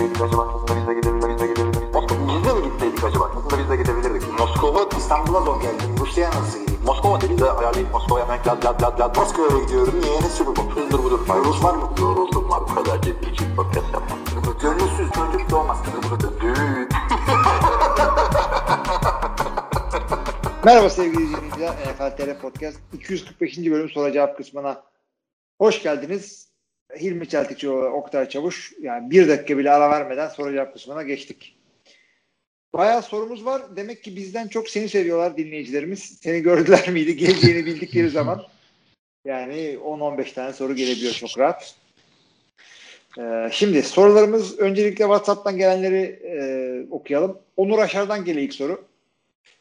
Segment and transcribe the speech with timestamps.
[0.00, 0.42] gitseydik acaba?
[0.54, 1.30] Aslında biz de gidebilirdik.
[1.30, 1.94] Biz de gidebilirdik.
[2.28, 3.24] Biz de mi gitseydik acaba?
[3.36, 4.38] Aslında biz de gidebilirdik.
[4.38, 5.96] Moskova İstanbul'a zor geldim.
[6.00, 6.80] Rusya'ya nasıl gideyim?
[6.84, 9.16] Moskova dedi de ayarlayıp Moskova'ya hemen lad lad lad lad.
[9.16, 10.00] Moskova'ya gidiyorum.
[10.00, 10.20] Niye?
[10.20, 10.62] Ne sürü bu?
[10.74, 11.20] Hızdır budur.
[11.44, 11.90] Rus var mı?
[12.00, 12.60] Yoruldum var.
[12.70, 14.18] Bu kadar ciddi için podcast yapmam.
[14.62, 15.78] Gönülsüz çocuk doğmaz.
[16.40, 16.88] Düğün.
[20.64, 21.72] Merhaba sevgili izleyiciler.
[21.72, 23.58] NFL TR Podcast 245.
[23.58, 24.82] bölüm soru cevap kısmına
[25.58, 26.49] hoş geldiniz.
[27.00, 28.72] Hilmi Çeltikçioğlu, Oktay Çavuş.
[28.80, 31.56] Yani bir dakika bile ara vermeden soru cevap kısmına geçtik.
[32.72, 33.62] Bayağı sorumuz var.
[33.76, 36.18] Demek ki bizden çok seni seviyorlar dinleyicilerimiz.
[36.22, 37.16] Seni gördüler miydi?
[37.16, 38.42] Geleceğini bildikleri zaman.
[39.24, 41.74] Yani 10-15 tane soru gelebiliyor çok rahat.
[43.18, 46.40] Ee, şimdi sorularımız öncelikle WhatsApp'tan gelenleri e,
[46.90, 47.38] okuyalım.
[47.56, 48.84] Onur Aşar'dan geliyor ilk soru.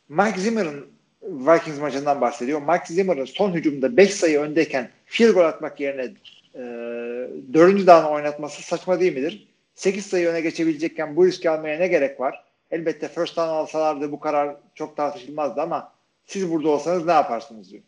[0.09, 0.87] Mike Zimmer'ın
[1.21, 2.61] Vikings maçından bahsediyor.
[2.61, 6.13] Mike Zimmer'ın son hücumda 5 sayı öndeyken field goal atmak yerine
[6.55, 6.59] e,
[7.53, 7.87] 4.
[7.87, 9.47] down oynatması saçma değil midir?
[9.75, 12.43] 8 sayı öne geçebilecekken bu riski almaya ne gerek var?
[12.71, 15.91] Elbette first down alsalardı bu karar çok tartışılmazdı ama
[16.25, 17.83] siz burada olsanız ne yaparsınız diyor.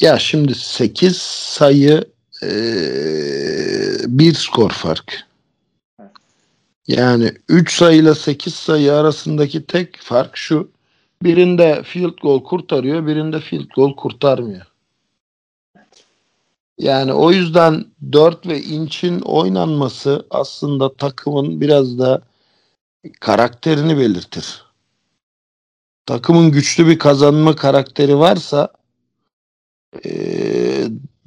[0.00, 2.04] Ya şimdi 8 sayı
[2.42, 2.50] e,
[4.06, 5.28] bir skor fark.
[6.88, 10.70] Yani 3 sayıyla 8 sayı arasındaki tek fark şu.
[11.22, 14.66] Birinde field goal kurtarıyor, birinde field goal kurtarmıyor.
[16.78, 22.22] Yani o yüzden 4 ve inçin oynanması aslında takımın biraz da
[23.20, 24.64] karakterini belirtir.
[26.06, 28.72] Takımın güçlü bir kazanma karakteri varsa
[30.04, 30.10] e,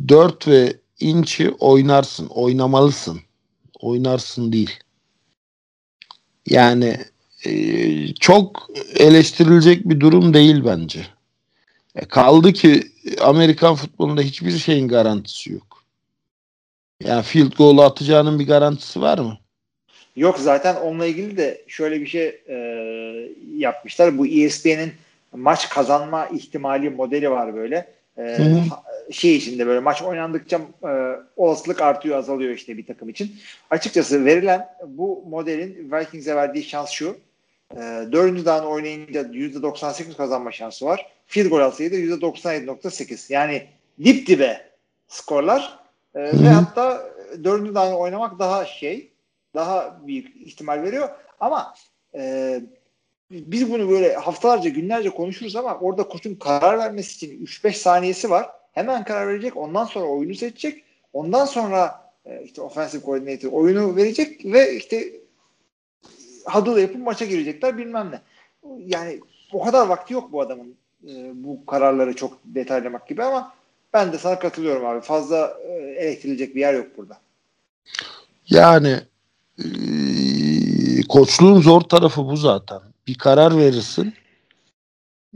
[0.08, 3.22] 4 ve inçi oynarsın, oynamalısın.
[3.80, 4.80] Oynarsın değil.
[6.50, 6.98] Yani
[7.46, 11.08] e, çok eleştirilecek bir durum değil bence.
[11.96, 12.84] E, kaldı ki
[13.22, 15.84] Amerikan futbolunda hiçbir şeyin garantisi yok.
[17.04, 19.38] Yani field goal'u atacağının bir garantisi var mı?
[20.16, 22.56] Yok zaten onunla ilgili de şöyle bir şey e,
[23.58, 24.18] yapmışlar.
[24.18, 24.92] Bu ESPN'in
[25.36, 27.88] maç kazanma ihtimali modeli var böyle.
[28.18, 28.38] E,
[29.12, 30.92] şey içinde böyle maç oynandıkça e,
[31.36, 33.36] olasılık artıyor azalıyor işte bir takım için.
[33.70, 37.18] Açıkçası verilen bu modelin Vikings'e verdiği şans şu.
[37.76, 37.78] E,
[38.12, 41.06] dördüncü down oynayınca %98 kazanma şansı var.
[41.32, 43.34] Field goal alsaydı %97.8.
[43.34, 43.68] Yani
[44.04, 44.72] dip dibe
[45.08, 45.80] skorlar
[46.16, 47.12] e, ve hatta
[47.44, 49.12] dördüncü down oynamak daha şey
[49.56, 51.10] daha büyük ihtimal veriyor.
[51.40, 51.74] Ama
[52.16, 52.62] e,
[53.32, 58.50] biz bunu böyle haftalarca günlerce konuşuruz ama orada koçun karar vermesi için 3-5 saniyesi var.
[58.72, 59.58] Hemen karar verecek.
[59.58, 60.84] Ondan sonra oyunu seçecek.
[61.14, 65.14] Ondan sonra e, işte offensive coordinator oyunu verecek ve işte
[66.46, 68.22] huddle yapıp maça girecekler bilmem ne.
[68.86, 69.20] Yani
[69.54, 73.54] o kadar vakti yok bu adamın e, bu kararları çok detaylamak gibi ama
[73.94, 75.02] ben de sana katılıyorum abi.
[75.02, 77.18] Fazla e, eleştirilecek bir yer yok burada.
[78.50, 79.00] Yani
[79.58, 79.66] e,
[81.10, 82.80] koçluğun zor tarafı bu zaten.
[83.08, 84.14] Bir karar verirsin.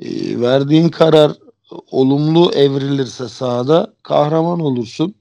[0.02, 1.32] E, verdiğin karar
[1.92, 5.16] olumlu evrilirse sahada kahraman olursun.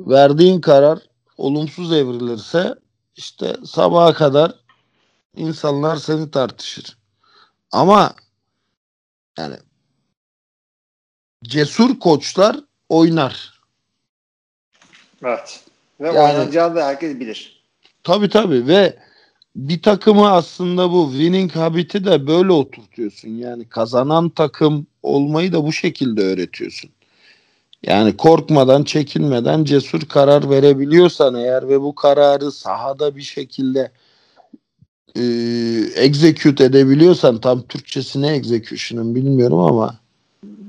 [0.00, 0.98] Verdiğin karar
[1.36, 2.74] olumsuz evrilirse
[3.16, 4.54] işte sabaha kadar
[5.36, 6.98] insanlar seni tartışır.
[7.72, 8.14] Ama
[9.40, 9.56] yani
[11.44, 12.56] cesur koçlar
[12.88, 13.60] oynar.
[15.24, 15.60] Evet.
[16.00, 17.62] Ve Yani- oynanacağını da herkes bilir.
[18.02, 18.98] Tabii tabii ve
[19.56, 23.28] bir takımı aslında bu winning habit'i de böyle oturtuyorsun.
[23.28, 26.90] Yani kazanan takım olmayı da bu şekilde öğretiyorsun.
[27.82, 33.90] Yani korkmadan, çekinmeden cesur karar verebiliyorsan eğer ve bu kararı sahada bir şekilde
[35.16, 35.22] e,
[35.94, 39.94] execute edebiliyorsan tam Türkçesi ne execution'ın bilmiyorum ama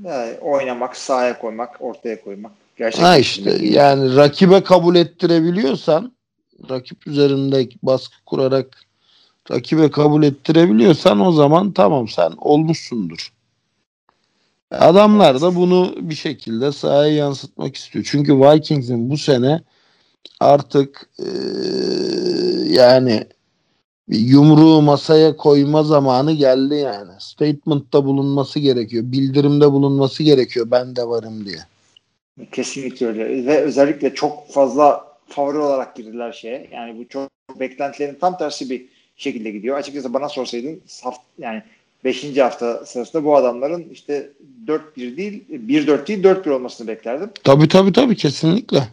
[0.04, 2.52] Yani oynamak, sahaya koymak, ortaya koymak.
[2.76, 6.12] Gerçekten ha işte yani rakibe kabul ettirebiliyorsan
[6.70, 8.78] rakip üzerinde baskı kurarak
[9.50, 13.32] rakibe kabul ettirebiliyorsan o zaman tamam sen olmuşsundur.
[14.70, 18.08] Adamlar da bunu bir şekilde sahaya yansıtmak istiyor.
[18.10, 19.60] Çünkü Vikings'in bu sene
[20.40, 21.26] artık eee,
[22.68, 23.24] yani
[24.08, 27.10] yumruğu masaya koyma zamanı geldi yani.
[27.18, 29.04] Statement'ta bulunması gerekiyor.
[29.06, 30.66] Bildirimde bulunması gerekiyor.
[30.70, 31.58] Ben de varım diye.
[32.52, 33.46] Kesinlikle öyle.
[33.46, 36.68] Ve özellikle çok fazla favori olarak girdiler şeye.
[36.72, 38.84] Yani bu çok beklentilerin tam tersi bir
[39.16, 39.76] şekilde gidiyor.
[39.76, 41.62] Açıkçası bana sorsaydın haft, yani
[42.04, 42.38] 5.
[42.38, 44.30] hafta sırasında bu adamların işte
[44.66, 47.30] 4-1 değil 1-4 değil 4-1 olmasını beklerdim.
[47.44, 48.88] Tabii tabii tabii kesinlikle.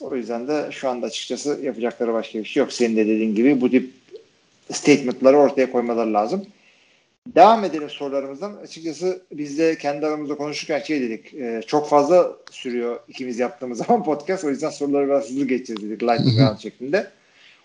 [0.00, 2.72] O yüzden de şu anda açıkçası yapacakları başka bir şey yok.
[2.72, 3.92] Senin de dediğin gibi bu tip
[4.72, 6.46] statementları ortaya koymaları lazım.
[7.26, 8.56] Devam edelim sorularımızdan.
[8.56, 11.34] Açıkçası biz de kendi aramızda konuşurken şey dedik.
[11.34, 14.44] e, çok fazla sürüyor ikimiz yaptığımız zaman podcast.
[14.44, 16.02] O yüzden soruları biraz hızlı geçeceğiz dedik.
[16.02, 17.10] Lightning round şeklinde.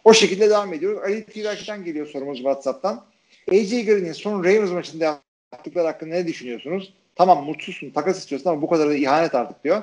[0.03, 1.00] O şekilde devam ediyoruz.
[1.03, 3.04] Ali Tirak'tan geliyor sorumuz WhatsApp'tan.
[3.51, 5.21] AJ Green'in son Ravens maçında
[5.54, 6.94] yaptıkları hakkında ne düşünüyorsunuz?
[7.15, 9.81] Tamam mutsuzsun, takas istiyorsun ama bu kadar da ihanet artık diyor.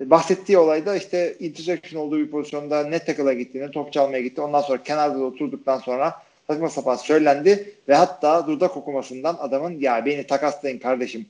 [0.00, 4.40] E, bahsettiği olayda işte intersection olduğu bir pozisyonda ne tackle'a gitti ne top çalmaya gitti.
[4.40, 6.14] Ondan sonra kenarda da oturduktan sonra
[6.50, 11.26] saçma sapan söylendi ve hatta dudak okumasından adamın ya beni takaslayın kardeşim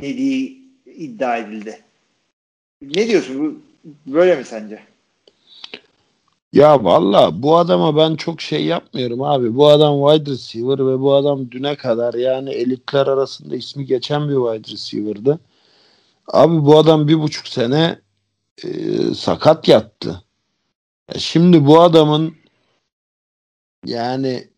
[0.00, 1.80] dediği iddia edildi.
[2.82, 3.62] Ne diyorsun?
[4.04, 4.82] Bu böyle mi sence?
[6.52, 9.56] Ya valla bu adama ben çok şey yapmıyorum abi.
[9.56, 14.34] Bu adam wide receiver ve bu adam düne kadar yani elitler arasında ismi geçen bir
[14.34, 15.38] wide receiver'dı.
[16.28, 17.98] Abi bu adam bir buçuk sene
[18.64, 18.68] e,
[19.14, 20.22] sakat yattı.
[21.14, 22.41] Ya şimdi bu adamın
[23.86, 24.48] yani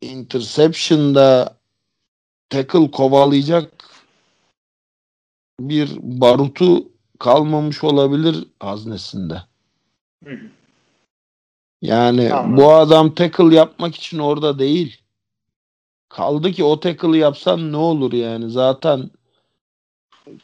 [0.00, 1.56] interception'da
[2.48, 3.72] tackle kovalayacak
[5.60, 6.88] bir barutu
[7.18, 9.42] kalmamış olabilir haznesinde.
[10.24, 10.50] Hı hı.
[11.82, 12.56] Yani Tamam.
[12.56, 15.00] bu adam tackle yapmak için orada değil.
[16.08, 19.10] Kaldı ki o tackle'ı yapsan ne olur yani zaten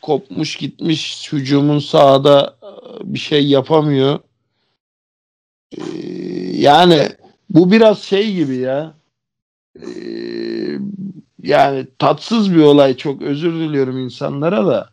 [0.02, 2.68] kopmuş gitmiş hücumun sahada e,
[3.14, 4.18] bir şey yapamıyor.
[5.78, 5.82] Ee,
[6.56, 7.08] yani
[7.50, 8.94] bu biraz şey gibi ya.
[9.76, 10.78] Ee,
[11.42, 14.90] yani tatsız bir olay çok özür diliyorum insanlara da.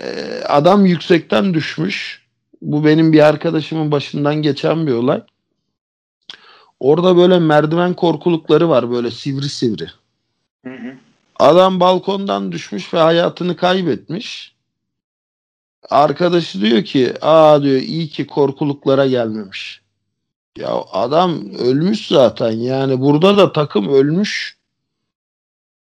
[0.00, 2.24] Ee, adam yüksekten düşmüş.
[2.62, 5.22] Bu benim bir arkadaşımın başından geçen bir olay.
[6.80, 9.90] Orada böyle merdiven korkulukları var böyle sivri sivri.
[10.64, 10.94] Hı hı.
[11.36, 14.54] Adam balkondan düşmüş ve hayatını kaybetmiş.
[15.90, 19.83] Arkadaşı diyor ki aa diyor iyi ki korkuluklara gelmemiş.
[20.58, 24.58] Ya adam ölmüş zaten yani burada da takım ölmüş.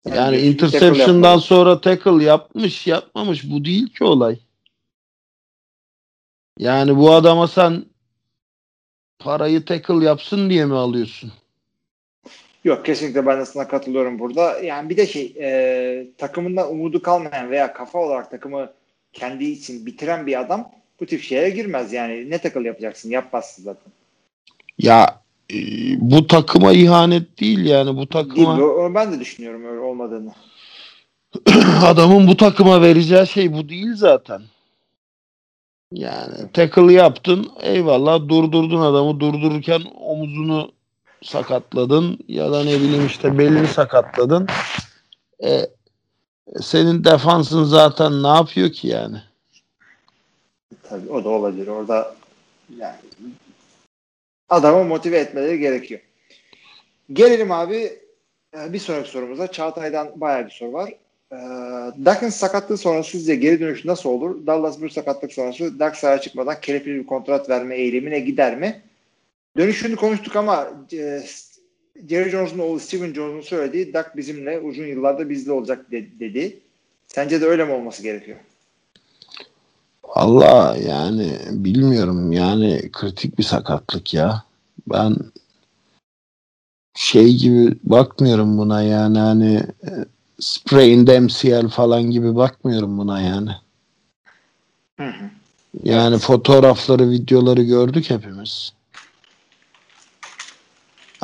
[0.06, 4.38] Yani Yani interception'dan sonra tackle yapmış yapmamış bu değil ki olay.
[6.58, 7.84] Yani bu adama sen
[9.18, 11.32] parayı tackle yapsın diye mi alıyorsun?
[12.64, 14.58] Yok kesinlikle ben de sana katılıyorum burada.
[14.58, 18.72] Yani bir de şey e, takımından umudu kalmayan veya kafa olarak takımı
[19.12, 20.70] kendi için bitiren bir adam
[21.00, 21.92] bu tip şeye girmez.
[21.92, 23.10] Yani ne tackle yapacaksın?
[23.10, 23.92] Yapmazsın zaten.
[24.78, 25.20] Ya
[25.52, 25.56] e,
[26.00, 30.32] bu takıma ihanet değil yani bu Değil takıma o- Ben de düşünüyorum öyle olmadığını.
[31.84, 34.42] adamın bu takıma vereceği şey bu değil zaten.
[35.92, 40.72] Yani tackle yaptın eyvallah durdurdun adamı durdururken omuzunu
[41.22, 44.46] sakatladın ya da ne bileyim işte belini sakatladın.
[45.44, 45.60] E,
[46.60, 49.22] senin defansın zaten ne yapıyor ki yani?
[50.82, 51.66] Tabii o da olabilir.
[51.66, 52.14] Orada
[52.78, 52.96] yani
[54.48, 56.00] adamı motive etmeleri gerekiyor.
[57.12, 57.92] Gelelim abi
[58.56, 59.52] e, bir sonraki sorumuza.
[59.52, 60.94] Çağatay'dan bayağı bir soru var.
[61.32, 61.36] E,
[62.04, 64.46] Dak'ın sakatlığı sonrası sizce geri dönüş nasıl olur?
[64.46, 68.82] Dallas bir sakatlık sonrası Dak sahaya çıkmadan kelepli bir kontrat verme eğilimine gider mi?
[69.56, 71.20] Dönüşünü konuştuk ama e,
[72.08, 76.58] Jerry Jones'un oğlu Steven Jones'un söylediği Dak bizimle uzun yıllarda bizde olacak de- dedi.
[77.06, 78.38] Sence de öyle mi olması gerekiyor?
[80.14, 84.42] Allah yani bilmiyorum yani kritik bir sakatlık ya.
[84.90, 85.16] Ben
[86.94, 89.90] şey gibi bakmıyorum buna yani hani e,
[90.40, 93.50] sprained MCL falan gibi bakmıyorum buna yani.
[94.96, 95.30] Hı hı.
[95.84, 98.72] Yani fotoğrafları, videoları gördük hepimiz.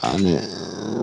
[0.02, 0.42] Hani e,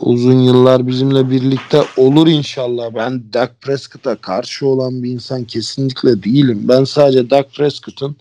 [0.01, 2.95] uzun yıllar bizimle birlikte olur inşallah.
[2.95, 6.61] Ben Dak Prescott'a karşı olan bir insan kesinlikle değilim.
[6.63, 8.15] Ben sadece Dak Prescott'ın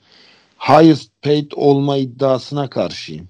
[0.58, 3.28] highest paid olma iddiasına karşıyım.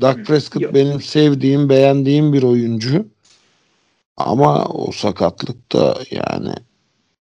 [0.00, 0.74] Dak Prescott Yok.
[0.74, 3.06] benim sevdiğim, beğendiğim bir oyuncu.
[4.16, 6.54] Ama o sakatlık da yani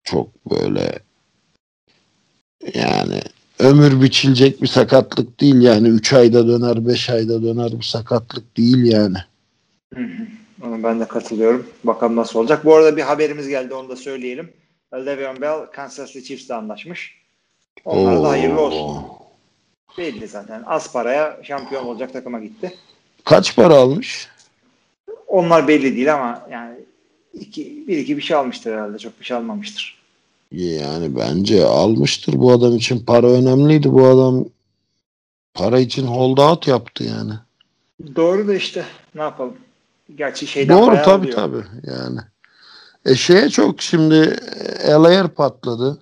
[0.05, 0.99] çok böyle
[2.75, 3.21] yani
[3.59, 8.85] ömür biçilecek bir sakatlık değil yani 3 ayda döner 5 ayda döner bir sakatlık değil
[8.85, 9.19] yani.
[9.95, 10.27] Hı hı.
[10.63, 11.67] Ona ben de katılıyorum.
[11.85, 12.65] Bakalım nasıl olacak.
[12.65, 14.53] Bu arada bir haberimiz geldi onu da söyleyelim.
[14.95, 17.15] Le'Veon Bell Kansas City Chiefs'le anlaşmış.
[17.85, 18.79] Onlara da hayırlı olsun.
[18.79, 19.19] Oo.
[19.99, 20.63] Belli zaten.
[20.67, 22.75] Az paraya şampiyon olacak takıma gitti.
[23.25, 24.29] Kaç para almış?
[25.27, 26.77] Onlar belli değil ama yani
[27.35, 28.99] iki, bir iki bir şey almıştır herhalde.
[28.99, 30.03] Çok bir şey almamıştır.
[30.53, 34.45] Yani bence almıştır bu adam için para önemliydi bu adam
[35.55, 37.33] para için hold out yaptı yani.
[38.17, 38.85] Doğru da işte
[39.15, 39.57] ne yapalım.
[40.15, 41.37] Gerçi şeyden Doğru tabii oluyor.
[41.37, 42.21] tabii yani.
[43.07, 44.37] E şeye çok şimdi
[44.83, 45.99] Elayer patladı.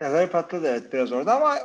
[0.00, 1.58] Yazar patladı evet biraz orada ama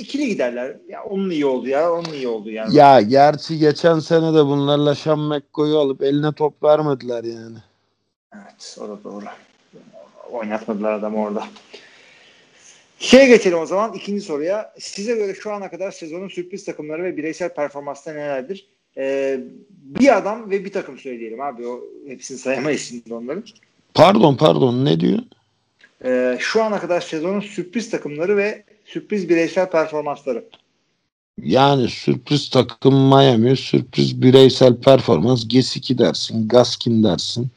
[0.00, 0.76] ikili giderler.
[0.88, 1.92] Ya onun iyi oldu ya.
[1.92, 2.76] Onun iyi oldu yani.
[2.76, 7.58] Ya gerçi geçen sene de bunlarla Sean McCoy'u alıp eline top vermediler yani.
[8.34, 9.24] Evet o da doğru.
[10.32, 11.44] Oynatmadılar adamı orada.
[12.98, 14.74] Şeye geçelim o zaman ikinci soruya.
[14.78, 18.66] Size göre şu ana kadar sezonun sürpriz takımları ve bireysel performansları nelerdir?
[18.96, 21.66] Ee, bir adam ve bir takım söyleyelim abi.
[21.66, 23.44] O hepsini sayamayız şimdi onların.
[23.94, 25.18] Pardon pardon ne diyor?
[26.04, 30.44] Ee, şu ana kadar sezonun sürpriz takımları ve sürpriz bireysel performansları.
[31.42, 37.48] Yani sürpriz takım Miami, sürpriz bireysel performans Gesicki dersin, Gaskin dersin.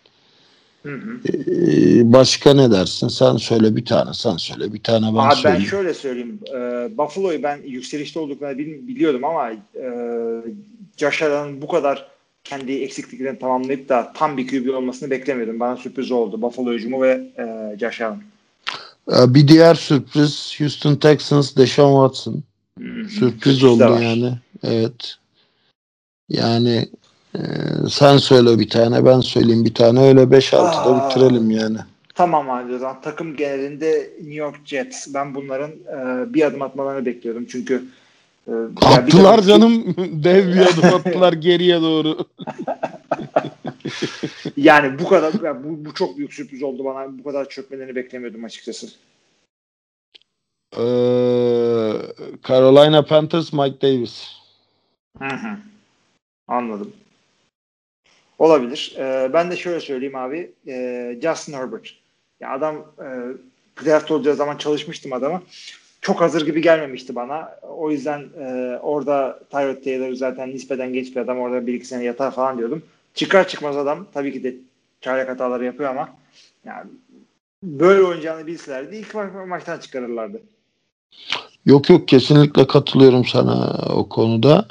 [0.85, 1.19] Hı hı.
[1.27, 3.07] Ee, başka ne dersin?
[3.07, 5.65] Sen söyle bir tane, sen söyle bir tane ben Abi ben söyleyeyim.
[5.69, 6.39] şöyle söyleyeyim.
[6.55, 9.57] Ee, Buffalo'yu ben yükselişte olduklarını bil- biliyordum ama e,
[10.97, 12.07] Josh Allen'ın bu kadar
[12.43, 15.59] kendi eksikliklerini tamamlayıp da tam bir QB olmasını beklemiyordum.
[15.59, 16.41] Bana sürpriz oldu.
[16.41, 18.21] Buffalo hücumu ve e, Josh Allen.
[19.11, 22.43] Ee, bir diğer sürpriz Houston Texans, Deshaun Watson.
[23.09, 24.01] Sürpriz de oldu var.
[24.01, 24.33] yani.
[24.63, 25.15] Evet.
[26.29, 26.89] Yani
[27.35, 29.99] e, sen söyle bir tane, ben söyleyeyim bir tane.
[30.07, 31.09] Öyle 5-6'da Aa.
[31.09, 31.77] bitirelim yani.
[32.15, 35.13] Tamam abi o zaman takım genelinde New York Jets.
[35.13, 37.45] Ben bunların e, bir adım atmalarını bekliyordum.
[37.49, 37.85] Çünkü
[38.47, 38.51] e,
[38.81, 39.95] Attılar takım- canım.
[40.23, 42.17] Dev bir adım attılar geriye doğru.
[44.57, 47.17] Yani bu kadar ya bu, bu çok büyük sürpriz oldu bana.
[47.17, 48.87] Bu kadar çökmelerini beklemiyordum açıkçası.
[50.73, 51.93] Ee,
[52.47, 54.27] Carolina Panthers, Mike Davis.
[55.19, 55.57] Hı hı.
[56.47, 56.93] Anladım.
[58.39, 58.95] Olabilir.
[58.97, 60.51] Ee, ben de şöyle söyleyeyim abi.
[60.67, 61.93] Ee, Justin Herbert.
[62.39, 63.07] Ya adam e,
[63.85, 65.41] draft olacağı zaman çalışmıştım adama.
[66.01, 67.59] Çok hazır gibi gelmemişti bana.
[67.61, 71.39] O yüzden e, orada Tyrod Taylor zaten nispeten genç bir adam.
[71.39, 72.83] Orada bir iki sene yatar falan diyordum.
[73.13, 74.55] Çıkar çıkmaz adam tabii ki de
[75.01, 76.09] çaylak hataları yapıyor ama
[76.65, 76.83] yani
[77.63, 80.41] böyle oynayacağını bilselerdi ilk ma- maçtan çıkarırlardı.
[81.65, 84.67] Yok yok kesinlikle katılıyorum sana o konuda.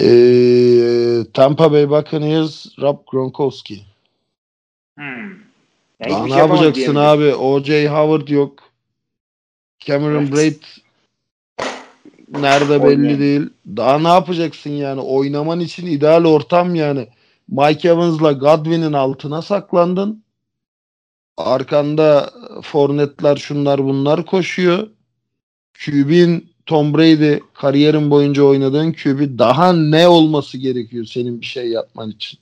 [0.00, 3.82] Ee, Tampa Bay Buccaneers, Rob Gronkowski.
[4.98, 5.30] Hmm.
[6.00, 7.34] Ya Daha ne şey yapacaksın abi?
[7.34, 7.88] O.J.
[7.88, 8.58] Howard yok.
[9.78, 10.32] Cameron Evet.
[10.32, 10.62] Braid
[12.28, 13.18] nerede belli Oynuyor.
[13.18, 13.50] değil.
[13.76, 15.00] Daha ne yapacaksın yani?
[15.00, 17.08] Oynaman için ideal ortam yani.
[17.48, 20.24] Mike Evans'la Godwin'in altına saklandın.
[21.36, 22.30] Arkanda
[22.62, 24.88] Fournette'ler şunlar bunlar koşuyor.
[25.84, 32.10] QB'in Tom Brady kariyerin boyunca oynadığın QB daha ne olması gerekiyor senin bir şey yapman
[32.10, 32.38] için?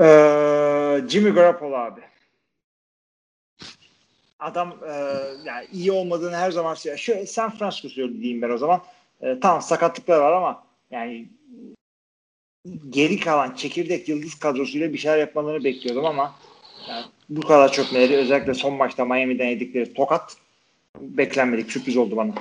[0.00, 2.00] Ee, Jimmy Garoppolo abi.
[4.38, 4.92] Adam e,
[5.44, 6.98] yani iyi olmadığını her zaman söylüyor.
[6.98, 8.80] Şu San Francisco söyleyeyim ben o zaman.
[9.20, 11.28] E, tamam sakatlıklar var ama yani
[12.90, 16.34] geri kalan çekirdek yıldız kadrosuyla bir şeyler yapmalarını bekliyordum ama
[16.88, 20.36] yani bu kadar çökmeleri özellikle son maçta Miami'den yedikleri tokat
[21.00, 22.32] beklenmedik sürpriz oldu bana.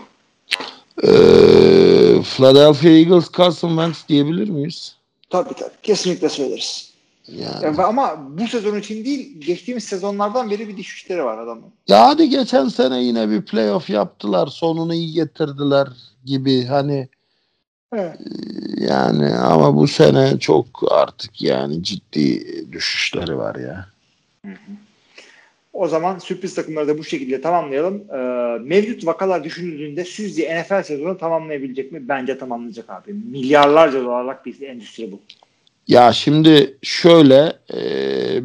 [1.04, 4.96] Ee, Philadelphia Eagles Carson Wentz diyebilir miyiz?
[5.30, 5.74] Tabii tabii.
[5.84, 6.94] Kesinlikle söyleriz.
[7.28, 7.78] Yani.
[7.78, 11.66] Ya, ama bu sezon için değil geçtiğimiz sezonlardan beri bir düşüşleri var adamın.
[11.88, 14.48] Ya hadi geçen sene yine bir playoff yaptılar.
[14.48, 15.88] Sonunu iyi getirdiler
[16.26, 17.08] gibi hani
[17.94, 18.18] Evet.
[18.78, 23.88] yani ama bu sene çok artık yani ciddi düşüşleri var ya.
[25.74, 28.04] O zaman sürpriz takımları da bu şekilde tamamlayalım.
[28.14, 28.18] Ee,
[28.64, 32.08] mevcut vakalar düşünüldüğünde sizce NFL sezonu tamamlayabilecek mi?
[32.10, 33.14] Bence tamamlayacak abi.
[33.14, 35.20] Milyarlarca dolarlık bir endüstri bu.
[35.88, 37.80] Ya şimdi şöyle e,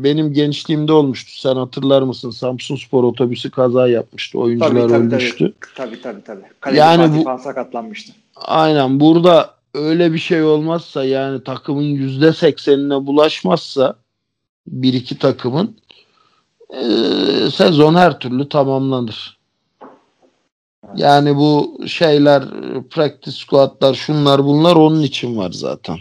[0.05, 1.41] benim gençliğimde olmuştu.
[1.41, 2.31] Sen hatırlar mısın?
[2.31, 4.39] Samsun Spor otobüsü kaza yapmıştı.
[4.39, 5.53] Oyuncular Tabii, tabii, ölmüştü.
[5.77, 6.43] Tabii tabii tabii.
[6.61, 8.13] Kaleci Yani bu- sakatlanmıştı.
[8.37, 13.95] Aynen burada öyle bir şey olmazsa yani takımın yüzde seksenine bulaşmazsa
[14.67, 15.77] bir iki takımın
[16.71, 16.81] e,
[17.51, 19.39] sezon her türlü tamamlanır.
[20.97, 22.45] Yani bu şeyler
[22.91, 25.99] practice squadlar şunlar bunlar onun için var zaten.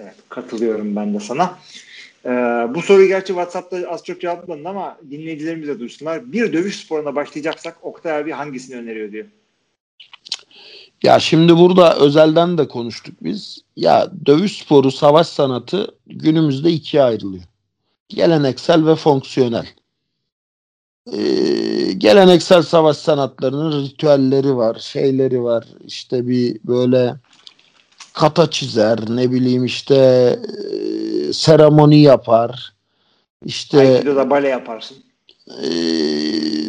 [0.00, 1.58] Evet, katılıyorum ben de sana.
[2.24, 2.30] Ee,
[2.74, 6.32] bu soruyu gerçi WhatsApp'ta az çok cevapladın ama dinleyicilerimiz de duysunlar.
[6.32, 9.26] Bir dövüş sporuna başlayacaksak Oktay abi hangisini öneriyor diyor.
[11.02, 13.58] Ya şimdi burada özelden de konuştuk biz.
[13.76, 17.44] Ya dövüş sporu, savaş sanatı günümüzde ikiye ayrılıyor.
[18.08, 19.66] Geleneksel ve fonksiyonel.
[21.12, 25.64] Ee, geleneksel savaş sanatlarının ritüelleri var, şeyleri var.
[25.86, 27.16] İşte bir böyle
[28.12, 32.74] kata çizer, ne bileyim işte e, seremoni yapar.
[33.44, 34.96] İşte Aikido'da bale yaparsın.
[35.62, 35.70] ee,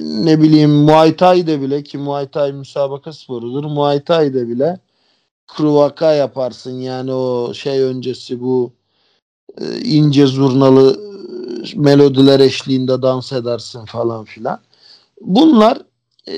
[0.03, 3.63] ne bileyim Muay Thai'de bile ki Muay Thai müsabaka sporudur.
[3.63, 4.79] Muay Thai'de bile
[5.47, 8.73] kruvaka yaparsın yani o şey öncesi bu
[9.61, 11.06] e, ince zurnalı e,
[11.75, 14.59] melodiler eşliğinde dans edersin falan filan.
[15.21, 15.81] Bunlar
[16.27, 16.33] e,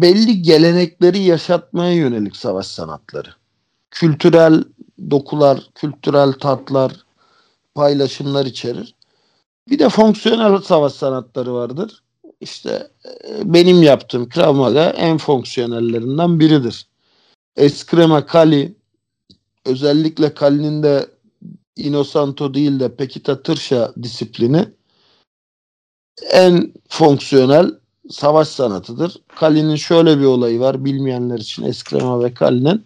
[0.00, 3.28] belli gelenekleri yaşatmaya yönelik savaş sanatları.
[3.90, 4.64] Kültürel
[5.10, 6.92] dokular, kültürel tatlar,
[7.74, 8.94] paylaşımlar içerir.
[9.68, 12.02] Bir de fonksiyonel savaş sanatları vardır.
[12.40, 12.90] işte
[13.28, 16.86] e, benim yaptığım Krav Maga en fonksiyonellerinden biridir.
[17.56, 18.74] Eskrema Kali
[19.64, 21.06] özellikle Kali'nin de
[21.78, 24.68] Inosanto değil de Pekita Tırsha disiplini
[26.32, 27.70] en fonksiyonel
[28.10, 29.16] savaş sanatıdır.
[29.28, 32.84] Kali'nin şöyle bir olayı var bilmeyenler için Eskrema ve Kali'nin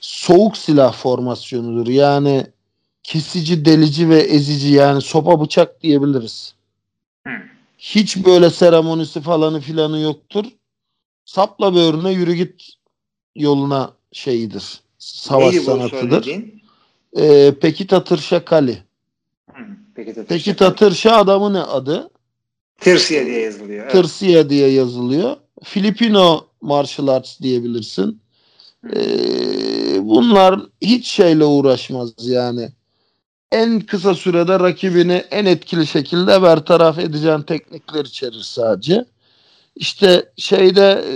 [0.00, 1.86] soğuk silah formasyonudur.
[1.86, 2.46] Yani
[3.02, 6.54] kesici, delici ve ezici yani sopa bıçak diyebiliriz.
[7.78, 10.44] Hiç böyle seremonisi falanı filanı yoktur.
[11.24, 12.68] Sapla böğrüne yürü git
[13.36, 14.80] yoluna şeyidir.
[14.98, 16.22] Savaş Neydi sanatıdır.
[16.22, 16.61] söylediğin?
[17.18, 18.78] Ee, peki Tatırşa Kali.
[19.52, 19.62] Hı,
[19.94, 20.28] Peki Tatır.
[20.28, 22.10] Peki Tatırşa adamı ne adı?
[22.80, 23.82] Tırsiye diye yazılıyor.
[23.82, 23.92] Evet.
[23.92, 25.36] Tırsiye diye yazılıyor.
[25.64, 28.20] Filipino martial arts diyebilirsin.
[28.96, 29.00] Ee,
[30.02, 32.68] bunlar hiç şeyle uğraşmaz yani.
[33.52, 39.04] En kısa sürede rakibini en etkili şekilde bertaraf edeceğin teknikler içerir sadece.
[39.76, 41.12] İşte şeyde ee,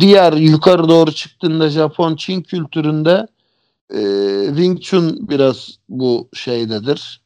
[0.00, 3.26] diğer yukarı doğru çıktığında Japon Çin kültüründe
[3.94, 7.20] ee, Wing Chun biraz bu şeydedir.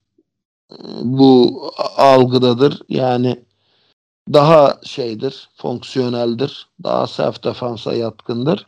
[0.73, 1.62] Ee, Bu
[1.97, 2.83] algıdadır.
[2.88, 3.45] Yani
[4.33, 6.69] daha şeydir, fonksiyoneldir.
[6.83, 8.66] Daha self defansa yatkındır.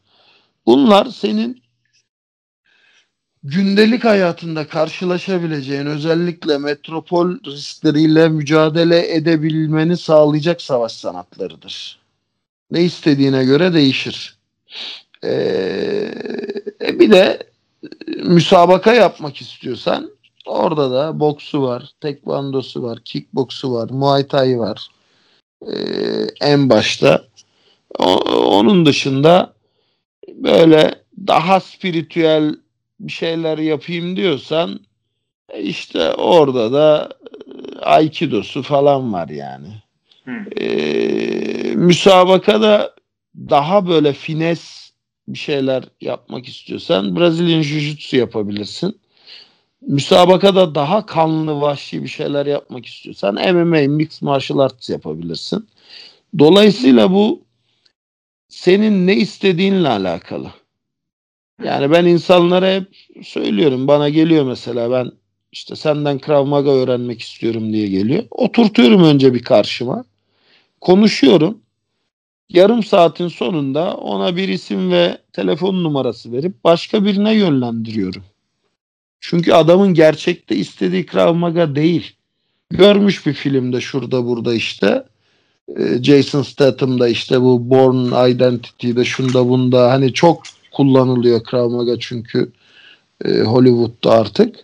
[0.66, 1.62] Bunlar senin
[3.42, 12.00] gündelik hayatında karşılaşabileceğin özellikle metropol riskleriyle mücadele edebilmeni sağlayacak savaş sanatlarıdır.
[12.70, 14.38] Ne istediğine göre değişir.
[15.24, 16.14] Ee,
[16.80, 17.53] bir de
[18.24, 20.10] müsabaka yapmak istiyorsan
[20.46, 24.88] orada da boksu var, tekvandosu var, kickboksu var, muay thai var.
[25.66, 27.24] Ee, en başta.
[27.98, 29.54] O- onun dışında
[30.28, 30.94] böyle
[31.26, 32.56] daha spiritüel
[33.00, 34.80] bir şeyler yapayım diyorsan
[35.48, 37.10] e, işte orada da
[37.46, 39.82] e, Aikido'su falan var yani.
[40.24, 40.60] Hı.
[40.60, 42.94] Ee, müsabakada
[43.36, 44.83] daha böyle fines
[45.28, 49.00] bir şeyler yapmak istiyorsan Brazilian Jiu-Jitsu yapabilirsin.
[49.80, 55.68] Müsabakada daha kanlı vahşi bir şeyler yapmak istiyorsan MMA Mixed Martial Arts yapabilirsin.
[56.38, 57.42] Dolayısıyla bu
[58.48, 60.50] senin ne istediğinle alakalı.
[61.64, 63.88] Yani ben insanlara hep söylüyorum.
[63.88, 65.12] Bana geliyor mesela ben
[65.52, 68.24] işte senden Krav Maga öğrenmek istiyorum diye geliyor.
[68.30, 70.04] Oturtuyorum önce bir karşıma.
[70.80, 71.63] Konuşuyorum.
[72.54, 78.22] Yarım saatin sonunda ona bir isim ve telefon numarası verip başka birine yönlendiriyorum.
[79.20, 82.12] Çünkü adamın gerçekte istediği Krav Maga değil.
[82.70, 85.04] Görmüş bir filmde şurada burada işte.
[85.76, 92.52] Ee, Jason Statham'da işte bu Born Identity'de şunda bunda hani çok kullanılıyor Krav Maga çünkü
[93.24, 94.56] e, Hollywood'da artık.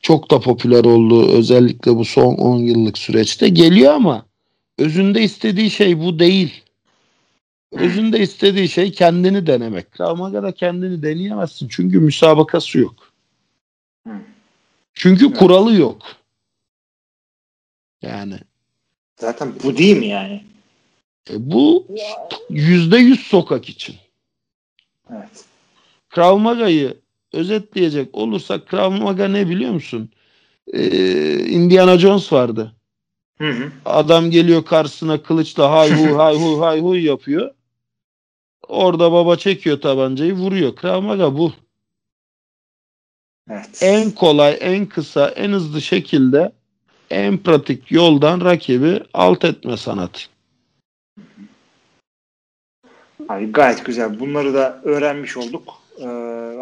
[0.00, 3.48] Çok da popüler oldu özellikle bu son 10 yıllık süreçte.
[3.48, 4.26] Geliyor ama
[4.78, 6.61] özünde istediği şey bu değil.
[7.72, 9.92] Özünde istediği şey kendini denemek.
[9.92, 13.12] Krav Maga'da kendini deneyemezsin çünkü müsabakası yok.
[14.94, 15.38] Çünkü Evet.
[15.38, 16.02] kuralı yok.
[18.02, 18.38] Yani
[19.20, 20.44] Zaten bu değil mi yani?
[21.30, 21.86] e, bu
[22.50, 23.96] yüzde yüz sokak için.
[25.10, 25.44] Evet.
[26.08, 26.96] Krav Maga'yı
[27.32, 30.10] özetleyecek olursak Krav Maga ne biliyor musun?
[30.72, 32.72] Ee, Indiana Jones vardı.
[33.38, 33.72] Hı hı.
[33.84, 37.54] Adam geliyor karşısına kılıçla hay hu hay hu hay hu yapıyor.
[38.68, 40.76] Orada baba çekiyor tabancayı vuruyor.
[40.76, 41.52] Krav Maga bu.
[43.50, 43.78] Evet.
[43.82, 46.52] En kolay, en kısa, en hızlı şekilde
[47.10, 50.20] en pratik yoldan rakibi alt etme sanatı.
[53.28, 54.20] Abi gayet güzel.
[54.20, 55.82] Bunları da öğrenmiş olduk.
[55.98, 56.06] Ee,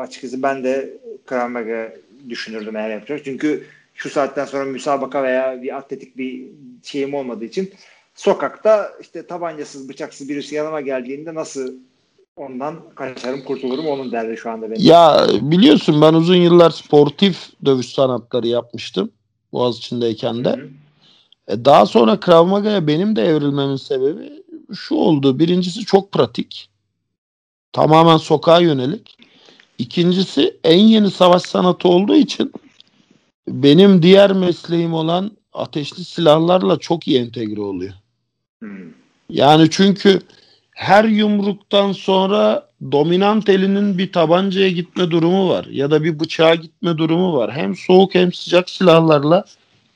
[0.00, 1.92] açıkçası ben de Krav Maga
[2.28, 3.20] düşünürdüm eğer yapacak.
[3.24, 6.46] Çünkü şu saatten sonra müsabaka veya bir atletik bir
[6.82, 7.72] şeyim olmadığı için
[8.14, 11.74] sokakta işte tabancasız bıçaksız birisi yanıma geldiğinde nasıl
[12.40, 14.86] ondan kaçarım kurtulurum onun derdi şu anda benim.
[14.86, 19.10] Ya biliyorsun ben uzun yıllar sportif dövüş sanatları yapmıştım.
[19.52, 20.50] Boğaziçi'ndeyken de.
[20.50, 20.68] Hı hı.
[21.48, 24.42] E, Daha sonra Krav Maga'ya benim de evrilmemin sebebi
[24.74, 25.38] şu oldu.
[25.38, 26.68] Birincisi çok pratik.
[27.72, 29.16] Tamamen sokağa yönelik.
[29.78, 32.52] İkincisi en yeni savaş sanatı olduğu için
[33.48, 37.92] benim diğer mesleğim olan ateşli silahlarla çok iyi entegre oluyor.
[38.62, 38.68] Hı.
[39.30, 40.20] Yani çünkü
[40.80, 46.98] her yumruktan sonra dominant elinin bir tabancaya gitme durumu var ya da bir bıçağa gitme
[46.98, 47.52] durumu var.
[47.52, 49.44] Hem soğuk hem sıcak silahlarla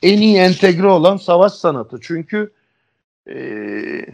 [0.01, 1.99] en iyi entegre olan savaş sanatı.
[2.01, 2.51] Çünkü
[3.27, 4.05] eee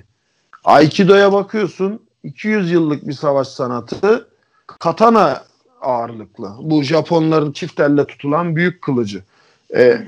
[0.64, 4.28] Aikido'ya bakıyorsun 200 yıllık bir savaş sanatı
[4.68, 5.44] katana
[5.82, 6.52] ağırlıklı.
[6.62, 9.24] Bu Japonların çift elle tutulan büyük kılıcı.
[9.70, 10.04] E, e,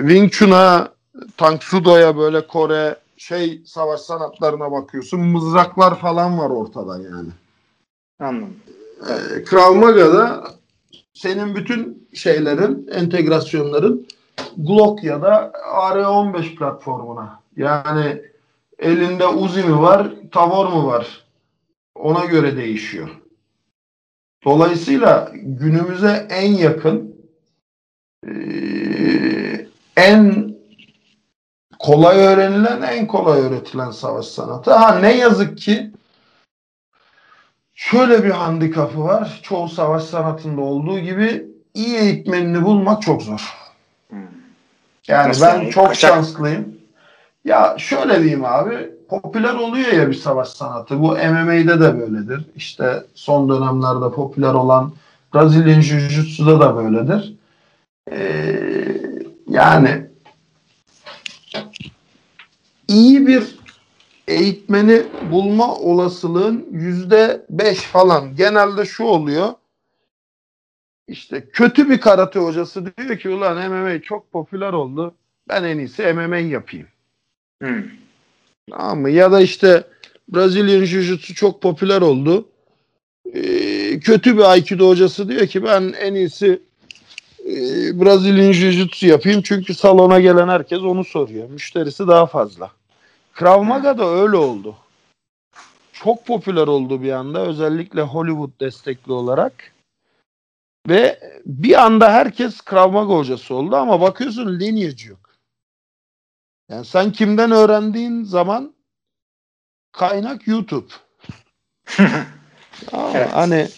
[0.00, 0.88] Wing Chun'a
[1.36, 5.20] Tank Sudo'ya böyle Kore şey savaş sanatlarına bakıyorsun.
[5.20, 7.28] Mızraklar falan var ortada yani.
[8.20, 8.56] Anladım.
[9.08, 10.44] Ee, Krav Maga'da
[11.14, 14.06] senin bütün şeylerin, entegrasyonların
[14.56, 17.40] Glock ya da AR-15 platformuna.
[17.56, 18.22] Yani
[18.78, 21.24] elinde Uzi mi var, Tavor mu var?
[21.94, 23.08] Ona göre değişiyor.
[24.44, 27.16] Dolayısıyla günümüze en yakın
[28.26, 30.53] eee, en
[31.84, 34.72] kolay öğrenilen, en kolay öğretilen savaş sanatı.
[34.72, 35.90] Ha ne yazık ki
[37.74, 39.40] şöyle bir handikapı var.
[39.42, 43.54] Çoğu savaş sanatında olduğu gibi iyi eğitmenini bulmak çok zor.
[44.10, 44.18] Hmm.
[45.08, 45.70] Yani Nasıl ben yani?
[45.70, 46.74] çok Kaçak- şanslıyım.
[47.44, 51.00] Ya şöyle diyeyim abi, popüler oluyor ya bir savaş sanatı.
[51.00, 52.44] Bu MMA'de de böyledir.
[52.56, 54.92] İşte son dönemlerde popüler olan
[55.34, 57.34] Brazilian Jiu-Jitsu'da da böyledir.
[58.12, 58.96] Ee,
[59.48, 60.06] yani
[62.88, 63.58] iyi bir
[64.28, 68.36] eğitmeni bulma olasılığın yüzde beş falan.
[68.36, 69.52] Genelde şu oluyor.
[71.08, 75.14] İşte kötü bir karate hocası diyor ki ulan MMA çok popüler oldu.
[75.48, 76.86] Ben en iyisi MMA yapayım.
[77.62, 77.82] Hmm.
[78.70, 79.10] Tamam mı?
[79.10, 79.84] Ya da işte
[80.28, 82.48] Brazilian Jiu-Jitsu çok popüler oldu.
[83.34, 86.62] Ee, kötü bir Aikido hocası diyor ki ben en iyisi
[87.44, 87.54] e,
[88.00, 89.42] Brazilian Jiu-Jitsu yapayım.
[89.42, 91.50] Çünkü salona gelen herkes onu soruyor.
[91.50, 92.70] Müşterisi daha fazla.
[93.32, 94.76] Krav Maga da öyle oldu.
[95.92, 97.46] Çok popüler oldu bir anda.
[97.46, 99.72] Özellikle Hollywood destekli olarak.
[100.88, 105.30] Ve bir anda herkes Krav Maga hocası oldu ama bakıyorsun lineage yok.
[106.70, 108.74] Yani sen kimden öğrendiğin zaman
[109.92, 110.92] kaynak YouTube.
[112.92, 113.32] Ama Evet.
[113.32, 113.68] Hani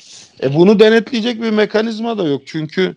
[0.43, 2.43] e, bunu denetleyecek bir mekanizma da yok.
[2.47, 2.97] Çünkü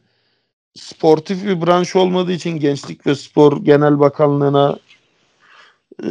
[0.76, 4.80] sportif bir branş olmadığı için Gençlik ve Spor Genel Bakanlığı'na
[6.04, 6.10] e,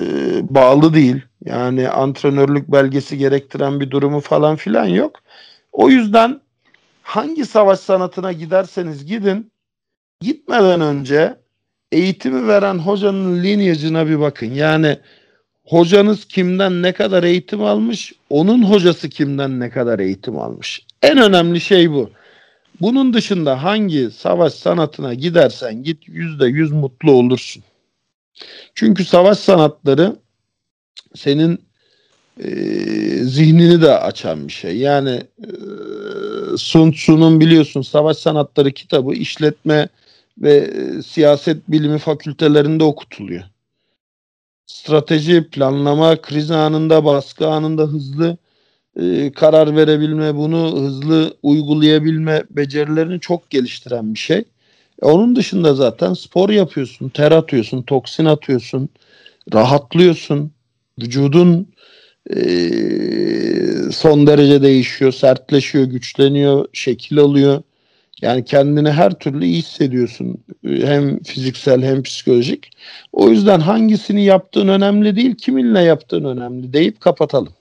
[0.54, 1.22] bağlı değil.
[1.44, 5.20] Yani antrenörlük belgesi gerektiren bir durumu falan filan yok.
[5.72, 6.40] O yüzden
[7.02, 9.52] hangi savaş sanatına giderseniz gidin
[10.20, 11.36] gitmeden önce
[11.92, 14.46] eğitimi veren hocanın lineage'ına bir bakın.
[14.46, 14.98] Yani
[15.64, 20.86] hocanız kimden ne kadar eğitim almış, onun hocası kimden ne kadar eğitim almış.
[21.02, 22.10] En önemli şey bu.
[22.80, 27.62] Bunun dışında hangi savaş sanatına gidersen git yüzde yüz mutlu olursun.
[28.74, 30.16] Çünkü savaş sanatları
[31.14, 31.68] senin
[32.44, 32.50] e,
[33.24, 34.76] zihnini de açan bir şey.
[34.76, 35.48] Yani e,
[36.56, 39.88] Sun Tzu'nun biliyorsun Savaş Sanatları kitabı işletme
[40.38, 43.44] ve e, siyaset bilimi fakültelerinde okutuluyor.
[44.66, 48.36] Strateji, planlama, kriz anında, baskı anında hızlı
[48.98, 54.44] e, karar verebilme, bunu hızlı uygulayabilme becerilerini çok geliştiren bir şey.
[55.02, 58.88] E, onun dışında zaten spor yapıyorsun, ter atıyorsun, toksin atıyorsun,
[59.54, 60.52] rahatlıyorsun.
[61.02, 61.68] Vücudun
[62.36, 62.40] e,
[63.92, 67.62] son derece değişiyor, sertleşiyor, güçleniyor, şekil alıyor.
[68.22, 70.38] Yani kendini her türlü iyi hissediyorsun.
[70.64, 72.70] Hem fiziksel hem psikolojik.
[73.12, 77.52] O yüzden hangisini yaptığın önemli değil, kiminle yaptığın önemli deyip kapatalım.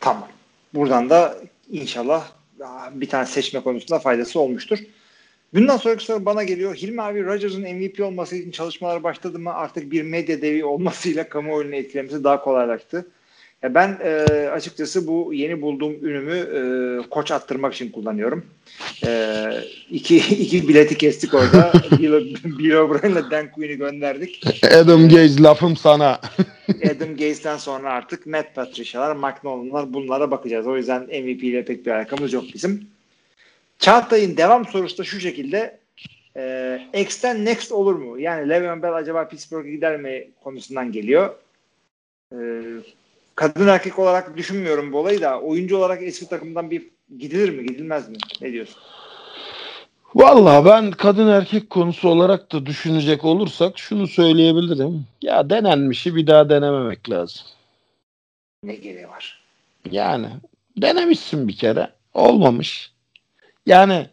[0.00, 0.28] Tamam.
[0.74, 1.38] Buradan da
[1.70, 2.32] inşallah
[2.92, 4.78] bir tane seçme konusunda faydası olmuştur.
[5.54, 6.74] Bundan sonraki soru bana geliyor.
[6.74, 9.54] Hilmi abi Rodgers'ın MVP olması için çalışmalar başladı mı?
[9.54, 13.10] Artık bir medya devi olmasıyla kamuoyunu etkilemesi daha kolaylaştı.
[13.62, 14.10] Ya ben e,
[14.48, 18.46] açıkçası bu yeni bulduğum ürünümü e, koç attırmak için kullanıyorum.
[19.06, 19.44] E,
[19.90, 21.72] iki, iki bileti kestik orada.
[21.98, 24.46] Bill, Bill O'Brien'le Dan Quinn'i gönderdik.
[24.74, 26.20] Adam Gaze lafım sana.
[26.96, 30.66] Adam Gaze'den sonra artık Matt Patricia'lar, McNolan'lar bunlara bakacağız.
[30.66, 32.86] O yüzden MVP ile pek bir alakamız yok bizim.
[33.78, 35.78] Çağatay'ın devam sorusu da şu şekilde
[36.36, 38.18] e, X'ten next olur mu?
[38.18, 41.34] Yani Le'Veon Bell acaba Pittsburgh'a gider mi konusundan geliyor.
[42.32, 42.36] E,
[43.38, 48.08] kadın erkek olarak düşünmüyorum bu olayı da oyuncu olarak eski takımdan bir gidilir mi gidilmez
[48.08, 48.16] mi?
[48.40, 48.76] Ne diyorsun?
[50.14, 55.06] Vallahi ben kadın erkek konusu olarak da düşünecek olursak şunu söyleyebilirim.
[55.22, 57.42] Ya denenmişi bir daha denememek lazım.
[58.62, 59.42] Ne gereği var?
[59.90, 60.26] Yani
[60.76, 61.90] denemişsin bir kere.
[62.14, 62.92] Olmamış.
[63.66, 64.06] Yani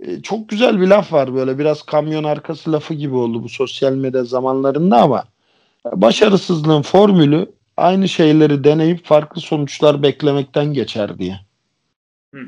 [0.00, 3.92] e, çok güzel bir laf var böyle biraz kamyon arkası lafı gibi oldu bu sosyal
[3.92, 5.24] medya zamanlarında ama
[5.84, 11.40] başarısızlığın formülü aynı şeyleri deneyip farklı sonuçlar beklemekten geçer diye.
[12.34, 12.40] Hı.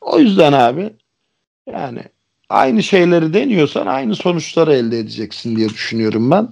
[0.00, 0.92] O yüzden abi
[1.72, 2.02] yani
[2.48, 6.48] aynı şeyleri deniyorsan aynı sonuçları elde edeceksin diye düşünüyorum ben.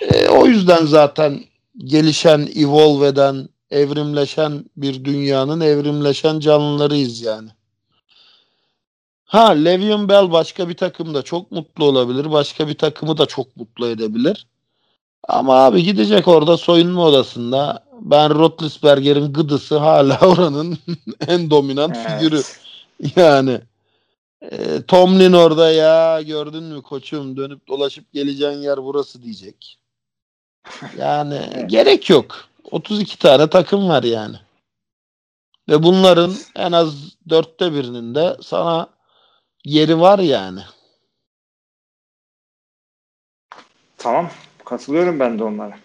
[0.00, 1.40] E, o yüzden zaten
[1.78, 7.48] gelişen, evolve eden, evrimleşen bir dünyanın evrimleşen canlılarıyız yani.
[9.24, 12.30] Ha Le'Veon Bell başka bir takımda çok mutlu olabilir.
[12.30, 14.46] Başka bir takımı da çok mutlu edebilir.
[15.28, 17.84] Ama abi gidecek orada soyunma odasında.
[18.00, 20.78] Ben Roethlisberger'in gıdısı hala oranın
[21.28, 22.06] en dominant Evet.
[22.06, 22.42] figürü.
[23.16, 23.60] Yani
[24.42, 29.78] e, Tomlin orada ya gördün mü koçum dönüp dolaşıp geleceğin yer burası diyecek.
[30.98, 31.70] Yani Evet.
[31.70, 32.44] gerek yok.
[32.70, 34.36] 32 tane takım var yani.
[35.68, 36.94] Ve bunların en az
[37.28, 38.86] dörtte birinin de sana
[39.64, 40.60] yeri var yani.
[43.98, 44.30] Tamam.
[44.70, 45.78] Katılıyorum ben de onlara.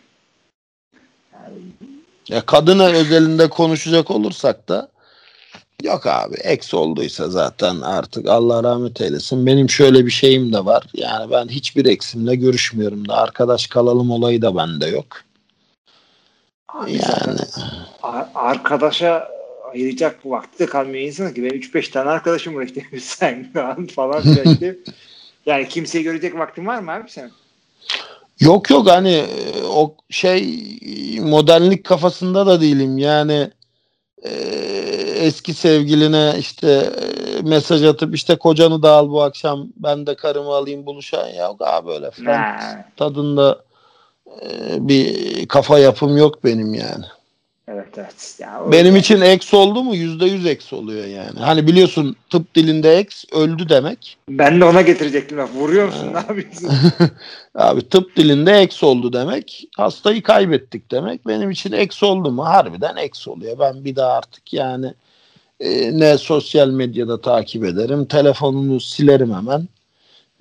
[2.30, 4.90] Ya kadına özelinde konuşacak olursak da
[5.84, 9.46] yok abi ex olduysa zaten artık Allah rahmet eylesin.
[9.46, 10.84] Benim şöyle bir şeyim de var.
[10.94, 15.08] Yani ben hiçbir eksimle görüşmüyorum da arkadaş kalalım olayı da bende yok.
[16.70, 17.40] Abi Yani
[18.04, 19.30] ar- arkadaşa
[19.74, 21.44] ayıracak vakti de kalmıyor insanın ki.
[21.44, 22.86] Benim 3-5 tane arkadaşım var işte.
[23.02, 23.52] Sen
[23.96, 24.76] falan filan işte.
[25.46, 27.32] Yani kimseyi görecek vaktin var mı abi sen?
[28.40, 29.26] Yok yok hani
[29.70, 30.60] o şey
[31.22, 32.98] modernlik kafasında da değilim.
[32.98, 33.52] Yani
[34.24, 34.30] e,
[35.16, 40.50] eski sevgiline işte e, mesaj atıp işte kocanı da al bu akşam ben de karımı
[40.50, 43.64] alayım buluşan yok abi böyle Ha, tadında
[44.42, 47.06] e, bir kafa yapım yok benim yani.
[47.68, 48.38] Evet evet.
[48.40, 51.40] Ya, o- Benim için ex oldu mu yüzde yüz ex oluyor yani.
[51.40, 54.18] Hani biliyorsun tıp dilinde ex öldü demek.
[54.30, 55.38] Ben de ona getirecektim.
[55.38, 56.08] Bak, vuruyor musun?
[56.14, 56.70] Ne yapıyorsun?
[57.56, 59.68] Abi tıp dilinde ex oldu demek.
[59.78, 61.28] Hastayı kaybettik demek.
[61.28, 62.46] Benim için ex oldu mu?
[62.46, 63.60] Harbiden ex oluyor.
[63.60, 64.94] Ben bir daha artık yani
[65.60, 68.06] e, ne sosyal medyada takip ederim.
[68.06, 69.68] Telefonumu silerim hemen.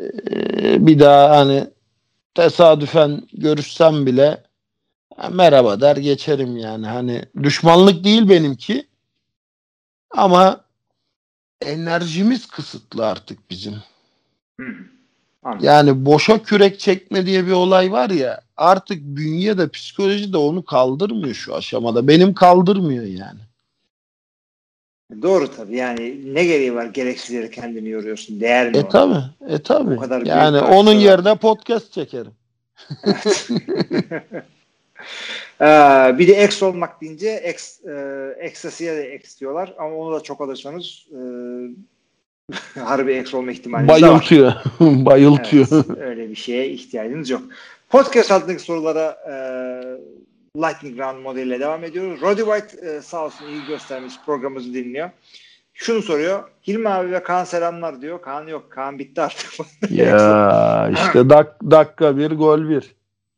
[0.01, 1.65] E, bir daha hani
[2.35, 4.43] tesadüfen görüşsem bile
[5.17, 6.87] ha, merhaba der geçerim yani.
[6.87, 8.87] Hani düşmanlık değil benimki.
[10.11, 10.61] Ama
[11.61, 13.75] enerjimiz kısıtlı artık bizim.
[15.43, 15.67] Anladım.
[15.67, 20.65] Yani boşa kürek çekme diye bir olay var ya artık bünye de psikoloji de onu
[20.65, 22.09] kaldırmıyor şu aşamada.
[22.09, 23.41] Benim kaldırmıyor yani.
[25.23, 25.77] Doğru tabii.
[25.77, 28.41] Yani ne gereği var gereksiz yere kendini yoruyorsun.
[28.41, 28.77] Değer mi?
[28.77, 29.15] E tabi.
[29.49, 30.29] E tabi.
[30.29, 32.33] Yani onun yerine podcast çekerim.
[35.61, 35.65] Ee,
[36.19, 40.41] bir de ex olmak deyince ex, e, ekstasiye de ex diyorlar ama onu da çok
[40.41, 41.21] alırsanız e,
[42.81, 44.03] harbi ex olma ihtimaliniz de var.
[44.03, 44.53] Bayıltıyor.
[44.81, 45.67] Bayıltıyor.
[45.73, 47.43] Evet, öyle bir şeye ihtiyacınız yok.
[47.89, 49.35] Podcast altındaki sorulara e,
[50.57, 52.23] Lightning Round modeliyle devam ediyoruz.
[52.23, 55.11] Roddy White e, sağ olsun iyi göstermiş programımızı dinliyor.
[55.75, 56.43] Şunu soruyor.
[56.67, 58.23] Hilmi abi ve Kaan selamlar diyor.
[58.23, 58.71] Kaan yok.
[58.71, 59.51] Kaan bitti artık.
[59.91, 62.95] ya işte dak, dakika bir gol bir.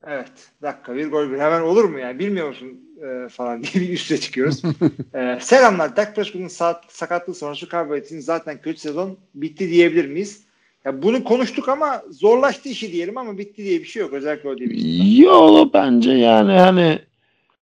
[0.06, 0.32] Evet.
[0.62, 1.38] Dakika bir gol bir.
[1.38, 2.18] Hemen olur mu yani?
[2.18, 4.62] Bilmiyor musun e, falan diye bir üste çıkıyoruz.
[5.14, 5.96] e, selamlar.
[5.96, 10.46] Dak Prescott'un sa- sakatlığı sonrası Cowboys'in zaten kötü sezon bitti diyebilir miyiz?
[10.84, 14.12] Ya bunu konuştuk ama zorlaştı işi diyelim ama bitti diye bir şey yok.
[14.12, 15.58] Özellikle o division'da.
[15.58, 16.98] Yo bence yani hani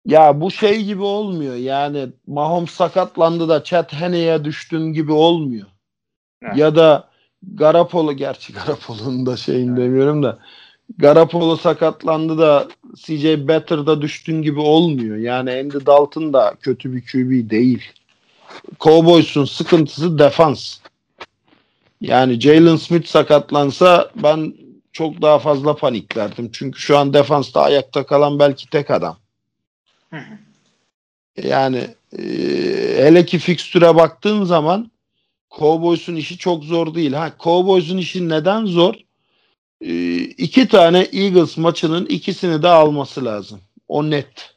[0.06, 1.54] ya bu şey gibi olmuyor.
[1.54, 5.66] Yani Mahomes sakatlandı da Chad Henne'ye düştün gibi olmuyor.
[6.42, 6.56] Evet.
[6.56, 7.10] Ya da
[7.42, 10.38] Garapolo gerçi Garapolo'nun da şeyini demiyorum da
[10.98, 15.16] Garapolo sakatlandı da CJ Better'da düştün gibi olmuyor.
[15.16, 17.82] Yani Andy Dalton da kötü bir QB değil.
[18.80, 20.78] Cowboys'un sıkıntısı defans.
[22.00, 24.54] Yani Jalen Smith sakatlansa ben
[24.92, 26.50] çok daha fazla paniklerdim.
[26.52, 29.16] Çünkü şu an defansta ayakta kalan belki tek adam.
[30.10, 30.38] Hı hı.
[31.48, 31.86] Yani
[32.18, 32.22] e,
[32.96, 34.90] hele ki fikstüre baktığın zaman
[35.58, 37.12] Cowboys'un işi çok zor değil.
[37.12, 38.94] Ha Cowboys'un işi neden zor?
[39.80, 43.60] E, iki tane Eagles maçının ikisini de alması lazım.
[43.88, 44.54] O net.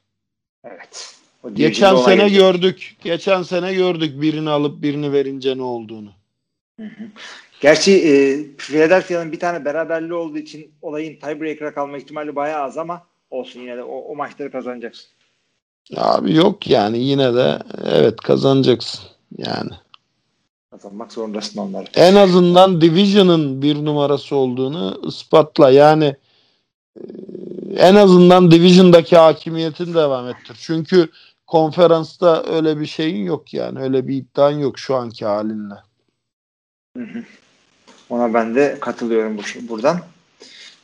[0.64, 1.16] Evet.
[1.44, 2.38] O Geçen sene gelecek.
[2.40, 2.96] gördük.
[3.04, 6.10] Geçen sene gördük birini alıp birini verince ne olduğunu.
[7.62, 8.12] Gerçi e,
[8.58, 13.78] Philadelphia'nın bir tane beraberliği olduğu için olayın tiebreaker'a kalma ihtimali bayağı az ama olsun yine
[13.78, 15.08] de o, o maçları kazanacaksın.
[15.96, 19.02] Abi yok yani yine de evet kazanacaksın.
[19.38, 19.72] Yani
[20.74, 21.86] Kazanmak zorundasın onları.
[21.96, 25.70] en azından Division'ın bir numarası olduğunu ispatla.
[25.70, 26.16] Yani
[26.96, 27.04] e,
[27.76, 30.58] en azından Division'daki hakimiyetini devam ettir.
[30.62, 31.10] Çünkü
[31.48, 33.80] konferansta öyle bir şeyin yok yani.
[33.80, 35.76] Öyle bir iddian yok şu anki halinle.
[36.98, 37.24] Hı hı.
[38.10, 40.00] Ona ben de katılıyorum bu, buradan.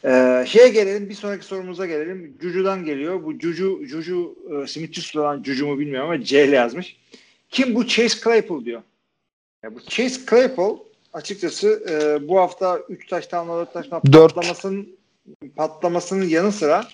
[0.05, 1.09] Ee, şeye gelelim.
[1.09, 2.37] Bir sonraki sorumuza gelelim.
[2.41, 3.23] Cucu'dan geliyor.
[3.23, 6.97] Bu Cucu, Cucu e, Smith olan Cucu mu bilmiyorum ama C ile yazmış.
[7.49, 8.81] Kim bu Chase Claypool diyor.
[9.63, 10.77] Ya bu Chase Claypool
[11.13, 14.89] açıkçası e, bu hafta 3 taştan 4 taştan patlamasının
[15.55, 16.87] patlamasının yanı sıra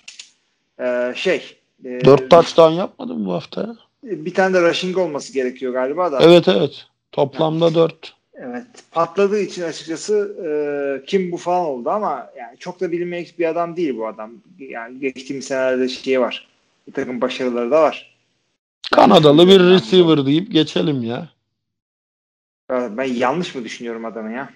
[0.80, 3.60] e, şey e, touchdown yapmadın mı bu hafta?
[3.60, 3.76] ya?
[4.02, 6.18] bir tane de rushing olması gerekiyor galiba da.
[6.22, 6.86] Evet evet.
[7.12, 8.14] Toplamda dört.
[8.34, 8.66] Evet.
[8.90, 10.48] Patladığı için açıkçası e,
[11.06, 14.30] kim bu falan oldu ama yani çok da bilinmeyen bir adam değil bu adam.
[14.58, 16.48] Yani geçtiğimiz senelerde şey var.
[16.88, 18.16] Bir takım başarıları da var.
[18.92, 21.28] Kanadalı bir receiver deyip geçelim ya.
[22.70, 24.50] Ben yanlış mı düşünüyorum adamı ya?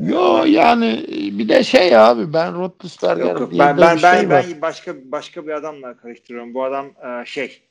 [0.00, 3.52] Yo yani bir de şey abi ben Roethlisberger Yok, yok.
[3.58, 4.46] Ben ben şey ben, var.
[4.52, 6.54] ben başka başka bir adamla karıştırıyorum.
[6.54, 7.62] Bu adam e, şey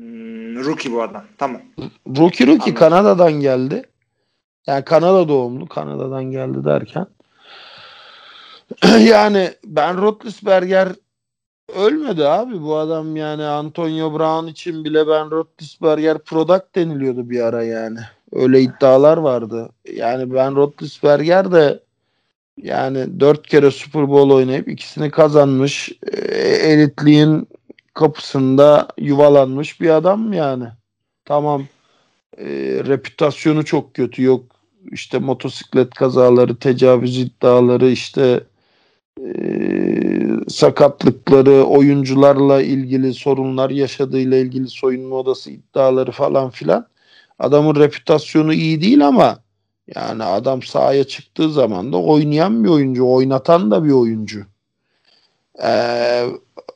[0.00, 1.24] hmm, rookie bu adam.
[1.38, 1.62] Tamam.
[2.06, 2.74] Rookie Rookie Anladım.
[2.74, 3.82] Kanada'dan geldi.
[4.66, 7.06] Yani Kanada doğumlu Kanada'dan geldi derken.
[9.00, 10.88] yani Ben Roethlisberger
[11.76, 17.62] ölmedi abi bu adam yani Antonio Brown için bile Ben Roethlisberger product deniliyordu bir ara
[17.62, 17.98] yani.
[18.32, 19.68] Öyle iddialar vardı.
[19.92, 21.80] Yani Ben Roethlisberger de
[22.62, 27.48] yani dört kere Super Bowl oynayıp ikisini kazanmış e, elitliğin
[27.94, 30.64] kapısında yuvalanmış bir adam yani.
[31.24, 31.66] Tamam
[32.38, 32.46] e,
[32.86, 34.44] reputasyonu çok kötü yok
[34.92, 38.40] işte motosiklet kazaları tecavüz iddiaları işte
[39.24, 39.30] e,
[40.48, 46.86] sakatlıkları oyuncularla ilgili sorunlar yaşadığıyla ilgili soyunma odası iddiaları falan filan
[47.38, 49.38] adamın reputasyonu iyi değil ama
[49.94, 54.46] yani adam sahaya çıktığı zaman da oynayan bir oyuncu oynatan da bir oyuncu
[55.62, 56.26] ee,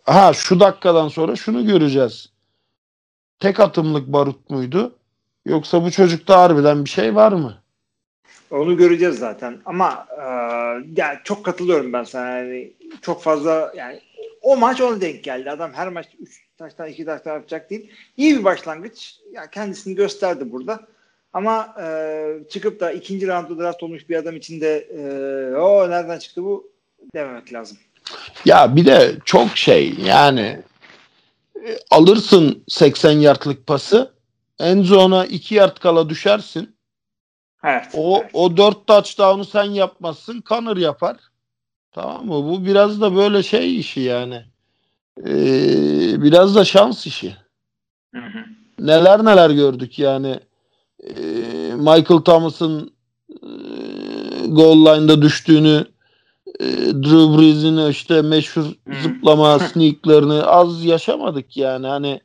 [0.04, 2.32] ha şu dakikadan sonra şunu göreceğiz
[3.40, 4.94] tek atımlık barut muydu
[5.46, 7.62] Yoksa bu çocukta harbiden bir şey var mı?
[8.50, 9.60] Onu göreceğiz zaten.
[9.64, 10.24] Ama e,
[10.96, 12.28] yani çok katılıyorum ben sana.
[12.28, 14.00] Yani çok fazla yani
[14.42, 15.50] o maç ona denk geldi.
[15.50, 17.90] Adam her maç 3 taştan 2 taştan yapacak değil.
[18.16, 19.16] İyi bir başlangıç.
[19.32, 20.80] Yani kendisini gösterdi burada.
[21.32, 25.00] Ama e, çıkıp da ikinci roundda draft olmuş bir adam için de e,
[25.56, 26.70] o nereden çıktı bu
[27.14, 27.78] dememek lazım.
[28.44, 30.62] Ya bir de çok şey yani
[31.66, 34.12] e, alırsın 80 yardlık pası
[34.58, 36.76] en zona 2 yard kala düşersin.
[37.64, 37.86] Evet.
[37.94, 38.30] O evet.
[38.32, 40.42] o 4 touchdown'u sen yapmazsın.
[40.48, 41.16] Connor yapar.
[41.92, 42.32] Tamam mı?
[42.32, 44.49] Bu biraz da böyle şey işi yani.
[45.26, 47.36] Ee, biraz da şans işi.
[48.14, 48.44] Hı hı.
[48.78, 50.40] Neler neler gördük yani.
[51.02, 51.12] Ee,
[51.74, 52.90] Michael Thomas'ın
[53.30, 53.50] e,
[54.46, 55.84] goal line'da düştüğünü
[56.60, 58.64] e, Drew Brees'in işte meşhur
[59.02, 62.20] zıplama sneaklerini az yaşamadık yani hani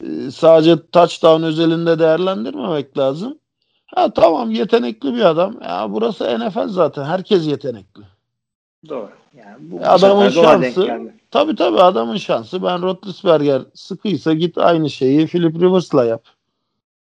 [0.00, 3.38] e, sadece touchdown özelinde değerlendirmemek lazım.
[3.86, 5.60] Ha tamam yetenekli bir adam.
[5.62, 7.04] Ya burası NFL zaten.
[7.04, 8.02] Herkes yetenekli.
[8.88, 9.10] Doğru.
[9.36, 11.00] Yani bu, adamın şansı.
[11.34, 12.62] Tabii tabii adamın şansı.
[12.62, 16.24] Ben Roethlisberger sıkıysa git aynı şeyi Philip Rivers'la yap.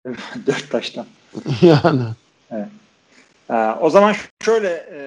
[0.46, 1.06] Dört taştan.
[1.62, 2.02] yani.
[3.50, 5.00] Ee, o zaman şöyle e,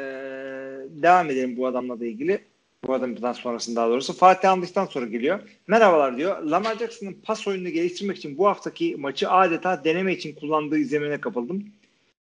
[1.01, 2.41] devam edelim bu adamla da ilgili.
[2.87, 4.13] Bu adamdan sonrasında daha doğrusu.
[4.13, 5.39] Fatih aldıktan sonra geliyor.
[5.67, 6.43] Merhabalar diyor.
[6.43, 11.65] Lamar Jackson'ın pas oyununu geliştirmek için bu haftaki maçı adeta deneme için kullandığı izlemine kapıldım.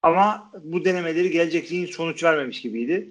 [0.03, 3.09] Ama bu denemeleri gelecekliğin sonuç vermemiş gibiydi.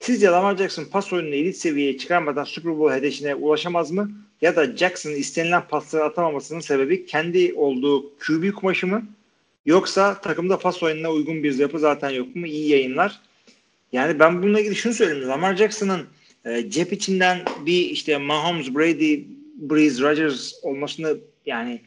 [0.00, 4.10] Sizce Lamar Jackson pas oyununu elit seviyeye çıkarmadan Super Bowl hedefine ulaşamaz mı?
[4.40, 9.06] Ya da Jackson'ın istenilen pasları atamamasının sebebi kendi olduğu QB kumaşı mı?
[9.66, 12.46] Yoksa takımda pas oyununa uygun bir yapı zaten yok mu?
[12.46, 13.20] İyi yayınlar.
[13.92, 15.28] Yani ben bununla ilgili şunu söyleyeyim.
[15.28, 16.06] Lamar Jackson'ın
[16.44, 19.24] e, cep içinden bir işte Mahomes, Brady,
[19.56, 21.80] Breeze, Rodgers olmasını yani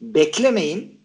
[0.00, 1.00] beklemeyin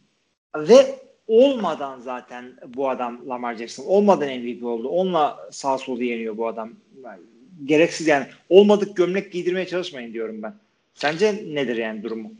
[0.55, 4.87] ve olmadan zaten bu adam Lamar Jackson olmadan MVP oldu.
[4.87, 6.69] Onunla sağ solu yeniyor bu adam.
[7.03, 7.19] Yani
[7.65, 10.53] gereksiz yani olmadık gömlek giydirmeye çalışmayın diyorum ben.
[10.93, 12.31] Sence nedir yani durumu?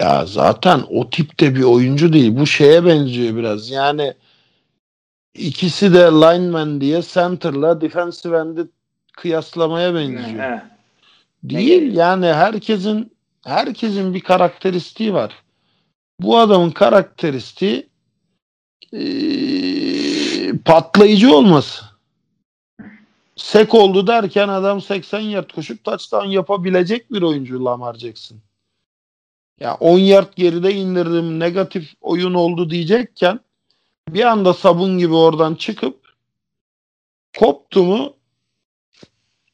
[0.00, 2.36] Ya zaten o tipte bir oyuncu değil.
[2.36, 3.70] Bu şeye benziyor biraz.
[3.70, 4.14] Yani
[5.34, 8.62] ikisi de lineman diye center'la defensive end'i
[9.12, 10.44] kıyaslamaya benziyor.
[10.44, 10.62] Evet.
[11.42, 13.12] Değil yani herkesin
[13.44, 15.32] herkesin bir karakteristiği var.
[16.20, 17.86] Bu adamın karakteristiği
[18.96, 21.84] eee, patlayıcı olması.
[23.36, 28.38] Sek oldu derken adam 80 yard koşup touchdown yapabilecek bir oyuncu Lamar Jackson.
[29.60, 33.40] Ya 10 yard geride indirdim negatif oyun oldu diyecekken
[34.08, 36.00] bir anda sabun gibi oradan çıkıp
[37.38, 38.12] koptu mu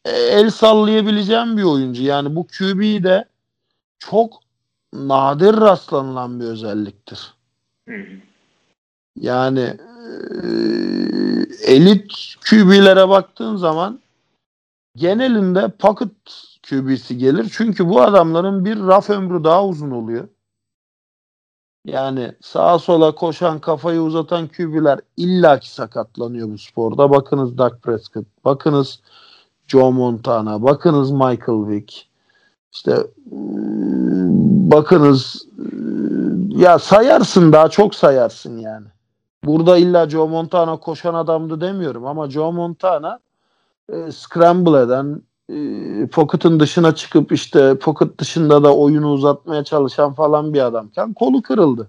[0.05, 2.03] e, el sallayabileceğim bir oyuncu.
[2.03, 3.29] Yani bu QB de
[3.99, 4.41] çok
[4.93, 7.35] nadir rastlanılan bir özelliktir.
[9.17, 9.77] Yani
[10.43, 10.47] e,
[11.65, 12.13] elit
[12.51, 14.01] QB'lere baktığın zaman
[14.97, 16.11] genelinde pocket
[16.69, 17.51] QB'si gelir.
[17.53, 20.29] Çünkü bu adamların bir raf ömrü daha uzun oluyor.
[21.85, 27.11] Yani sağa sola koşan kafayı uzatan QB'ler illaki sakatlanıyor bu sporda.
[27.11, 29.01] Bakınız Dak Prescott, bakınız
[29.67, 32.09] Joe Montana, bakınız Michael Vick.
[32.73, 32.97] İşte
[34.73, 35.47] bakınız
[36.49, 38.87] ya sayarsın daha çok sayarsın yani.
[39.45, 43.19] Burada illa Joe Montana koşan adamdı demiyorum ama Joe Montana
[43.93, 45.23] e, scramble eden
[45.53, 51.43] e, pocket'ın dışına çıkıp işte pocket dışında da oyunu uzatmaya çalışan falan bir adamken kolu
[51.43, 51.89] kırıldı.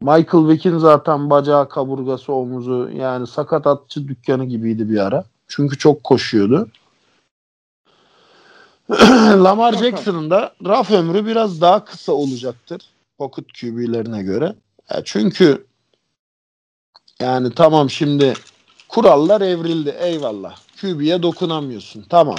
[0.00, 5.24] Michael Vick'in zaten bacağı, kaburgası, omuzu yani sakat atçı dükkanı gibiydi bir ara.
[5.48, 6.68] Çünkü çok koşuyordu.
[9.44, 12.82] Lamar Jackson'ın da raf ömrü biraz daha kısa olacaktır.
[13.18, 14.54] Pocket QB'lerine göre.
[14.90, 15.66] Ya çünkü
[17.20, 18.34] yani tamam şimdi
[18.88, 20.56] kurallar evrildi eyvallah.
[20.80, 22.02] QB'ye dokunamıyorsun.
[22.08, 22.38] Tamam.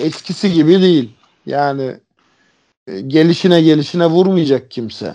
[0.00, 1.10] Eskisi gibi değil.
[1.46, 2.00] Yani
[2.86, 5.14] e, gelişine gelişine vurmayacak kimse.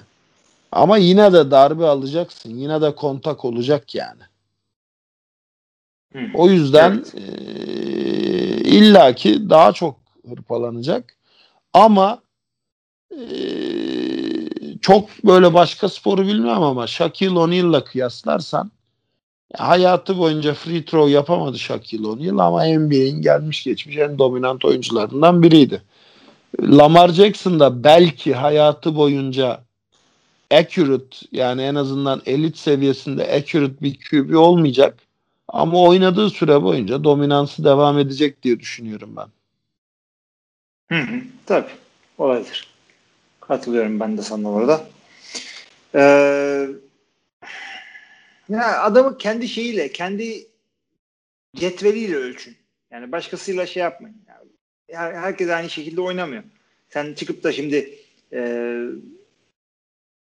[0.72, 2.50] Ama yine de darbe alacaksın.
[2.50, 4.22] Yine de kontak olacak yani.
[6.14, 6.20] Hı.
[6.34, 7.16] O yüzden evet.
[7.16, 7.22] e,
[8.70, 10.00] illaki daha çok
[10.30, 11.18] hırpalanacak.
[11.74, 12.22] Ama
[13.12, 13.22] e,
[14.82, 18.72] çok böyle başka sporu bilmem ama Shaquille O'Neal'la kıyaslarsan
[19.58, 25.82] hayatı boyunca free throw yapamadı Shaquille O'Neal ama NBA'in gelmiş geçmiş en dominant oyuncularından biriydi.
[26.62, 29.62] Lamar Jackson da belki hayatı boyunca
[30.52, 35.00] accurate yani en azından elit seviyesinde accurate bir QB olmayacak.
[35.48, 39.28] Ama oynadığı süre boyunca dominansı devam edecek diye düşünüyorum ben.
[40.98, 41.72] Hı hı, tabii.
[42.18, 42.71] Olabilir.
[43.52, 44.86] Katılıyorum ben de sana orada.
[45.95, 46.68] Ee,
[48.49, 50.47] ya adamı kendi şeyiyle, kendi
[51.56, 52.56] cetveliyle ölçün.
[52.91, 54.18] Yani başkasıyla şey yapmayın.
[54.88, 56.43] Yani herkes aynı şekilde oynamıyor.
[56.89, 57.95] Sen çıkıp da şimdi
[58.34, 58.41] e,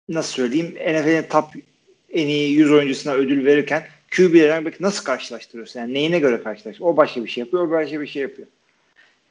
[0.10, 1.46] nasıl söyleyeyim NFL'in top
[2.10, 5.80] en iyi 100 oyuncusuna ödül verirken QB'lerden nasıl karşılaştırıyorsun?
[5.80, 6.86] Yani neyine göre karşılaştırıyorsun?
[6.86, 8.48] O başka bir şey yapıyor, o başka bir şey yapıyor.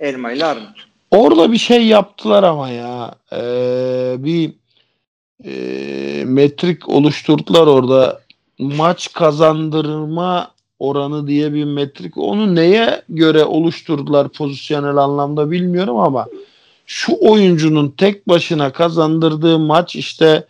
[0.00, 0.95] Elma ile armut.
[1.16, 3.14] Orada bir şey yaptılar ama ya.
[3.32, 4.52] Ee, bir
[5.44, 8.20] e, metrik oluşturdular orada.
[8.58, 12.18] Maç kazandırma oranı diye bir metrik.
[12.18, 16.26] Onu neye göre oluşturdular pozisyonel anlamda bilmiyorum ama
[16.86, 20.46] şu oyuncunun tek başına kazandırdığı maç işte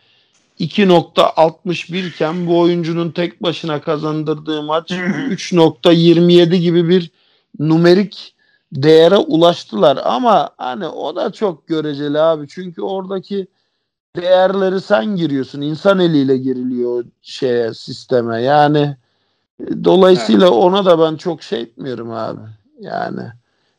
[0.60, 7.10] 2.61 iken bu oyuncunun tek başına kazandırdığı maç 3.27 gibi bir
[7.58, 8.35] numerik
[8.82, 9.98] değere ulaştılar.
[10.04, 12.48] Ama hani o da çok göreceli abi.
[12.48, 13.46] Çünkü oradaki
[14.16, 15.60] değerleri sen giriyorsun.
[15.60, 18.42] İnsan eliyle giriliyor şeye sisteme.
[18.42, 18.96] Yani
[19.84, 20.56] dolayısıyla evet.
[20.56, 22.40] ona da ben çok şey etmiyorum abi.
[22.80, 23.22] Yani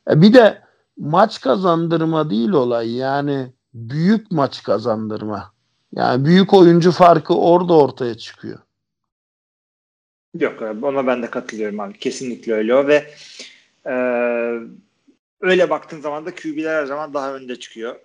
[0.10, 0.62] e, bir de
[0.98, 2.95] maç kazandırma değil olay.
[2.95, 5.52] Yani büyük maç kazandırma.
[5.95, 8.60] Yani büyük oyuncu farkı orada ortaya çıkıyor.
[10.39, 11.98] Yok abi ona ben de katılıyorum abi.
[11.98, 13.08] Kesinlikle öyle o ve
[13.86, 13.93] e,
[15.42, 18.00] öyle baktığın zaman da QB'ler her zaman daha önde çıkıyor.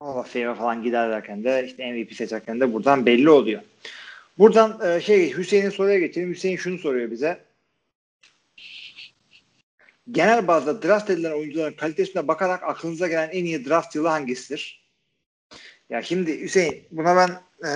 [0.00, 3.62] Hall of Fame'e falan giderlerken de işte MVP seçerken de buradan belli oluyor.
[4.38, 6.30] Buradan e, şey Hüseyin'in soruya geçelim.
[6.30, 7.44] Hüseyin şunu soruyor bize.
[10.10, 14.84] Genel bazda draft edilen oyuncuların kalitesine bakarak aklınıza gelen en iyi draft yılı hangisidir?
[15.90, 17.30] Ya şimdi Hüseyin buna ben
[17.68, 17.72] e,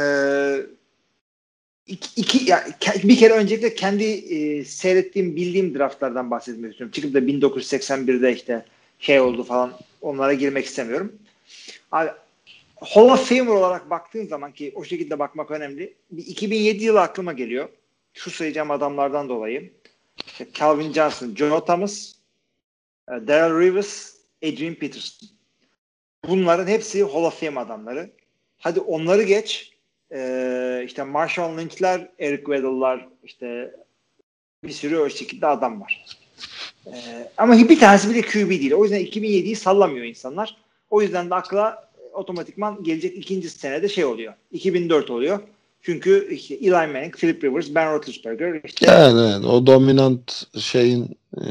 [1.89, 2.67] iki, iki ya,
[3.05, 6.93] bir kere öncelikle kendi e, seyrettiğim bildiğim draftlardan bahsetmek istiyorum.
[6.93, 8.65] Çıkıp da 1981'de işte
[8.99, 11.13] şey oldu falan onlara girmek istemiyorum.
[11.93, 12.11] Abi
[12.77, 15.95] Hall of Famer olarak baktığın zaman ki o şekilde bakmak önemli.
[16.11, 17.69] Bir 2007 yılı aklıma geliyor.
[18.15, 19.73] Şu sayacağım adamlardan dolayı.
[20.55, 22.13] Calvin Johnson, Joe Thomas,
[23.09, 24.15] e, Daryl Rivers,
[24.45, 25.29] Adrian Peterson.
[26.29, 28.11] Bunların hepsi Hall of Fame adamları.
[28.59, 29.78] Hadi onları geç.
[30.13, 33.75] Ee, işte Marshall Lynch'ler, Eric Weddle'lar işte
[34.65, 36.07] bir sürü o şekilde adam var.
[36.87, 38.73] Ee, ama bir tanesi bile QB değil.
[38.73, 40.57] O yüzden 2007'yi sallamıyor insanlar.
[40.91, 44.35] O yüzden de akla otomatikman gelecek ikinci senede şey oluyor.
[44.53, 45.41] 2004 oluyor.
[45.83, 48.87] Çünkü işte Eli Manning, Philip Rivers, Ben Roethlisberger işte.
[48.91, 49.45] Evet, evet.
[49.45, 51.45] O dominant şeyin e,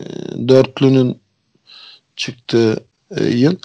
[0.48, 1.20] dörtlünün
[2.16, 2.86] çıktığı
[3.18, 3.56] e, yıl.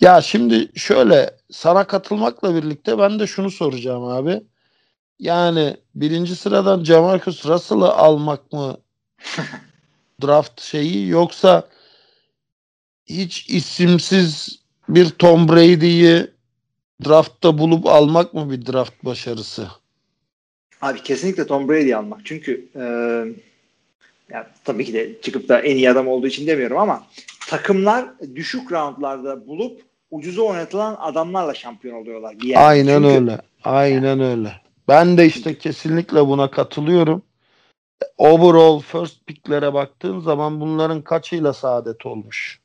[0.00, 4.42] Ya şimdi şöyle sana katılmakla birlikte ben de şunu soracağım abi.
[5.18, 8.76] Yani birinci sıradan Jamarcus Russell'ı almak mı
[10.22, 11.68] draft şeyi yoksa
[13.06, 16.30] hiç isimsiz bir Tom Brady'yi
[17.04, 19.68] draftta bulup almak mı bir draft başarısı?
[20.82, 22.20] Abi kesinlikle Tom Brady almak.
[22.24, 22.82] Çünkü e,
[24.30, 27.06] yani tabii ki de çıkıp da en iyi adam olduğu için demiyorum ama
[27.48, 32.40] takımlar düşük roundlarda bulup ucuza oynatılan adamlarla şampiyon oluyorlar.
[32.40, 33.40] Bir Aynen Çünkü, öyle.
[33.64, 34.24] Aynen yani.
[34.24, 34.52] öyle.
[34.88, 37.22] Ben de işte kesinlikle buna katılıyorum.
[38.18, 42.60] Overall first pick'lere baktığın zaman bunların kaçıyla saadet olmuş?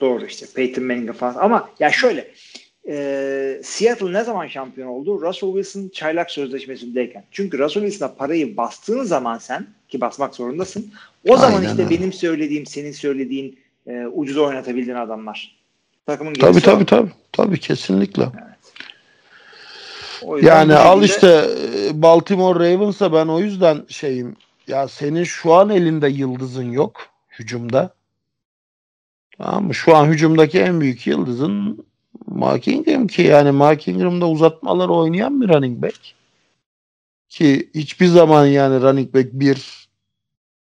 [0.00, 1.34] Doğru işte Peyton Manning falan.
[1.34, 2.30] Ama ya şöyle
[2.88, 5.20] e, Seattle ne zaman şampiyon oldu?
[5.22, 7.24] Russell Wilson çaylak sözleşmesindeyken.
[7.30, 10.92] Çünkü Russell Wilson'a parayı bastığın zaman sen ki basmak zorundasın.
[11.28, 11.98] O zaman Aynen işte öyle.
[11.98, 13.58] benim söylediğim, senin söylediğin
[13.88, 15.56] e, ucuz oynatabildiğin adamlar.
[16.06, 16.86] Takımın Tabii tabii o.
[16.86, 17.10] tabii.
[17.32, 18.28] Tabii kesinlikle.
[20.34, 21.46] Yüzden Yani al şekilde- işte
[21.88, 24.36] e, Baltimore Ravens'a ben o yüzden şeyim.
[24.66, 27.00] Ya senin şu an elinde yıldızın yok
[27.38, 27.94] hücumda.
[29.38, 29.74] Tamam mı?
[29.74, 31.86] Şu an hücumdaki en büyük yıldızın
[32.26, 35.98] Mark Ingram ki yani Mark Ingram'da uzatmalar oynayan bir running back.
[37.28, 39.88] Ki hiçbir zaman yani running back bir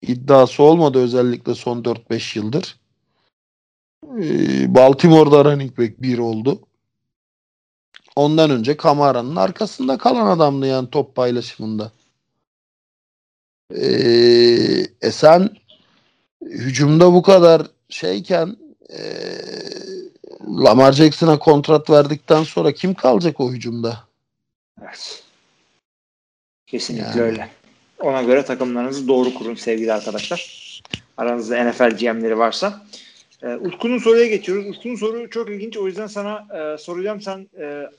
[0.02, 2.76] iddiası olmadı özellikle son 4-5 yıldır.
[4.06, 6.62] Ee, Baltimore'da running back bir oldu.
[8.16, 11.92] Ondan önce Kamara'nın arkasında kalan adamdı yani top paylaşımında.
[13.76, 15.50] Ee, e sen
[16.42, 18.56] hücumda bu kadar şeyken
[18.90, 19.02] ee,
[20.48, 23.98] Lamar Jackson'a kontrat verdikten sonra kim kalacak o hücumda?
[24.82, 25.24] Evet.
[26.68, 27.22] Kesinlikle Yani.
[27.22, 27.50] öyle.
[28.00, 30.68] Ona göre takımlarınızı doğru kurun sevgili arkadaşlar.
[31.18, 32.86] Aranızda NFL GM'leri varsa.
[33.44, 34.68] Ee, Utku'nun soruya geçiyoruz.
[34.68, 35.78] Utku'nun soru çok ilginç.
[35.78, 37.22] O yüzden sana e, soracağım.
[37.22, 37.90] Sen e, e,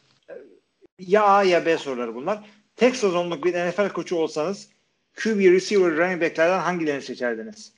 [0.98, 2.38] ya A ya B soruları bunlar.
[2.76, 4.68] Tek sezonluk bir NFL koçu olsanız
[5.16, 7.72] QB, receiver, running backlerden hangilerini seçerdiniz?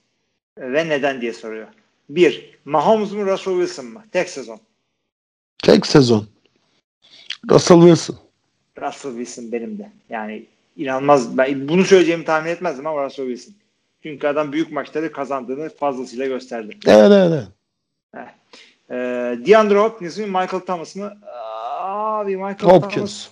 [0.61, 1.69] E, ve neden diye soruyor.
[2.09, 4.03] Bir, Mahomes mu Russell Wilson mu?
[4.13, 4.61] Tek sezon.
[5.63, 6.27] Tek sezon.
[7.51, 8.17] Russell Wilson.
[8.83, 9.91] Russell Wilson benim de.
[10.11, 10.47] Yani
[10.77, 11.39] inanılmaz.
[11.39, 13.60] Ben bunu söyleyeceğimi tahmin etmezdim ama Russell Wilson.
[14.03, 16.79] Çünkü adam büyük maçları kazandığını fazlasıyla gösterdi.
[16.87, 17.33] Evet evet.
[18.15, 18.29] evet.
[18.91, 18.95] Ee,
[19.47, 21.13] DeAndre Hopkins mi Michael Thomas mı?
[21.81, 23.29] Abi Michael Thomas Hopkins.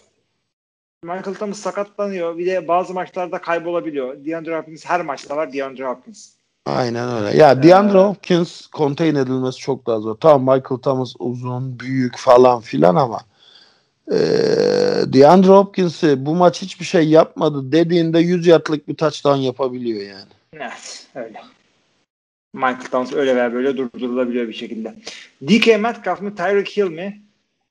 [1.02, 2.38] Michael Thomas sakatlanıyor.
[2.38, 4.24] Bir de bazı maçlarda kaybolabiliyor.
[4.24, 6.28] DeAndre Hopkins her maçta var DeAndre Hopkins.
[6.66, 7.36] Aynen öyle.
[7.36, 10.14] Ya DeAndre Ee, Hopkins contain edilmesi çok daha zor.
[10.14, 13.20] Tamam Michael Thomas uzun, büyük falan filan ama
[14.12, 14.16] ee,
[15.12, 20.37] DeAndre Hopkins'i bu maç hiçbir şey yapmadı dediğinde 100 yardlık bir touchdown yapabiliyor yani.
[20.52, 21.42] Evet öyle.
[22.52, 24.94] Michael Thomas öyle veya böyle durdurulabiliyor bir şekilde.
[25.48, 27.22] DK Metcalf mı Tyreek Hill mi?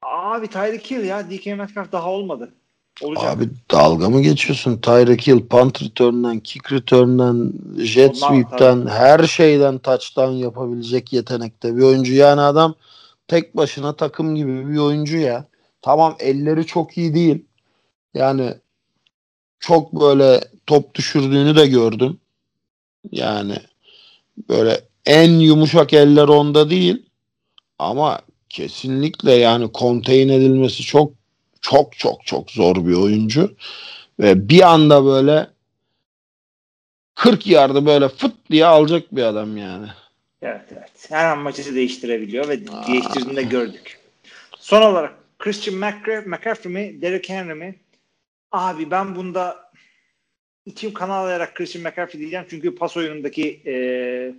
[0.02, 2.54] Abi Tyreek Hill ya DK Metcalf daha olmadı.
[3.02, 3.26] Olacak.
[3.26, 4.82] Abi dalga mı geçiyorsun?
[4.82, 11.82] Tyreek Hill punt return'dan, kick return'dan, jet Ondan, sweep'ten her şeyden touchdown yapabilecek yetenekte bir
[11.82, 12.14] oyuncu.
[12.14, 12.76] Yani adam
[13.28, 15.46] tek başına takım gibi bir oyuncu ya.
[15.82, 17.46] Tamam elleri çok iyi değil.
[18.14, 18.54] Yani
[19.60, 22.20] çok böyle top düşürdüğünü de gördüm.
[23.12, 23.56] Yani
[24.50, 27.06] böyle en yumuşak eller onda değil.
[27.80, 31.14] Ama kesinlikle yani contain edilmesi çok
[31.62, 33.56] çok çok çok zor bir oyuncu.
[34.20, 35.48] Ve bir anda böyle
[37.16, 39.88] 40 yardı böyle fıt diye alacak bir adam yani.
[40.42, 41.08] Evet evet.
[41.10, 42.88] Her an maçı değiştirebiliyor ve Aa.
[42.88, 44.00] değiştirdiğini de gördük.
[44.60, 47.76] Son olarak Christian McCaffrey, McCaffrey mi Derrick Henry mi?
[48.52, 49.67] Abi ben bunda
[50.68, 53.74] içim kan ağlayarak Christian McCaffrey diyeceğim çünkü pas oyunundaki e,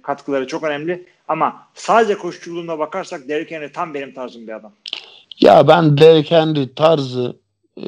[0.02, 1.06] katkıları çok önemli.
[1.28, 4.72] Ama sadece koşuculuğuna bakarsak Derrick Henry tam benim tarzım bir adam.
[5.40, 7.36] Ya ben Derrick Henry tarzı
[7.76, 7.82] e,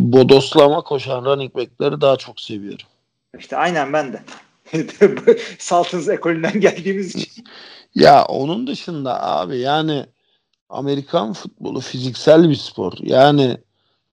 [0.00, 2.86] bodoslama koşan running back'leri daha çok seviyorum.
[3.38, 4.22] İşte aynen ben de.
[5.58, 7.44] Saltons ekolünden geldiğimiz için.
[7.94, 10.06] Ya onun dışında abi yani
[10.68, 12.92] Amerikan futbolu fiziksel bir spor.
[13.00, 13.56] Yani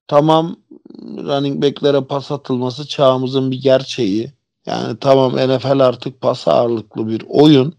[0.07, 0.55] tamam
[1.01, 4.31] running back'lere pas atılması çağımızın bir gerçeği.
[4.65, 7.73] Yani tamam NFL artık pas ağırlıklı bir oyun.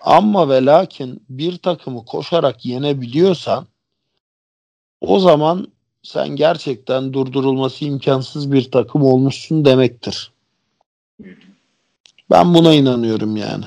[0.00, 3.66] Ama ve lakin bir takımı koşarak yenebiliyorsan
[5.00, 5.68] o zaman
[6.02, 10.32] sen gerçekten durdurulması imkansız bir takım olmuşsun demektir.
[12.30, 13.64] Ben buna inanıyorum yani.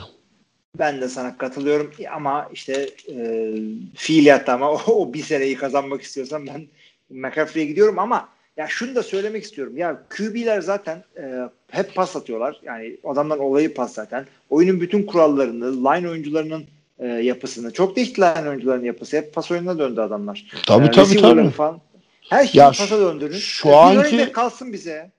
[0.79, 3.53] Ben de sana katılıyorum ama işte e,
[3.95, 6.67] fiiliyatta ama o, o bir seneyi kazanmak istiyorsam ben
[7.09, 9.77] McCaffrey'e gidiyorum ama ya şunu da söylemek istiyorum.
[9.77, 12.59] Ya QB'ler zaten e, hep pas atıyorlar.
[12.63, 14.25] Yani adamların olayı pas zaten.
[14.49, 16.63] Oyunun bütün kurallarını, line oyuncularının
[16.99, 19.17] e, yapısını, çok değişti line oyuncuların yapısı.
[19.17, 20.45] Hep pas oyununa döndü adamlar.
[20.67, 21.49] Tabii E, tabii tabii.
[21.49, 21.81] Falan.
[22.29, 23.37] Her şeyi Ya pasa döndürün.
[23.37, 25.11] şu E, anki- back kalsın bize.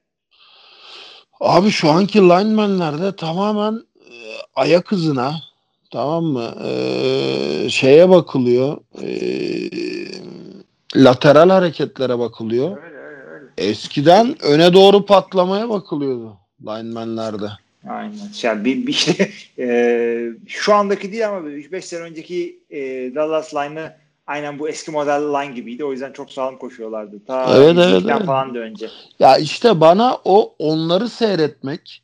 [1.41, 3.73] Abi şu anki linemenlerde tamamen
[4.11, 4.15] e,
[4.55, 5.35] ayak hızına
[5.93, 6.55] tamam mı?
[6.65, 8.77] E, şeye bakılıyor.
[9.03, 9.09] E,
[10.97, 12.77] lateral hareketlere bakılıyor.
[12.85, 12.96] Öyle.
[13.59, 17.49] Eskiden öne doğru patlamaya bakılıyordu linemenlerde.
[17.89, 18.15] Aynen.
[18.43, 22.81] Yani bir, bir işte e, şu andaki değil ama 3-5 sene önceki e,
[23.15, 23.93] Dallas line'ı
[24.27, 25.85] aynen bu eski model line gibiydi.
[25.85, 27.25] O yüzden çok sağlam koşuyorlardı.
[27.27, 28.27] Ta Evet, evet, 102'den evet.
[28.27, 28.91] falan da önce.
[29.19, 32.03] Ya işte bana o onları seyretmek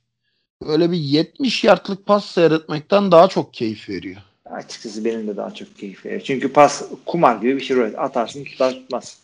[0.67, 4.21] öyle bir 70 yardlık pas seyretmekten daha çok keyif veriyor.
[4.45, 6.21] Açıkçası benim de daha çok keyif veriyor.
[6.21, 7.77] Çünkü pas kumar gibi bir şey.
[7.97, 9.19] Atarsın tutar tutmaz.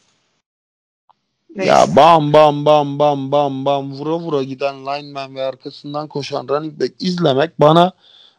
[1.58, 1.72] Neyse.
[1.72, 6.80] Ya bam bam bam bam bam bam vura vura giden lineman ve arkasından koşan running
[6.80, 7.92] back izlemek bana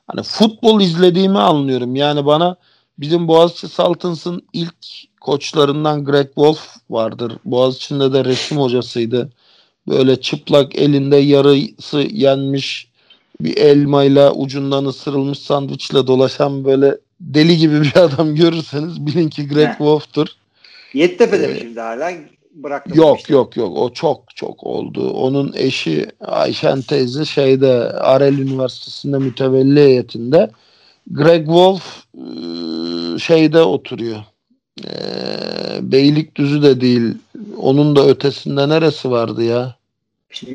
[0.07, 1.95] hani futbol izlediğimi anlıyorum.
[1.95, 2.55] Yani bana
[2.97, 4.75] bizim Boğaziçi Saltins'ın ilk
[5.21, 7.37] koçlarından Greg Wolf vardır.
[7.45, 9.29] Boğaziçi'nde de resim hocasıydı.
[9.87, 12.87] Böyle çıplak elinde yarısı yenmiş
[13.41, 19.69] bir elmayla ucundan ısırılmış sandviçle dolaşan böyle deli gibi bir adam görürseniz bilin ki Greg
[19.69, 20.27] Wolf'tur.
[20.93, 22.11] Yeditepe'de ee, mi şimdi hala?
[22.53, 23.33] Bıraktım yok işte.
[23.33, 25.11] yok yok o çok çok oldu.
[25.11, 30.49] Onun eşi Ayşen teyze şeyde Arel Üniversitesi'nde mütevelli heyetinde.
[31.11, 32.03] Greg Wolf
[33.19, 34.23] şeyde oturuyor.
[34.85, 37.13] Ee, Beylikdüzü de değil.
[37.57, 39.75] Onun da ötesinde neresi vardı ya?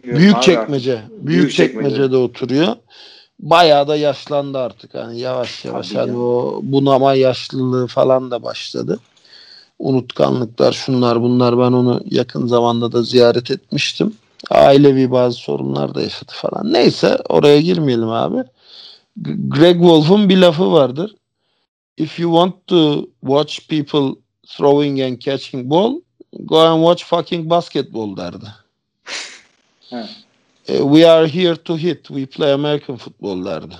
[0.04, 1.02] Büyük çekmece.
[1.10, 2.76] Büyük çekmecede oturuyor.
[3.40, 4.94] Bayağı da yaşlandı artık.
[4.94, 6.18] Hani yavaş yavaş Tabii hani ya.
[6.18, 8.98] o bunama yaşlılığı falan da başladı.
[9.78, 14.16] Unutkanlıklar şunlar bunlar ben onu yakın zamanda da ziyaret etmiştim.
[14.50, 16.72] Ailevi bazı sorunlar da yaşadı falan.
[16.72, 18.44] Neyse oraya girmeyelim abi.
[19.48, 21.14] Greg Wolf'un bir lafı vardır.
[21.96, 26.00] If you want to watch people throwing and catching ball,
[26.32, 28.46] go and watch fucking basketball derdi.
[29.92, 30.24] Evet.
[30.66, 32.06] We are here to hit.
[32.06, 33.74] We play American football derdi.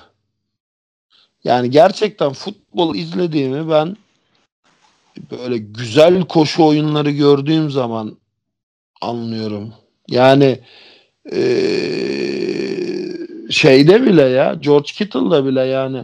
[1.43, 3.97] Yani gerçekten futbol izlediğimi ben
[5.31, 8.17] böyle güzel koşu oyunları gördüğüm zaman
[9.01, 9.73] anlıyorum.
[10.07, 10.59] Yani
[11.33, 11.45] ee,
[13.49, 16.03] şeyde bile ya George Kittle'da bile yani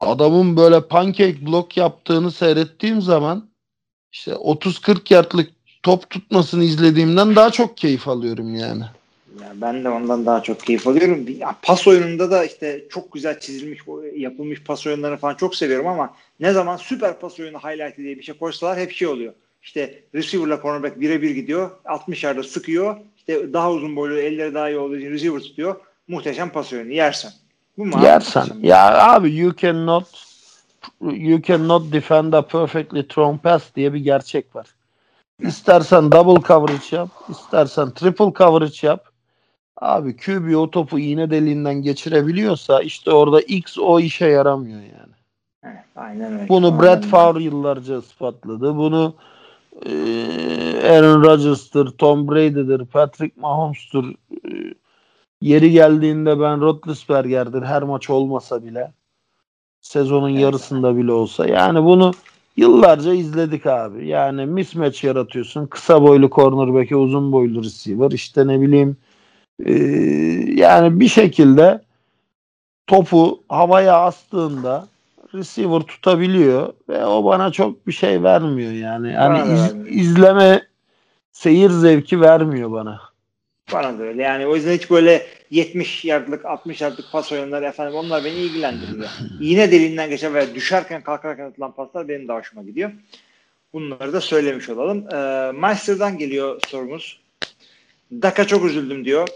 [0.00, 3.50] adamın böyle pancake block yaptığını seyrettiğim zaman
[4.12, 5.50] işte 30-40 yardlık
[5.82, 8.84] top tutmasını izlediğimden daha çok keyif alıyorum yani.
[9.42, 11.26] Ya ben de ondan daha çok keyif alıyorum.
[11.38, 13.80] Ya pas oyununda da işte çok güzel çizilmiş,
[14.16, 18.22] yapılmış pas oyunlarını falan çok seviyorum ama ne zaman süper pas oyunu highlight diye bir
[18.22, 19.32] şey koysalar hep şey oluyor.
[19.62, 21.70] İşte receiver'la cornerback birebir gidiyor.
[21.84, 22.96] 60 yardda sıkıyor.
[23.16, 25.76] İşte daha uzun boylu, elleri daha iyi olduğu için receiver tutuyor.
[26.08, 26.92] Muhteşem pas oyunu.
[26.92, 27.32] Yersen.
[27.78, 28.46] Bu mu Yersen.
[28.62, 30.06] Ya abi you cannot
[31.00, 34.66] you cannot defend a perfectly thrown pass diye bir gerçek var.
[35.38, 39.09] İstersen double coverage yap, istersen triple coverage yap.
[39.80, 45.76] Abi QB o topu iğne deliğinden geçirebiliyorsa işte orada X o işe yaramıyor yani.
[45.96, 46.48] aynen öyle.
[46.48, 48.76] Bunu Brett Favre yıllarca ispatladı.
[48.76, 49.14] Bunu
[49.86, 49.92] e,
[50.90, 54.10] Aaron Rodgers'tır, Tom Brady'dir, Patrick Mahomes'tur.
[54.10, 54.74] E,
[55.40, 58.92] yeri geldiğinde ben Roethlisberger'dir her maç olmasa bile.
[59.80, 60.40] Sezonun evet.
[60.40, 61.46] yarısında bile olsa.
[61.46, 62.12] Yani bunu
[62.56, 64.08] yıllarca izledik abi.
[64.08, 65.66] Yani mismatch yaratıyorsun.
[65.66, 68.10] Kısa boylu cornerback'e uzun boylu receiver.
[68.10, 68.96] İşte ne bileyim
[69.66, 69.74] ee,
[70.54, 71.80] yani bir şekilde
[72.86, 74.88] topu havaya astığında
[75.34, 79.12] receiver tutabiliyor ve o bana çok bir şey vermiyor yani.
[79.12, 80.62] Yani iz, izleme
[81.32, 83.00] seyir zevki vermiyor bana.
[83.72, 84.22] Bana da öyle.
[84.22, 89.10] Yani o yüzden hiç böyle 70 yardlık 60 yardlık pas oyunları efendim onlar beni ilgilendirmiyor.
[89.40, 92.90] Yine deliğinden geçen veya düşerken kalkarken atılan paslar benim de hoşuma gidiyor.
[93.72, 95.04] Bunları da söylemiş olalım.
[95.14, 97.20] Ee, Meister'dan geliyor sorumuz.
[98.12, 99.28] Daka çok üzüldüm diyor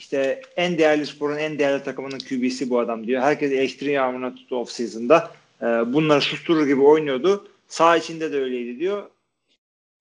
[0.00, 3.22] işte en değerli sporun en değerli takımının QB'si bu adam diyor.
[3.22, 5.30] Herkes eleştiri yağmuruna tuttu off season'da.
[5.62, 7.48] E, bunları susturur gibi oynuyordu.
[7.68, 9.02] Sağ içinde de öyleydi diyor.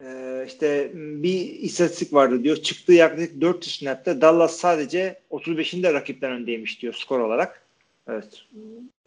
[0.03, 2.57] E, işte bir istatistik vardı diyor.
[2.57, 7.61] Çıktığı yaklaşık 400 snap'te Dallas sadece 35'inde rakipten öndeymiş diyor skor olarak.
[8.09, 8.43] Evet.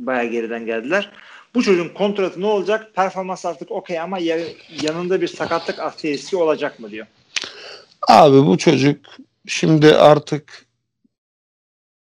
[0.01, 1.12] Bayağı geriden geldiler.
[1.55, 2.95] Bu çocuğun kontratı ne olacak?
[2.95, 4.18] Performans artık okey ama
[4.82, 7.07] yanında bir sakatlık ateşi olacak mı diyor.
[8.09, 9.07] Abi bu çocuk
[9.47, 10.72] şimdi artık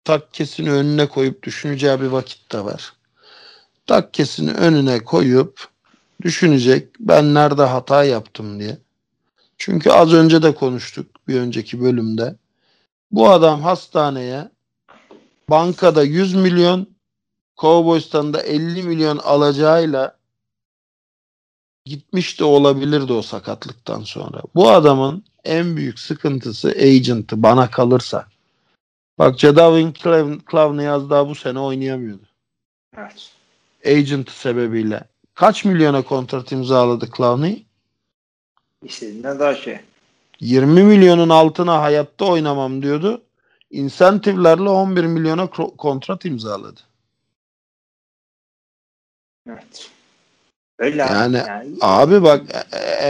[0.03, 2.93] takkesini önüne koyup düşüneceği bir vakit de var.
[3.87, 5.67] Takkesini önüne koyup
[6.21, 8.77] düşünecek ben nerede hata yaptım diye.
[9.57, 12.35] Çünkü az önce de konuştuk bir önceki bölümde.
[13.11, 14.49] Bu adam hastaneye
[15.49, 16.87] bankada 100 milyon
[17.57, 20.17] Cowboys'tan da 50 milyon alacağıyla
[21.85, 24.41] gitmiş de olabilirdi o sakatlıktan sonra.
[24.55, 28.32] Bu adamın en büyük sıkıntısı agent'ı bana kalırsa.
[29.17, 29.93] Bak Jadavin
[30.51, 32.27] Clowney az daha bu sene oynayamıyordu.
[32.97, 33.31] Evet.
[33.85, 35.03] Agent sebebiyle.
[35.33, 37.65] Kaç milyona kontrat imzaladı Clowney?
[38.83, 39.79] İstediğinden daha şey.
[40.39, 43.21] 20 milyonun altına hayatta oynamam diyordu.
[43.71, 46.79] İnsentivlerle 11 milyona kontrat imzaladı.
[49.49, 49.91] Evet.
[50.83, 52.41] Öyle yani, yani abi bak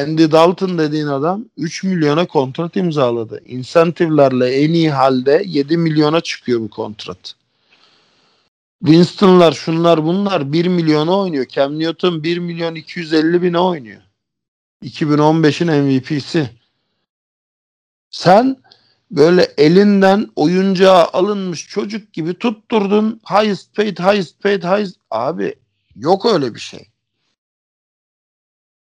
[0.02, 3.42] Andy Dalton dediğin adam 3 milyona kontrat imzaladı.
[3.46, 7.36] İnsentivlerle en iyi halde 7 milyona çıkıyor bu kontrat.
[8.86, 11.46] Winston'lar şunlar bunlar 1 milyona oynuyor.
[11.46, 14.02] Cam Newton 1 milyon 250 bine oynuyor.
[14.84, 16.50] 2015'in MVP'si.
[18.10, 18.58] Sen
[19.12, 23.22] böyle elinden oyuncağa alınmış çocuk gibi tutturdun.
[23.30, 24.96] Highest paid, highest paid, highest.
[25.12, 25.56] Abi
[25.96, 26.93] yok öyle bir şey.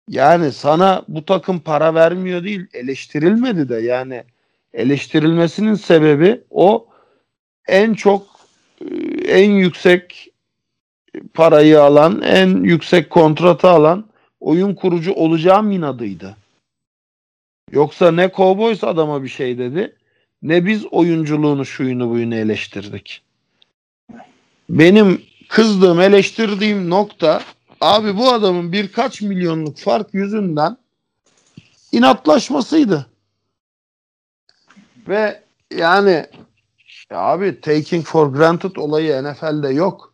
[0.09, 4.23] Yani sana bu takım para vermiyor değil, eleştirilmedi de yani
[4.73, 6.87] eleştirilmesinin sebebi o
[7.67, 8.27] en çok
[8.81, 8.95] e,
[9.27, 10.31] en yüksek
[11.33, 14.05] parayı alan, en yüksek kontratı alan
[14.39, 16.37] oyun kurucu olacağım inadıydı.
[17.71, 19.95] Yoksa ne Cowboys adama bir şey dedi
[20.41, 23.21] ne biz oyunculuğunu şuyunu buyunu eleştirdik.
[24.69, 27.41] Benim kızdığım eleştirdiğim nokta
[27.81, 30.77] abi bu adamın birkaç milyonluk fark yüzünden
[31.91, 33.05] inatlaşmasıydı.
[35.07, 35.43] Ve
[35.77, 36.25] yani
[37.11, 40.13] ya abi taking for granted olayı NFL'de yok.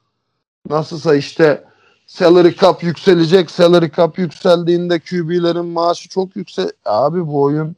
[0.70, 1.64] Nasılsa işte
[2.08, 3.52] salary cap yükselecek.
[3.52, 6.70] Salary cap yükseldiğinde QB'lerin maaşı çok yüksek.
[6.86, 7.76] Abi bu oyun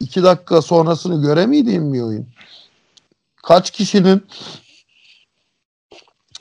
[0.00, 2.26] iki dakika sonrasını göremediğim bir oyun.
[3.42, 4.26] Kaç kişinin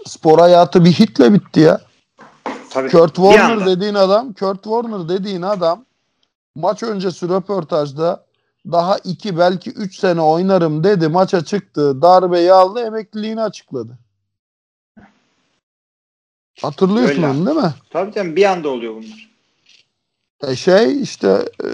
[0.06, 1.82] spor hayatı bir hitle bitti ya.
[2.70, 2.90] Tabii.
[2.90, 5.86] Kurt Warner dediğin adam, Kurt Warner dediğin adam
[6.56, 8.26] maç öncesi röportajda
[8.72, 11.08] daha iki belki üç sene oynarım dedi.
[11.08, 12.02] Maça çıktı.
[12.02, 12.80] Darbeyi aldı.
[12.80, 13.98] Emekliliğini açıkladı.
[16.62, 17.28] Hatırlıyorsun Öyle.
[17.28, 17.74] onu değil mi?
[17.90, 19.30] Tabii tabii bir anda oluyor bunlar.
[20.48, 21.70] E şey işte e,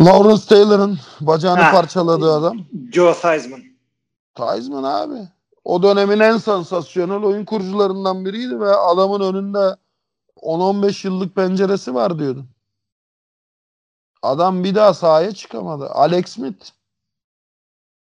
[0.00, 1.72] Lawrence Taylor'ın bacağını Ha.
[1.72, 2.58] parçaladığı adam.
[2.92, 3.62] Joe Theismann.
[4.34, 5.28] Theismann abi.
[5.68, 9.76] O dönemin en sansasyonel oyun kurucularından biriydi ve adamın önünde
[10.36, 12.48] 10-15 yıllık penceresi var diyordun.
[14.22, 15.88] Adam bir daha sahaya çıkamadı.
[15.90, 16.70] Alex Smith.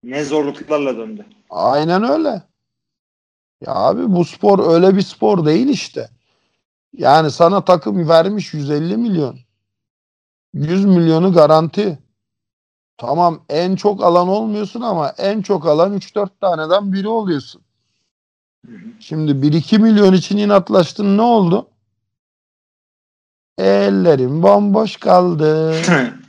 [0.03, 1.27] Ne zorluklarla döndü.
[1.51, 2.43] Aynen öyle.
[3.61, 6.11] Ya abi bu spor öyle bir spor değil işte.
[6.93, 9.39] Yani sana takım vermiş 150 milyon.
[10.55, 11.99] 100 milyonu garanti.
[12.99, 17.63] Tamam en çok alan olmuyorsun ama en çok alan 3-4 taneden biri oluyorsun.
[19.01, 21.67] Şimdi 1-2 milyon için inatlaştın ne oldu?
[23.59, 25.75] Ellerim bomboş kaldı.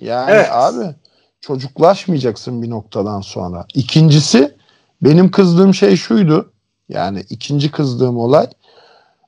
[0.00, 0.48] Yani Evet.
[0.52, 0.94] abi
[1.40, 3.66] çocuklaşmayacaksın bir noktadan sonra.
[3.74, 4.56] İkincisi
[5.02, 6.52] benim kızdığım şey şuydu.
[6.88, 8.46] Yani ikinci kızdığım olay.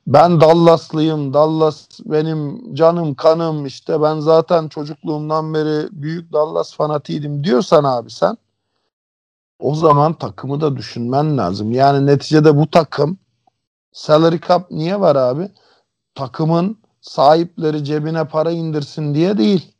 [0.09, 1.33] Ben Dallaslıyım.
[1.33, 8.37] Dallas benim canım kanım işte ben zaten çocukluğumdan beri büyük Dallas fanatiydim diyorsan abi sen
[9.59, 11.71] o zaman takımı da düşünmen lazım.
[11.71, 13.17] Yani neticede bu takım
[13.91, 15.51] salary cap niye var abi?
[16.15, 19.73] Takımın sahipleri cebine para indirsin diye değil.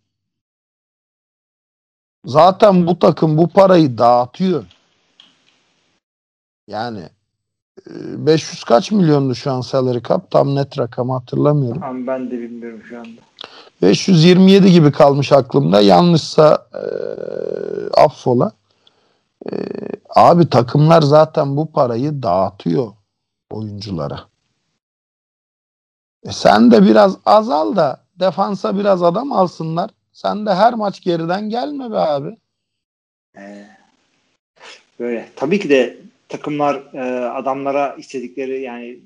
[2.26, 4.66] Zaten bu takım bu parayı dağıtıyor.
[6.68, 7.10] Yani
[7.88, 10.32] 500 kaç milyondu şu an salary cap?
[10.32, 11.84] Tam net rakamı hatırlamıyorum.
[11.84, 13.22] Ama ben de bilmiyorum şu anda.
[13.82, 15.82] 527 gibi kalmış aklımda.
[15.82, 16.84] Yanlışsa e,
[18.02, 18.52] affola.
[19.52, 19.56] E,
[20.10, 22.88] abi takımlar zaten bu parayı dağıtıyor
[23.52, 24.20] oyunculara.
[26.24, 29.90] E sen de biraz azal da defansa biraz adam alsınlar.
[30.14, 32.38] Sen de her maç geriden gelme be abi.
[33.38, 33.68] Ee,
[35.00, 35.30] böyle.
[35.36, 35.98] Tabii ki de
[36.30, 39.00] takımlar e, adamlara istedikleri yani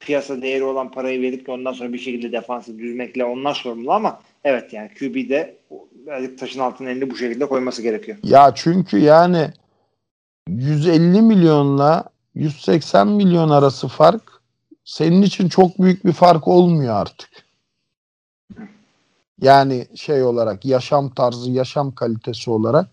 [0.00, 4.20] piyasa değeri olan parayı verip de ondan sonra bir şekilde defansı düzmekle onlar sorumlu ama
[4.44, 5.56] evet yani QB'de
[6.06, 8.18] birazcık taşın altına elini bu şekilde koyması gerekiyor.
[8.22, 9.50] Ya çünkü yani
[10.48, 12.04] 150 milyonla
[12.34, 14.22] 180 milyon arası fark
[14.84, 17.30] senin için çok büyük bir fark olmuyor artık.
[19.40, 22.88] Yani şey olarak yaşam tarzı, yaşam kalitesi olarak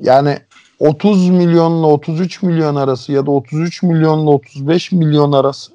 [0.00, 0.38] yani
[0.78, 5.72] 30 milyonla 33 milyon arası ya da 33 milyonla 35 milyon arası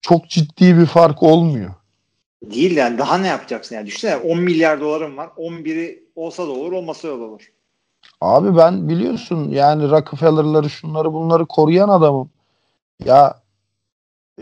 [0.00, 1.70] çok ciddi bir fark olmuyor.
[2.42, 6.72] Değil yani daha ne yapacaksın yani düşünsene 10 milyar doların var 11'i olsa da olur
[6.72, 7.52] olmasa da olur.
[8.20, 12.30] Abi ben biliyorsun yani Rockefeller'ları şunları bunları koruyan adamım.
[13.04, 13.40] Ya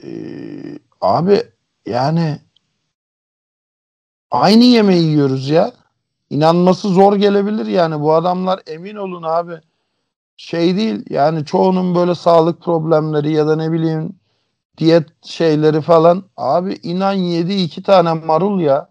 [0.02, 1.42] eee, abi
[1.86, 2.38] yani
[4.30, 5.72] aynı yemeği yiyoruz ya.
[6.30, 9.60] İnanması zor gelebilir yani bu adamlar emin olun abi
[10.36, 14.16] şey değil yani çoğunun böyle sağlık problemleri ya da ne bileyim
[14.78, 18.90] diyet şeyleri falan abi inan yedi iki tane marul ya.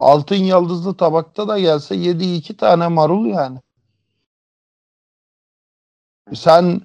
[0.00, 3.58] Altın yıldızlı tabakta da gelse yedi iki tane marul yani.
[6.34, 6.80] Sen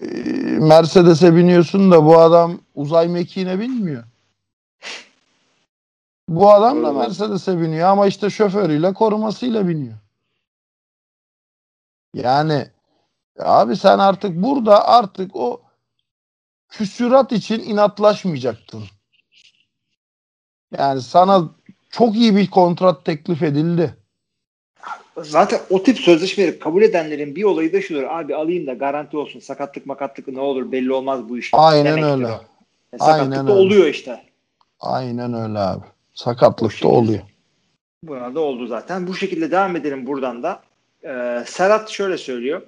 [0.00, 0.06] e,
[0.60, 4.04] Mercedes'e biniyorsun da bu adam uzay mekiğine binmiyor.
[6.28, 9.98] Bu adam da Mercedes'e biniyor ama işte şoförüyle korumasıyla biniyor.
[12.14, 12.70] Yani
[13.38, 15.62] Abi sen artık burada artık o
[16.68, 18.84] küsürat için inatlaşmayacaktın.
[20.78, 21.48] Yani sana
[21.90, 23.94] çok iyi bir kontrat teklif edildi.
[25.16, 28.02] Zaten o tip sözleşmeleri kabul edenlerin bir olayı da şudur.
[28.02, 29.40] Abi alayım da garanti olsun.
[29.40, 31.50] Sakatlık makatlık ne olur belli olmaz bu iş.
[31.52, 32.26] Aynen Demektir öyle.
[32.26, 32.30] o.
[32.30, 32.40] Yani
[32.98, 33.60] sakatlık Aynen da öyle.
[33.62, 34.24] oluyor işte.
[34.80, 35.84] Aynen öyle abi.
[36.14, 37.20] Sakatlık da oluyor.
[38.02, 39.06] Buna da oldu zaten.
[39.06, 40.62] Bu şekilde devam edelim buradan da.
[41.04, 42.62] Ee, Serhat şöyle söylüyor.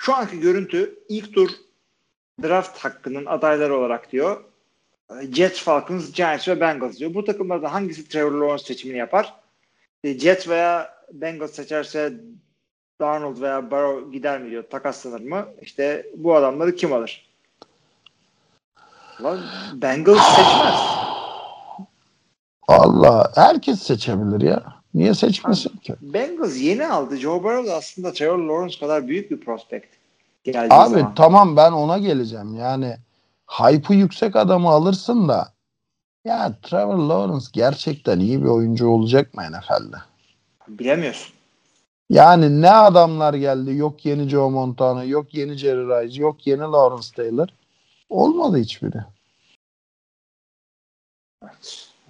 [0.00, 1.50] Şu anki görüntü ilk tur
[2.42, 4.44] draft hakkının adayları olarak diyor.
[5.22, 7.14] e, Jets, Falcons, Giants ve Bengals diyor.
[7.14, 9.34] Bu takımlardan hangisi Trevor Lawrence seçimini yapar?
[10.04, 12.12] E, Jets veya Bengals seçerse
[13.00, 14.64] Darnold veya Burrow gider mi diyor.
[14.70, 15.46] Takaslanır mı?
[15.62, 17.28] İşte bu adamları kim alır?
[19.22, 19.40] Lan
[19.74, 20.80] Bengals seçmez.
[22.68, 24.77] Allah herkes seçebilir ya.
[24.94, 25.94] Niye seçmesin ki?
[26.00, 27.16] Bengals yeni aldı.
[27.16, 29.86] Joe Burrow da aslında Trevor Lawrence kadar büyük bir prospect.
[30.44, 31.14] Geldiği Abi zaman.
[31.14, 32.54] tamam ben ona geleceğim.
[32.54, 32.96] Yani
[33.46, 35.52] hype'ı yüksek adamı alırsın da
[36.24, 39.96] ya Trevor Lawrence gerçekten iyi bir oyuncu olacak mı NFL'de?
[40.68, 41.34] Bilemiyorsun.
[42.10, 43.76] Yani ne adamlar geldi.
[43.76, 47.48] Yok yeni Joe Montana, yok yeni Jerry Rice, yok yeni Lawrence Taylor.
[48.08, 48.98] Olmadı hiçbiri.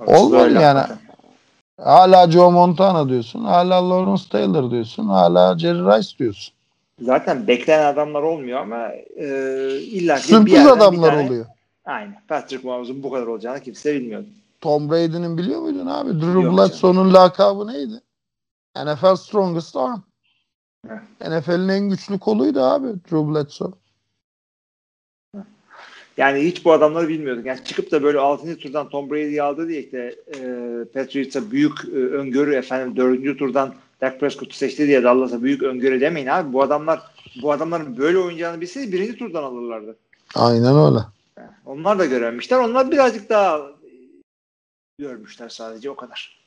[0.07, 0.79] Olmuyor böyle yani.
[0.79, 1.08] hakikaten.
[1.83, 6.55] Hala Joe Montana diyorsun, hala Lawrence Taylor diyorsun, hala Jerry Rice diyorsun.
[7.01, 9.27] Zaten beklenen adamlar olmuyor ama e,
[9.81, 11.47] illa ki bir Sürpriz yerden bir adamlar tane- oluyor.
[11.85, 12.17] Aynen.
[12.29, 14.27] Patrick Mahomes'un bu kadar olacağını kimse bilmiyordu.
[14.61, 16.21] Tom Brady'nin biliyor muydun abi?
[16.21, 18.01] Drew Bledsoe'nun lakabı neydi?
[18.77, 20.03] NFL Strongest Arm.
[20.89, 21.29] Heh.
[21.31, 23.71] NFL'in en güçlü koluydu abi Drew Bledsoe.
[26.19, 27.47] Yani hiç bu adamları bilmiyorduk.
[27.47, 28.59] Yani çıkıp da böyle 6.
[28.59, 30.45] turdan Tom Brady'yi aldı diye işte e,
[30.95, 33.39] Patriots'a büyük e, öngörü efendim 4.
[33.39, 36.53] turdan Dak Prescott'u seçti diye Dallas'a büyük öngörü demeyin abi.
[36.53, 37.01] Bu adamlar
[37.43, 39.97] bu adamların böyle oynayacağını bilseydi birinci turdan alırlardı.
[40.35, 40.99] Aynen öyle.
[41.67, 42.59] Onlar da görememişler.
[42.59, 43.71] Onlar birazcık daha
[44.99, 46.39] görmüşler sadece o kadar.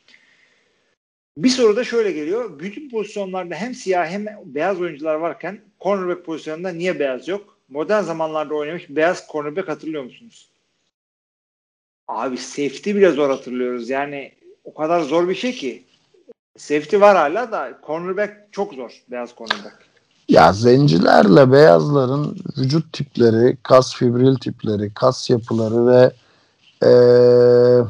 [1.37, 2.59] Bir soru da şöyle geliyor.
[2.59, 7.60] Bütün pozisyonlarda hem siyah hem beyaz oyuncular varken cornerback pozisyonunda niye beyaz yok?
[7.71, 10.49] Modern zamanlarda oynamış beyaz cornerback hatırlıyor musunuz?
[12.07, 13.89] Abi safety bile zor hatırlıyoruz.
[13.89, 14.31] Yani
[14.63, 15.83] o kadar zor bir şey ki.
[16.57, 19.03] Safety var hala da cornerback çok zor.
[19.11, 19.75] Beyaz cornerback.
[20.29, 26.11] Ya zencilerle beyazların vücut tipleri, kas fibril tipleri, kas yapıları ve
[26.83, 27.85] eee,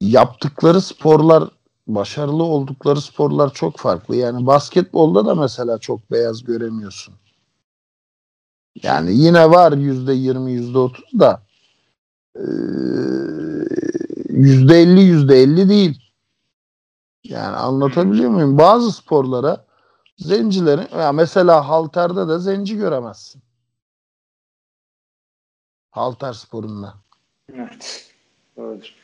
[0.00, 1.44] yaptıkları sporlar,
[1.86, 4.16] başarılı oldukları sporlar çok farklı.
[4.16, 7.14] Yani basketbolda da mesela çok beyaz göremiyorsun.
[8.74, 11.42] Yani yine var yüzde yirmi, yüzde otuz da
[12.36, 12.42] eee,
[14.28, 16.02] yüzde elli, yüzde elli değil.
[17.24, 18.58] Yani anlatabiliyor muyum?
[18.58, 19.66] Bazı sporlara
[20.18, 23.42] zencilerin ya mesela halterde de zenci göremezsin.
[25.90, 26.94] Halter sporunda.
[27.54, 28.12] Evet.
[28.56, 28.94] Doğrudur.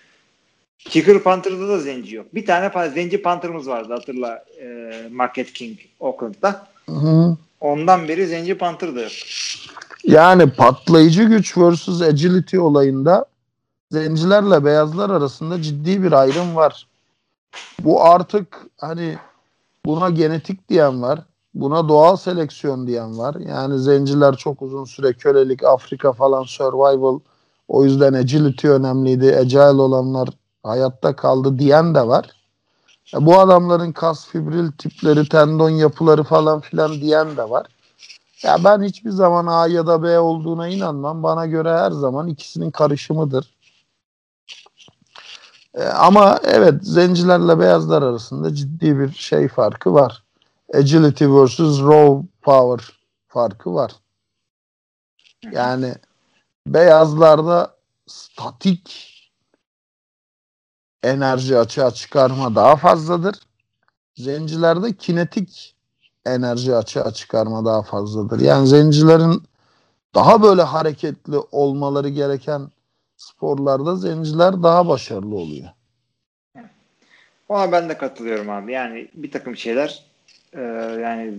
[0.79, 2.35] Kicker Panther'da da zenci yok.
[2.35, 6.69] Bir tane zenci Panther'ımız vardı hatırla e, Market King Oakland'da.
[6.87, 7.37] Hı.
[7.61, 9.13] Ondan beri zenci Panther yok.
[10.05, 13.27] Yani patlayıcı güç versus agility olayında
[13.93, 16.87] zencilerle beyazlar arasında ciddi bir ayrım var.
[17.81, 19.19] Bu artık hani
[19.87, 21.21] buna genetik diyen var.
[21.55, 23.35] Buna doğal seleksiyon diyen var.
[23.35, 27.19] Yani zenciler çok uzun süre kölelik, Afrika falan survival.
[27.69, 29.37] O yüzden agility önemliydi.
[29.37, 30.29] Agile olanlar
[30.63, 32.38] hayatta kaldı diyen de var.
[33.15, 37.67] Bu adamların kas fibril tipleri, tendon yapıları falan filan diyen de var.
[38.43, 41.23] Ya ben hiçbir zaman A ya da B olduğuna inanmam.
[41.23, 43.55] Bana göre her zaman ikisinin karışımıdır.
[45.75, 50.25] E, ama evet zencilerle beyazlar arasında ciddi bir şey farkı var.
[50.75, 52.95] Agility versus raw power
[53.29, 53.93] farkı var.
[55.53, 55.95] Yani
[56.67, 57.75] beyazlarda
[58.07, 59.08] statik
[61.03, 63.37] enerji açığa çıkarma daha fazladır.
[64.17, 65.75] Zencilerde kinetik
[66.27, 68.41] enerji açığa çıkarma daha fazladır.
[68.41, 69.43] Yani zencilerin
[70.15, 72.71] daha böyle hareketli olmaları gereken
[73.17, 75.69] sporlarda zenciler daha başarılı oluyor.
[77.49, 78.73] Ona ben de katılıyorum abi.
[78.73, 80.03] Yani bir takım şeyler
[80.53, 80.61] e,
[81.03, 81.35] yani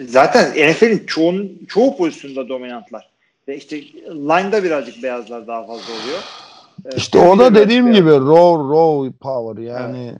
[0.00, 3.10] zaten NFL'in çoğun, çoğu pozisyonda dominantlar.
[3.48, 6.49] Ve işte line'da birazcık beyazlar daha fazla oluyor.
[6.96, 10.14] İşte o da dediğim beyaz- gibi raw raw power yani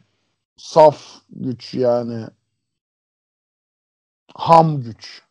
[0.57, 2.25] saf güç yani
[4.35, 5.23] ham güç.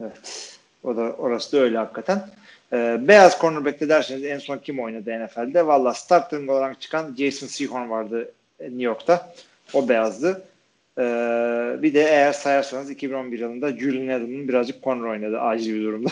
[0.00, 0.58] Evet.
[0.84, 2.30] O da orası da öyle hakikaten.
[2.72, 5.66] Ee, beyaz cornerback'te derseniz en son kim oynadı NFL'de?
[5.66, 9.34] Valla starting olarak çıkan Jason Sehorn vardı e, New York'ta.
[9.74, 10.42] O beyazdı.
[10.98, 16.10] Ee, bir de eğer sayarsanız 2011 yılında Julian Edelman birazcık corner oynadı acil bir durumda.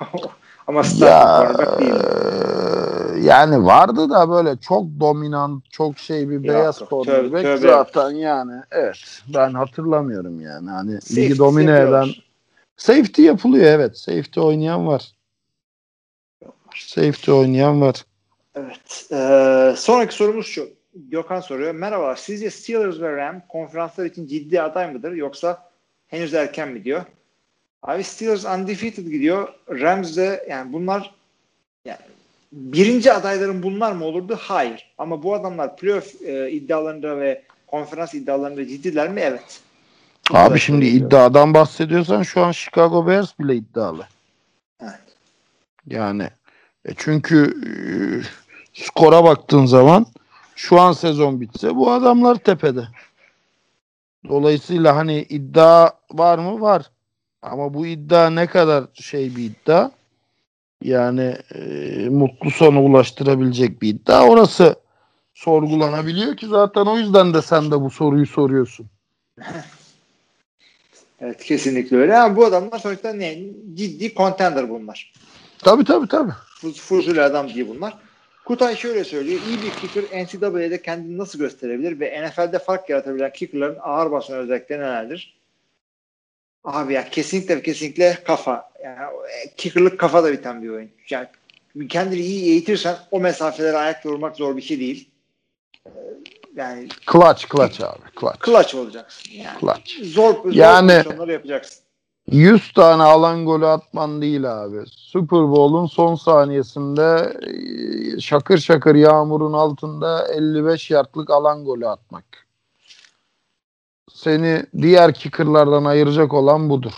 [0.70, 1.94] Ama cornerback değil.
[1.94, 6.90] e, yani vardı da böyle çok dominant, çok şey bir beyaz yok.
[6.90, 8.52] cornerback zaten yani.
[8.70, 9.22] Evet.
[9.34, 10.70] Ben hatırlamıyorum yani.
[10.70, 12.08] Hani Safety ligi domine eden
[12.76, 13.98] safety yapılıyor evet.
[13.98, 15.12] Safety oynayan var.
[16.76, 18.04] Safety oynayan var.
[18.54, 19.06] Evet.
[19.12, 20.68] Ee, sonraki sorumuz şu.
[20.94, 21.74] Gökhan soruyor.
[21.74, 22.16] Merhabalar.
[22.16, 25.70] Sizce Steelers ve Ram konferanslar için ciddi aday mıdır yoksa
[26.08, 27.02] henüz erken mi diyor?
[27.82, 29.48] Abi Steelers undefeated gidiyor.
[29.70, 31.14] Rams de yani bunlar
[31.84, 31.98] yani
[32.52, 34.38] birinci adayların bunlar mı olurdu?
[34.40, 34.92] Hayır.
[34.98, 39.20] Ama bu adamlar playoff e, iddialarında ve konferans iddialarında ciddiler mi?
[39.20, 39.60] Evet.
[40.30, 41.06] Bu Abi şimdi söylüyorum.
[41.06, 44.06] iddiadan bahsediyorsan şu an Chicago Bears bile iddialı.
[44.82, 45.00] Evet.
[45.86, 46.28] Yani
[46.84, 47.72] e çünkü e,
[48.84, 50.06] skora baktığın zaman
[50.56, 52.88] şu an sezon bitse bu adamlar tepede.
[54.28, 56.60] Dolayısıyla hani iddia var mı?
[56.60, 56.90] Var.
[57.42, 59.90] Ama bu iddia ne kadar şey bir iddia?
[60.82, 61.60] Yani e,
[62.08, 64.28] mutlu sona ulaştırabilecek bir iddia.
[64.28, 64.74] Orası
[65.34, 68.86] sorgulanabiliyor ki zaten o yüzden de sen de bu soruyu soruyorsun.
[71.20, 72.16] Evet kesinlikle öyle.
[72.18, 73.38] Ama bu adamlar sonuçta ne?
[73.74, 75.12] Ciddi contender bunlar.
[75.58, 76.32] Tabii tabii tabii.
[76.60, 77.94] Fuz- Fuzuli adam diye bunlar.
[78.44, 79.40] Kutay şöyle söylüyor.
[79.48, 84.80] İyi bir kicker NCAA'de kendini nasıl gösterebilir ve NFL'de fark yaratabilen kickerların ağır basan özellikleri
[84.80, 85.39] nelerdir?
[86.64, 88.70] Abi ya kesinlikle ve kesinlikle kafa.
[88.84, 88.98] Yani
[89.56, 90.90] kickerlık kafada biten bir oyun.
[91.10, 91.26] Yani
[91.88, 95.10] kendini iyi eğitirsen o mesafelere ayak vurmak zor bir şey değil.
[95.86, 95.90] Ee,
[96.56, 97.98] Yani Clutch clutch abi.
[98.20, 98.44] Clutch.
[98.46, 99.32] clutch olacaksın.
[99.34, 100.02] Yani Clutch.
[100.02, 101.78] zor, zor Yani- pozisyonları yapacaksın.
[102.30, 104.76] 100 tane alan golü atman değil abi.
[104.86, 107.32] Super Bowl'un son saniyesinde
[108.16, 112.24] e, şakır şakır yağmurun altında 55 yardlık alan golü atmak.
[114.22, 116.92] Seni diğer kickerlardan ayıracak olan budur.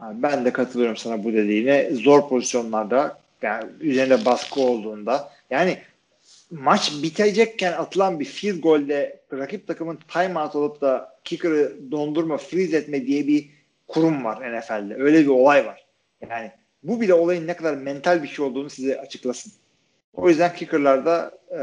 [0.00, 1.90] Ben de katılıyorum sana bu dediğine.
[1.92, 5.78] Zor pozisyonlarda yani üzerinde baskı olduğunda yani
[6.50, 13.06] maç bitecekken atılan bir field golde rakip takımın timeout olup da kicker'ı dondurma, freeze etme
[13.06, 13.48] diye bir
[13.88, 14.94] kurum var NFL'de.
[14.94, 15.86] Öyle bir olay var.
[16.30, 16.50] Yani
[16.82, 19.52] bu bile olayın ne kadar mental bir şey olduğunu size açıklasın.
[20.14, 21.58] O yüzden kicker'larda e,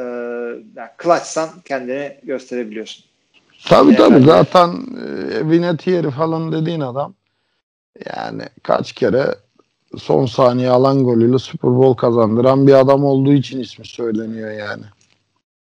[0.76, 3.11] yani clutch'san kendini gösterebiliyorsun.
[3.66, 7.14] Tabii tabii zaten e, Vinatieri falan dediğin adam
[8.16, 9.36] yani kaç kere
[9.98, 14.84] son saniye alan golüyle Super Bowl kazandıran bir adam olduğu için ismi söyleniyor yani.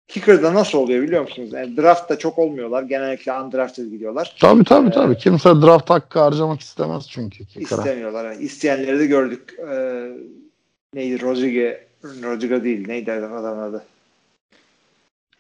[0.09, 1.53] Kicker'da nasıl oluyor biliyor musunuz?
[1.53, 2.83] Yani draftta çok olmuyorlar.
[2.83, 4.37] Genellikle undrafted gidiyorlar.
[4.41, 5.17] Tabii tabii Ee, tabii.
[5.19, 7.45] Kimse draft hakkı harcamak istemez çünkü.
[7.47, 7.79] kicker'a.
[7.81, 8.33] İstemiyorlar.
[8.33, 9.55] Yani İsteyenleri de gördük.
[9.71, 10.09] Ee,
[10.95, 11.23] neydi?
[11.23, 12.89] Rodrigue Rodrigue değil.
[12.89, 13.85] Neydi adamın adı?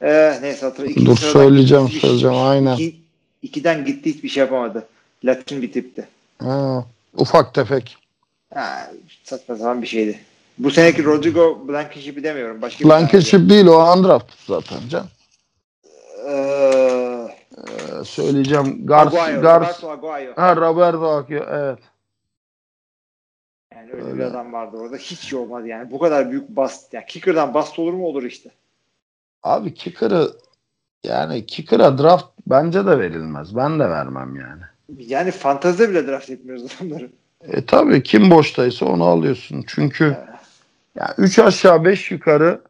[0.03, 1.07] Ee, neyse hatırlıyorum.
[1.07, 2.75] Dur söyleyeceğim gitti, söyleyeceğim aynen.
[2.75, 2.97] iki-
[3.43, 4.87] ikiden gitti hiçbir şey yapamadı.
[5.25, 6.09] Latin bir tipti.
[6.43, 6.85] Ha,
[7.17, 7.97] ufak tefek.
[8.55, 8.91] Ha,
[9.25, 10.19] saçma sapan bir şeydi.
[10.59, 12.63] Bu seneki Rodrigo Blankenship'i demiyorum.
[12.63, 15.07] Başka bir Blankenship değil o undrafted zaten can.
[16.29, 17.29] Ee,
[17.59, 18.87] Ee, söyleyeceğim.
[18.87, 20.33] Gars, Aguayo, Gars, Roberto Aguayo.
[20.37, 21.79] ha, Roberto Akio, evet.
[23.75, 24.27] Yani öyle, bir Öyle.
[24.27, 24.97] adam vardı orada.
[24.97, 25.91] Hiç şey olmadı yani.
[25.91, 26.95] Bu kadar büyük bast.
[26.95, 28.07] Yani kicker'dan bast olur mu?
[28.07, 28.51] Olur işte.
[29.43, 30.33] Abi kicker'ı
[31.05, 33.57] yani kicker'a draft bence de verilmez.
[33.57, 34.63] Ben de vermem yani.
[34.99, 37.11] Yani fantazide bile draft etmiyoruz adamları.
[37.43, 39.65] E tabii kim boştaysa onu alıyorsun.
[39.67, 40.17] Çünkü
[40.95, 42.63] yani 3 aşağı 5 yukarı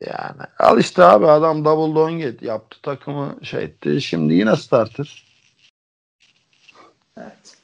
[0.00, 4.02] yani al işte abi adam double donkey yaptı takımı şey etti.
[4.02, 5.26] Şimdi yine starter.
[7.18, 7.56] Evet.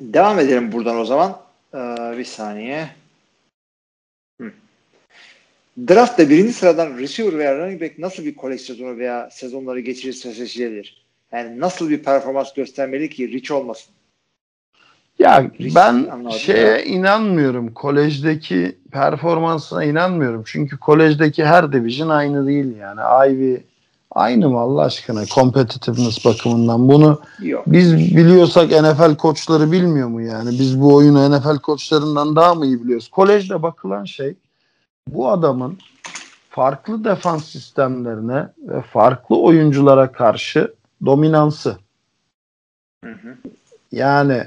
[0.00, 1.40] Devam edelim buradan o zaman.
[1.74, 2.90] Ee, bir saniye.
[4.40, 4.52] Hı.
[5.88, 11.06] Draft'ta birinci sıradan receiver veya running back nasıl bir kolej sezonu veya sezonları geçirirse seçilebilir?
[11.32, 13.94] Yani nasıl bir performans göstermeli ki rich olmasın?
[15.18, 16.82] Ya Risk ben şeye ya.
[16.82, 17.74] inanmıyorum.
[17.74, 20.42] Kolejdeki performansına inanmıyorum.
[20.46, 23.00] Çünkü kolejdeki her division aynı değil yani.
[23.28, 23.56] Ivy
[24.10, 26.88] aynı mı Allah aşkına competitiveness bakımından.
[26.88, 27.64] Bunu Yok.
[27.66, 30.50] biz biliyorsak NFL koçları bilmiyor mu yani?
[30.50, 33.08] Biz bu oyunu NFL koçlarından daha mı iyi biliyoruz?
[33.08, 34.34] Kolejde bakılan şey
[35.14, 35.78] bu adamın
[36.48, 40.74] farklı defans sistemlerine ve farklı oyunculara karşı
[41.06, 41.76] dominansı.
[43.04, 43.36] Hı hı.
[43.92, 44.42] Yani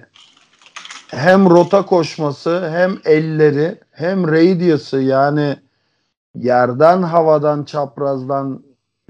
[1.11, 5.57] hem rota koşması hem elleri hem radius'ı yani
[6.35, 8.63] yerden havadan çaprazdan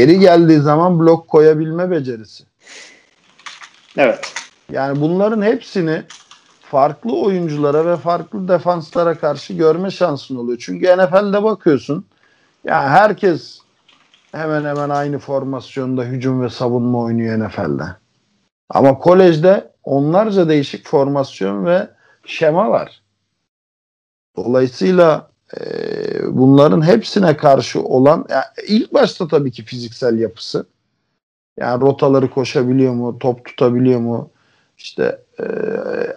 [0.00, 2.44] yeri geldiği zaman blok koyabilme becerisi.
[3.96, 4.32] Evet.
[4.72, 6.02] Yani bunların hepsini
[6.60, 10.58] farklı oyunculara ve farklı defanslara karşı görme şansın oluyor.
[10.58, 12.06] Çünkü NFL'de bakıyorsun
[12.64, 13.60] ya herkes
[14.32, 17.84] hemen hemen aynı formasyonda hücum ve savunma oynuyor NFL'de.
[18.68, 21.88] Ama kolejde onlarca değişik formasyon ve
[22.26, 23.02] şema var.
[24.36, 25.30] Dolayısıyla
[25.60, 25.66] e,
[26.36, 30.66] bunların hepsine karşı olan yani ilk başta tabii ki fiziksel yapısı.
[31.60, 34.30] Yani rotaları koşabiliyor mu, top tutabiliyor mu,
[34.78, 35.44] işte e,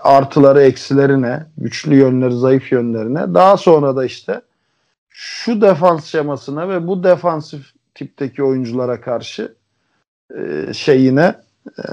[0.02, 3.34] artıları eksileri ne, güçlü yönleri, zayıf yönlerine.
[3.34, 4.42] Daha sonra da işte
[5.10, 9.54] şu defans şemasına ve bu defansif tipteki oyunculara karşı
[10.36, 11.36] e, şeyine
[11.80, 11.88] e,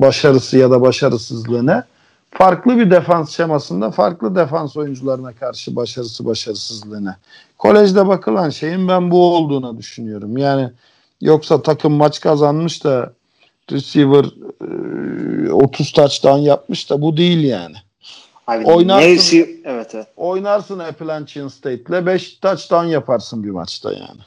[0.00, 1.86] başarısı ya da başarısızlığına
[2.30, 7.16] farklı bir defans şemasında farklı defans oyuncularına karşı başarısı başarısızlığına.
[7.58, 10.36] Kolejde bakılan şeyin ben bu olduğuna düşünüyorum.
[10.36, 10.70] Yani
[11.20, 13.12] yoksa takım maç kazanmış da
[13.72, 14.24] receiver
[15.48, 17.76] e, 30 touchdown yapmış da bu değil yani.
[18.46, 19.08] Abi, Oynarsın.
[19.08, 20.06] neresi- evet evet.
[20.16, 24.20] Oynarsın Appalachian State'le 5 touchdown yaparsın bir maçta yani.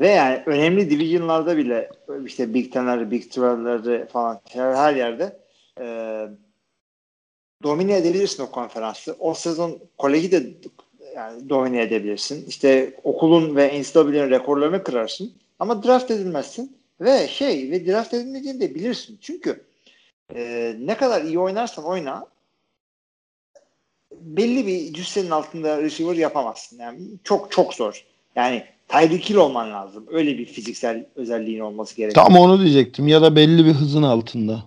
[0.00, 1.90] Ve yani önemli divisionlarda bile
[2.26, 5.36] işte Big Ten'ler, Big 12'leri falan her, her yerde
[5.80, 5.86] e,
[7.62, 9.16] domine edebilirsin o konferansı.
[9.18, 10.42] O sezon koleji de
[11.16, 12.44] yani domine edebilirsin.
[12.48, 15.32] İşte okulun ve NCAA'nin rekorlarını kırarsın.
[15.58, 16.76] Ama draft edilmezsin.
[17.00, 19.18] Ve şey ve draft edilmediğini de bilirsin.
[19.20, 19.64] Çünkü
[20.34, 22.26] e, ne kadar iyi oynarsan oyna
[24.20, 26.78] belli bir cüssenin altında receiver yapamazsın.
[26.78, 28.04] Yani çok çok zor.
[28.36, 30.06] Yani Tyreek Hill olman lazım.
[30.10, 32.26] Öyle bir fiziksel özelliğin olması gerekiyor.
[32.26, 34.64] Tam onu diyecektim ya da belli bir hızın altında.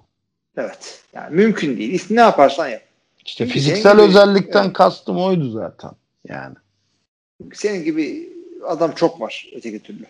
[0.57, 1.03] Evet.
[1.13, 2.05] Yani mümkün değil.
[2.09, 2.81] Ne yaparsan yap.
[3.25, 4.73] İşte Çünkü fiziksel gibi- özellikten Evet.
[4.73, 5.91] kastım oydu zaten.
[6.27, 6.55] Yani.
[7.53, 8.29] Senin gibi
[8.67, 10.05] adam çok var öteki türlü.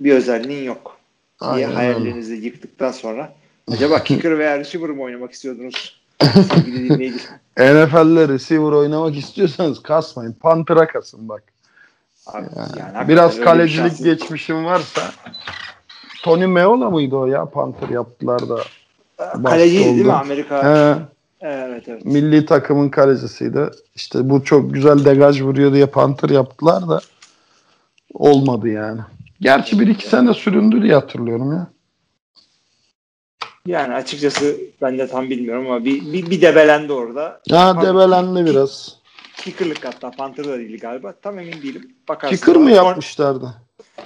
[0.00, 0.96] Bir özelliğin yok.
[1.40, 1.74] diye Aynen öyle.
[1.76, 3.32] hayallerinizi yıktıktan sonra
[3.72, 6.00] acaba kicker veya receiver mı oynamak istiyordunuz?
[6.54, 7.18] Sevgili dinleyici.
[7.58, 10.32] NFL'de receiver oynamak istiyorsanız kasmayın.
[10.32, 11.42] Panther'a kasın bak.
[12.26, 15.02] Abi, yani hakikaten Biraz bir kalecilik şansın- geçmişim varsa
[16.22, 18.58] Tony Meola mıydı o ya Panther yaptılar da.
[19.44, 20.12] Kaleciydi değil mi.
[20.12, 20.64] Amerika?
[20.64, 20.96] He,
[21.40, 22.04] Evet evet.
[22.04, 23.70] milli takımın kalecisiydi.
[23.94, 27.00] İşte bu çok güzel degaj vuruyor diye Panther yaptılar da
[28.14, 29.00] olmadı yani.
[29.40, 31.66] Gerçi bir iki sene süründü diye hatırlıyorum ya.
[33.66, 37.40] Yani açıkçası ben de tam bilmiyorum ama bir, bir, bir debelendi orada.
[37.50, 38.96] Ha Pan- debelendi biraz.
[39.36, 41.12] Kicker'lık hatta Panther da değil galiba.
[41.22, 41.94] Tam emin değilim.
[42.08, 42.36] Bakarsın.
[42.36, 43.54] Kicker mı yapmışlardı?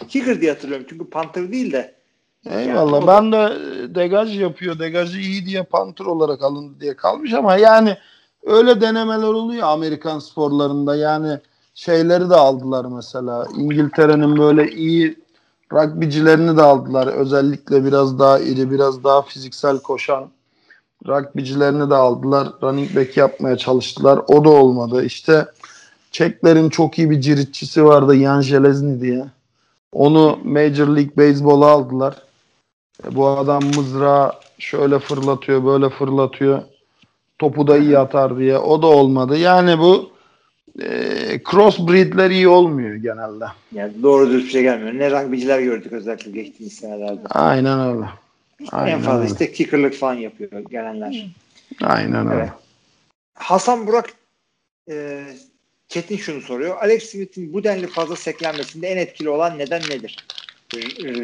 [0.09, 1.95] Kicker diye hatırlıyorum çünkü Panther değil de.
[2.51, 2.93] Eyvallah.
[2.93, 3.55] Yani ben de
[3.85, 4.79] e, degaj yapıyor.
[4.79, 7.97] Degajı iyi diye Panther olarak alındı diye kalmış ama yani
[8.43, 10.97] öyle denemeler oluyor Amerikan sporlarında.
[10.97, 11.39] Yani
[11.75, 13.47] şeyleri de aldılar mesela.
[13.57, 15.19] İngiltere'nin böyle iyi
[15.73, 17.07] rugbycilerini de aldılar.
[17.07, 20.29] Özellikle biraz daha iri, biraz daha fiziksel koşan
[21.07, 22.49] rugbycilerini de aldılar.
[22.63, 24.21] Running back yapmaya çalıştılar.
[24.29, 25.05] O da olmadı.
[25.05, 25.47] İşte
[26.11, 29.25] Çeklerin çok iyi bir ciritçisi vardı Jan Železny diye.
[29.93, 32.23] Onu Major League Baseball'a aldılar.
[33.05, 36.63] E, bu adam mızrağı şöyle fırlatıyor, böyle fırlatıyor.
[37.39, 38.59] Topu da iyi atar diye.
[38.59, 39.37] O da olmadı.
[39.37, 40.11] Yani bu
[40.83, 43.45] e, crossbreedler iyi olmuyor genelde.
[43.73, 44.95] Yani doğru düz bir şey gelmiyor.
[44.95, 47.21] Ne rugbyciler gördük özellikle geçtiğimiz senelerde.
[47.31, 48.07] Aynen öyle.
[48.73, 49.33] Aynen en fazla öyle.
[49.33, 51.27] işte kicker'lık falan yapıyor gelenler.
[51.83, 52.41] Aynen öyle.
[52.41, 52.51] Evet.
[53.35, 54.11] Hasan Burak
[54.91, 55.25] e,
[55.89, 56.77] Çetin şunu soruyor.
[56.83, 60.17] Alex Smith'in bu denli fazla seklenmesinde en etkili olan neden nedir?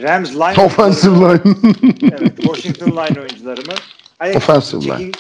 [0.03, 1.41] Rams line Offensive line.
[2.19, 3.75] Evet, Washington line oyuncuları mı?
[4.21, 5.13] Alex Offensive line.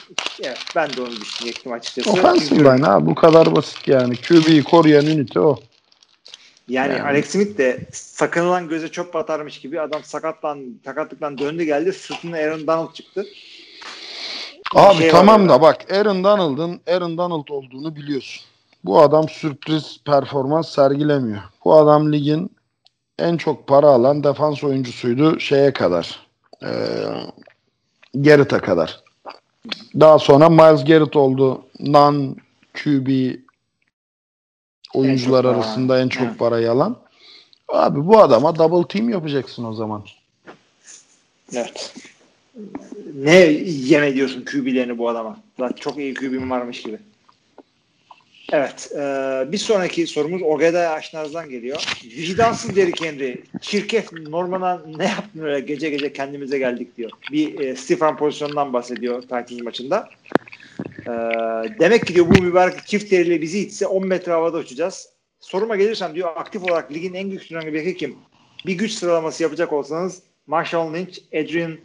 [0.43, 2.10] Evet, ben de onu düşünecektim açıkçası.
[2.10, 4.16] Offensive Çünkü line ha bu kadar basit yani.
[4.16, 5.59] QB'yi koruyan ünite o.
[6.68, 7.02] Yani, Yani.
[7.02, 11.93] Alex Smith de sakınılan göze çöp batarmış gibi adam sakatlan, sakatlıktan döndü geldi.
[11.93, 13.27] Sırtına Aaron Donald çıktı.
[14.74, 15.48] Abi şey tamam ya.
[15.48, 18.44] da bak Aaron Donald'ın Aaron Donald olduğunu biliyorsun.
[18.85, 21.43] Bu adam sürpriz performans sergilemiyor.
[21.64, 22.56] Bu adam ligin
[23.18, 26.20] en çok para alan defans oyuncusuydu şeye kadar.
[26.62, 26.68] Ee,
[28.22, 29.01] Garrett'a kadar.
[30.01, 31.62] Daha sonra Miles Garrett oldu.
[31.80, 32.36] Non
[32.74, 33.09] QB
[34.94, 36.38] oyuncular para arasında en çok Evet.
[36.38, 36.97] parayı alan.
[37.68, 40.05] Abi bu adama double team yapacaksın o zaman.
[41.55, 41.94] Evet.
[43.14, 43.34] Ne
[43.66, 45.36] yeme diyorsun QB'lerini bu adama?
[45.60, 46.98] Lan çok iyi QB'm varmış gibi.
[48.52, 48.93] Evet.
[48.94, 48.98] e,
[49.52, 51.85] bir sonraki sorumuz Ogeda Aşnaz'dan geliyor.
[52.05, 53.43] Vicdansız Derrick Henry.
[53.60, 57.10] Çirkef Norman'a ne yaptın öyle gece gece kendimize geldik diyor.
[57.32, 60.09] Bir e, Stefan pozisyonundan bahsediyor Titans maçında.
[61.06, 61.12] E,
[61.81, 65.09] demek ki diyor bu mübarek çift deriyle bizi itse 10 metre havada uçacağız.
[65.40, 68.16] Soruma gelirsem diyor aktif olarak ligin en güçlü back'i kim?
[68.66, 71.78] Bir güç sıralaması yapacak olsanız Marshall Lynch, Adrian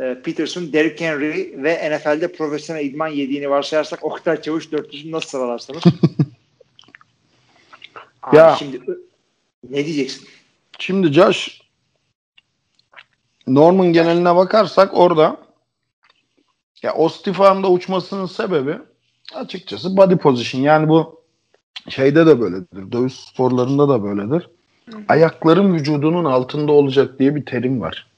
[0.00, 5.82] e, Peterson, Derrick Henry ve NFL'de profesyonel idman yediğini varsayarsak Oktay Çavuş dörtlüsünü nasıl sıralarsınız?
[8.22, 8.56] Abi Ya.
[8.58, 8.80] şimdi
[9.70, 10.28] ne diyeceksin?
[10.78, 11.62] Şimdi Josh
[13.46, 15.36] Norman geneline bakarsak orada
[16.82, 18.78] ya Ostifam'da uçmasının sebebi
[19.34, 20.62] açıkçası body position.
[20.62, 21.22] Yani bu
[21.88, 22.92] şeyde de böyledir.
[22.92, 24.48] Dövüş sporlarında da böyledir.
[25.08, 28.11] Ayakların vücudunun altında olacak diye bir terim var.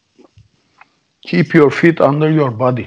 [1.26, 2.84] Keep your feet under your body.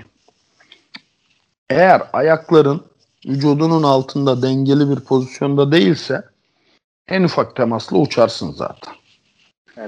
[1.70, 2.82] Eğer ayakların
[3.26, 6.24] vücudunun altında dengeli bir pozisyonda değilse
[7.08, 8.94] en ufak temasla uçarsın zaten.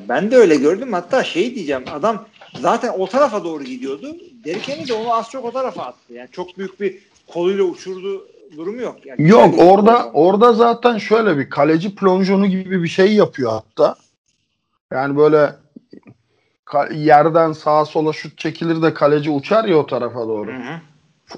[0.10, 0.94] Ben de öyle gördüm.
[0.94, 1.84] Hatta şey diyeceğim.
[1.92, 2.26] Adam
[2.62, 4.16] zaten o tarafa doğru gidiyordu.
[4.46, 6.14] Derrick Henry de onu az çok o tarafa attı.
[6.14, 6.98] Yani çok büyük bir
[7.28, 8.28] koluyla uçurdu
[8.58, 9.06] durumu yok.
[9.06, 10.12] Yani Yok orada gidiyor.
[10.14, 13.96] orada zaten şöyle bir kaleci plonjonu gibi bir şey yapıyor hatta.
[14.94, 15.56] Yani böyle
[16.94, 20.52] yerden sağa sola şut çekilir de kaleci uçar ya o tarafa doğru.
[20.52, 20.58] Hı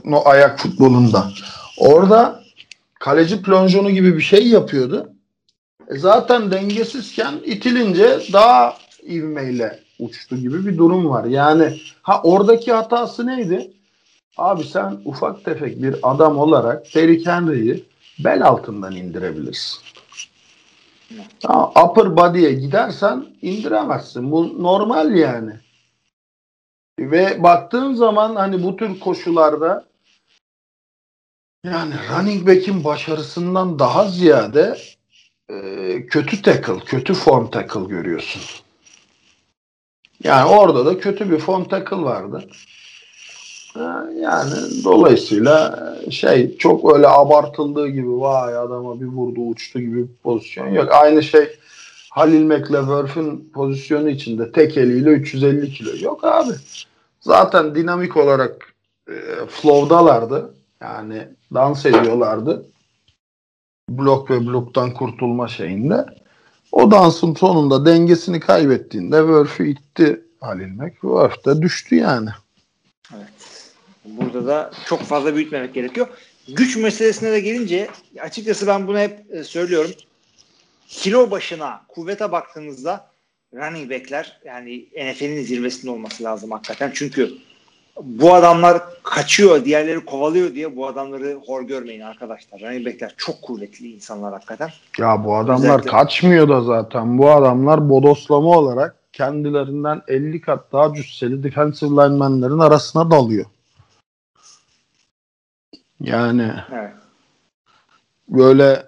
[0.05, 0.17] hı.
[0.17, 1.31] Ayak futbolunda.
[1.77, 2.41] Orada
[2.99, 5.09] kaleci plonjonu gibi bir şey yapıyordu.
[5.87, 11.25] E zaten dengesizken itilince daha ivmeyle uçtu gibi bir durum var.
[11.25, 13.71] Yani ha oradaki hatası neydi?
[14.37, 17.83] Abi sen ufak tefek bir adam olarak Derrick Henry'i
[18.19, 19.79] bel altından indirebilirsin.
[21.83, 24.31] Upper body'ye gidersen indiremezsin.
[24.31, 25.53] Bu normal yani.
[26.99, 29.85] Ve baktığın zaman hani bu tür koşularda
[31.65, 34.77] yani running back'in başarısından daha ziyade
[35.49, 38.41] e, kötü tackle, kötü form tackle görüyorsun.
[40.23, 42.49] Yani orada da kötü bir form tackle vardı.
[44.21, 44.53] Yani
[44.83, 45.79] dolayısıyla
[46.09, 50.87] şey çok öyle abartıldığı gibi vay adama bir vurdu uçtu gibi bir pozisyon yok.
[50.91, 51.57] Aynı şey
[52.09, 55.89] Halil McLeverf'in pozisyonu içinde tek eliyle 350 kilo.
[56.01, 56.53] Yok abi.
[57.21, 58.73] Zaten dinamik olarak
[59.09, 59.13] e,
[59.49, 60.53] flow'dalardı.
[60.81, 62.65] Yani dans ediyorlardı.
[63.89, 66.05] Blok ve bloktan kurtulma şeyinde.
[66.71, 70.91] O dansın sonunda dengesini kaybettiğinde Wurf'ü itti Halil Mac.
[70.91, 72.29] Wurf de düştü yani.
[74.05, 76.07] Burada da çok fazla büyütmemek gerekiyor.
[76.47, 77.87] Güç meselesine de gelince
[78.21, 79.91] açıkçası ben bunu hep e, söylüyorum.
[80.87, 83.07] Kilo başına kuvvete baktığınızda
[83.53, 86.91] running backler yani NFL'in zirvesinde olması lazım hakikaten.
[86.93, 87.31] Çünkü
[88.03, 92.61] bu adamlar kaçıyor, diğerleri kovalıyor diye bu adamları hor görmeyin arkadaşlar.
[92.61, 94.69] Running backler çok kuvvetli insanlar hakikaten.
[94.99, 97.17] Ya bu adamlar Özellikle- kaçmıyor da zaten.
[97.17, 103.45] Bu adamlar bodoslama olarak kendilerinden 50 kat daha cüsseli defensive linemenlerin arasına dalıyor.
[106.01, 106.91] Yani Evet.
[108.27, 108.85] böyle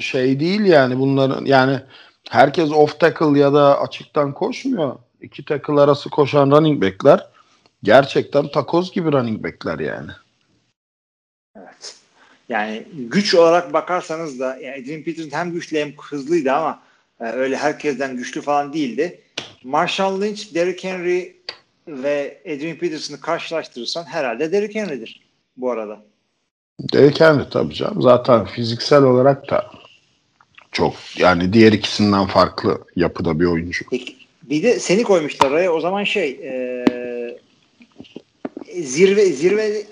[0.00, 1.80] şey değil yani bunların yani
[2.30, 4.98] herkes off tackle ya da açıktan koşmuyor.
[5.20, 7.26] İki tackle arası koşan running backler
[7.82, 10.10] gerçekten takoz gibi running backler yani.
[11.56, 11.96] Evet.
[12.48, 16.82] Yani güç olarak bakarsanız da yani Adrian Peterson hem güçlü hem hızlıydı ama
[17.20, 19.20] e, öyle herkesten güçlü falan değildi.
[19.64, 21.36] Marshall Lynch, Derrick Henry
[21.88, 25.26] ve Adrian Peterson'ı karşılaştırırsan herhalde Derrick Henry'dir
[25.56, 26.02] bu arada.
[26.80, 28.02] Derrick Henry tabii canım.
[28.02, 29.70] Zaten fiziksel olarak da
[30.72, 33.84] çok yani diğer ikisinden farklı yapıda bir oyuncu.
[33.90, 35.72] Peki, bir de seni koymuşlar oraya.
[35.72, 36.84] O zaman şey e,
[38.82, 39.86] zirve zirve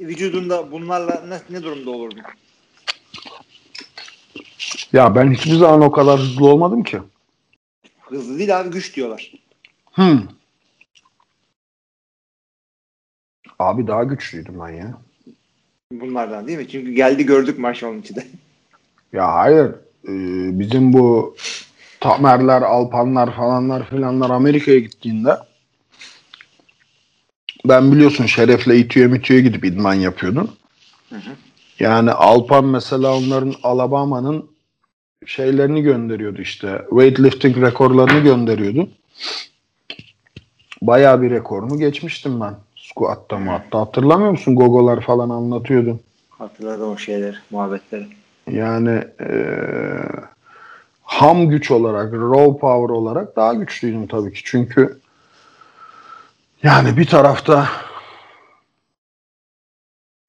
[0.00, 2.22] vücudunda bunlarla ne, ne durumda olurdun?
[4.92, 6.98] Ya ben hiçbir zaman o kadar hızlı olmadım ki.
[8.00, 9.32] Hızlı değil abi güç diyorlar.
[9.92, 10.22] Hmm.
[13.58, 14.98] Abi daha güçlüydüm ben ya.
[15.92, 16.68] Bunlardan değil mi?
[16.68, 18.26] Çünkü geldi gördük Marshall'ın içinde.
[19.12, 19.66] Ya hayır.
[20.08, 21.36] Ee, bizim bu
[22.00, 25.36] Tamerler, Alpanlar falanlar filanlar Amerika'ya gittiğinde
[27.64, 30.50] ben biliyorsun Şeref'le İTÜ'ye MİTÜ'ye gidip idman yapıyordum.
[31.10, 31.30] Hı hı.
[31.80, 34.50] Yani Alpan mesela onların Alabama'nın
[35.26, 36.82] şeylerini gönderiyordu işte.
[36.90, 38.88] Weightlifting rekorlarını gönderiyordu.
[40.82, 42.54] Bayağı bir rekorunu geçmiştim ben.
[42.98, 44.56] Squat'ta mı hatta hatırlamıyor musun?
[44.56, 46.00] Gogolar falan anlatıyordu.
[46.30, 48.06] Hatırladım o şeyler, muhabbetleri.
[48.50, 50.04] Yani eee,
[51.02, 54.40] ham güç olarak, raw power olarak daha güçlüydüm tabii ki.
[54.44, 54.98] Çünkü
[56.62, 57.68] yani bir tarafta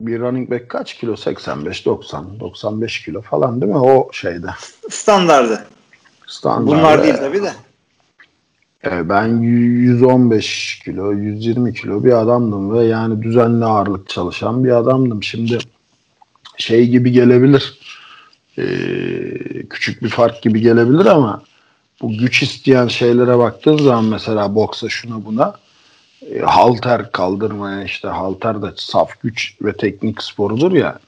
[0.02, 1.16] bir running back kaç kilo?
[1.16, 3.80] 85, 90, 95 kilo falan değil mi?
[3.80, 4.48] O şeyde.
[4.90, 5.68] Standardı.
[6.28, 6.68] Standart.
[6.68, 7.54] Bunlar değil tabii de.
[8.86, 15.24] E, ben 115 kilo, 120 kilo bir adamdım ve yani düzenli ağırlık çalışan bir adamdım.
[15.24, 15.58] Şimdi
[16.58, 17.80] şey gibi gelebilir,
[18.58, 18.64] e,
[19.70, 21.42] küçük bir fark gibi gelebilir ama
[22.02, 25.54] bu güç isteyen şeylere baktığın zaman mesela boksa şuna buna
[26.32, 31.00] e, halter kaldırmaya işte halter de saf güç ve teknik sporudur ya.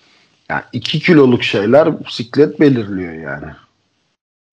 [0.50, 3.52] Yani 2 kiloluk şeyler bisiklet belirliyor yani.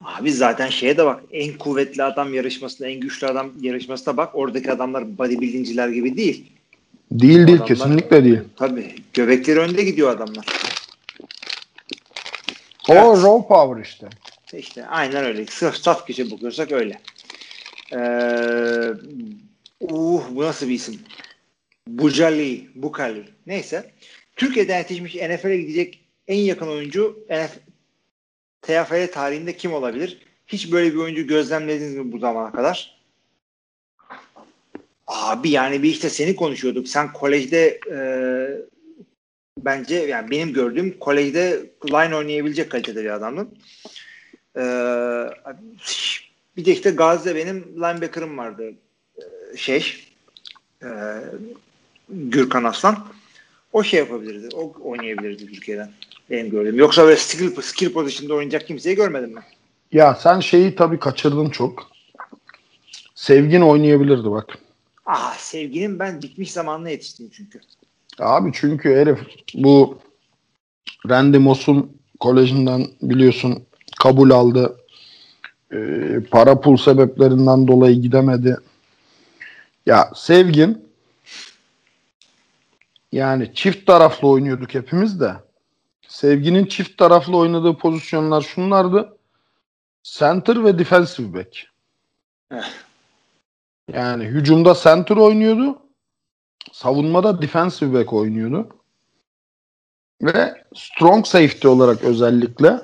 [0.00, 4.72] Abi zaten şeye de bak en kuvvetli adam yarışmasında en güçlü adam yarışmasına bak oradaki
[4.72, 6.52] adamlar bodybuildingciler gibi değil.
[7.12, 8.40] Değil değil Adamlar- kesinlikle değil.
[8.56, 10.46] Tabii göbekleri önde gidiyor adamlar.
[12.88, 13.24] O Evet.
[13.24, 14.08] raw power işte.
[14.58, 15.46] İşte aynen öyle.
[15.46, 17.00] Sırf saf güce bakıyorsak öyle.
[17.92, 17.96] Ee,
[19.80, 21.00] uh, bu nasıl bir isim?
[21.88, 23.24] Bucali, Bukali.
[23.46, 23.90] Neyse.
[24.36, 27.58] Türkiye'den yetişmiş NFL'e gidecek en yakın oyuncu NFL,
[28.66, 30.18] TFL tarihinde kim olabilir?
[30.46, 33.00] Hiç böyle bir oyuncu gözlemlediniz mi bu zamana kadar?
[35.06, 36.88] Abi yani bir işte seni konuşuyorduk.
[36.88, 37.98] Sen kolejde e,
[39.58, 43.58] bence yani benim gördüğüm kolejde line oynayabilecek kalitede bir adamdın.
[44.56, 45.30] Ee,
[46.56, 48.74] bir de işte Gazi'de benim linebacker'ım vardı.
[49.18, 49.94] Ee, şey
[50.82, 50.88] e,
[52.08, 53.06] Gürkan Aslan.
[53.72, 54.56] O şey yapabilirdi.
[54.56, 55.90] O oynayabilirdi Türkiye'den.
[56.30, 56.78] Benim gördüğüm.
[56.78, 59.44] Yoksa böyle skill, skill pozisyonda oynayacak kimseyi görmedim ben.
[59.92, 61.90] Ya sen şeyi tabii kaçırdın çok.
[63.14, 64.58] Sevgin oynayabilirdi bak.
[65.06, 67.60] Ah sevginin ben bitmiş zamanına yetiştim çünkü.
[68.18, 69.18] Abi çünkü herif
[69.54, 69.98] bu
[71.08, 73.64] Randy Moss'un kolejinden biliyorsun
[74.00, 74.76] kabul aldı.
[75.72, 78.56] Ee, para pul sebeplerinden dolayı gidemedi.
[79.86, 80.88] Ya Sevgin
[83.12, 85.32] yani çift taraflı oynuyorduk hepimiz de.
[86.14, 89.16] Sevginin çift taraflı oynadığı pozisyonlar şunlardı.
[90.02, 91.66] Center ve defensive back.
[92.52, 92.62] Eh.
[93.92, 95.78] Yani hücumda center oynuyordu.
[96.72, 98.68] Savunmada defensive back oynuyordu.
[100.22, 102.80] Ve strong safety olarak özellikle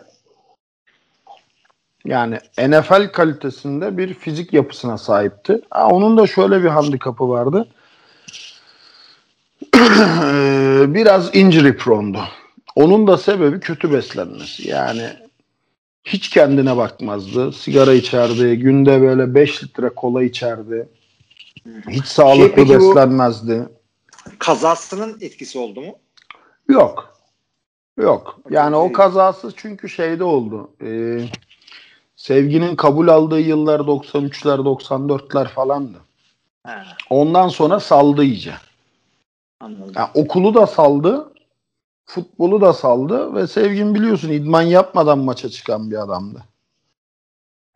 [2.05, 5.61] yani NFL kalitesinde bir fizik yapısına sahipti.
[5.71, 7.69] Ha, onun da şöyle bir handikapı vardı.
[10.95, 12.40] Biraz injury prone'du.
[12.81, 14.69] Onun da sebebi kötü beslenmesi.
[14.69, 15.03] Yani
[16.05, 17.53] hiç kendine bakmazdı.
[17.53, 18.59] Sigara içerdi.
[18.59, 20.89] Günde böyle 5 litre kola içerdi.
[21.89, 23.69] Hiç sağlıklı Şey peki bu- beslenmezdi.
[24.39, 25.95] Kazasının etkisi oldu mu?
[26.69, 27.15] Yok.
[27.99, 28.41] Yok.
[28.51, 30.71] Yani o kazası çünkü şeyde oldu.
[30.83, 31.19] Ee,
[32.17, 35.99] sevginin kabul aldığı yıllar 93'ler 94'ler falandı.
[36.67, 38.55] Ha, Ondan sonra saldı iyice.
[39.61, 39.93] anladım.
[39.97, 41.30] Yani okulu da saldı.
[42.15, 46.43] Futbolu da saldı ve Sevgin biliyorsun idman yapmadan maça çıkan bir adamdı.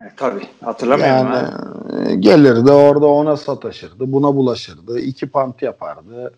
[0.01, 0.47] E, tabii.
[0.61, 1.13] Hatırlamıyorum.
[1.13, 2.09] Yani ha.
[2.09, 6.33] e, gelirdi orada ona sataşırdı, buna bulaşırdı, iki pant yapardı.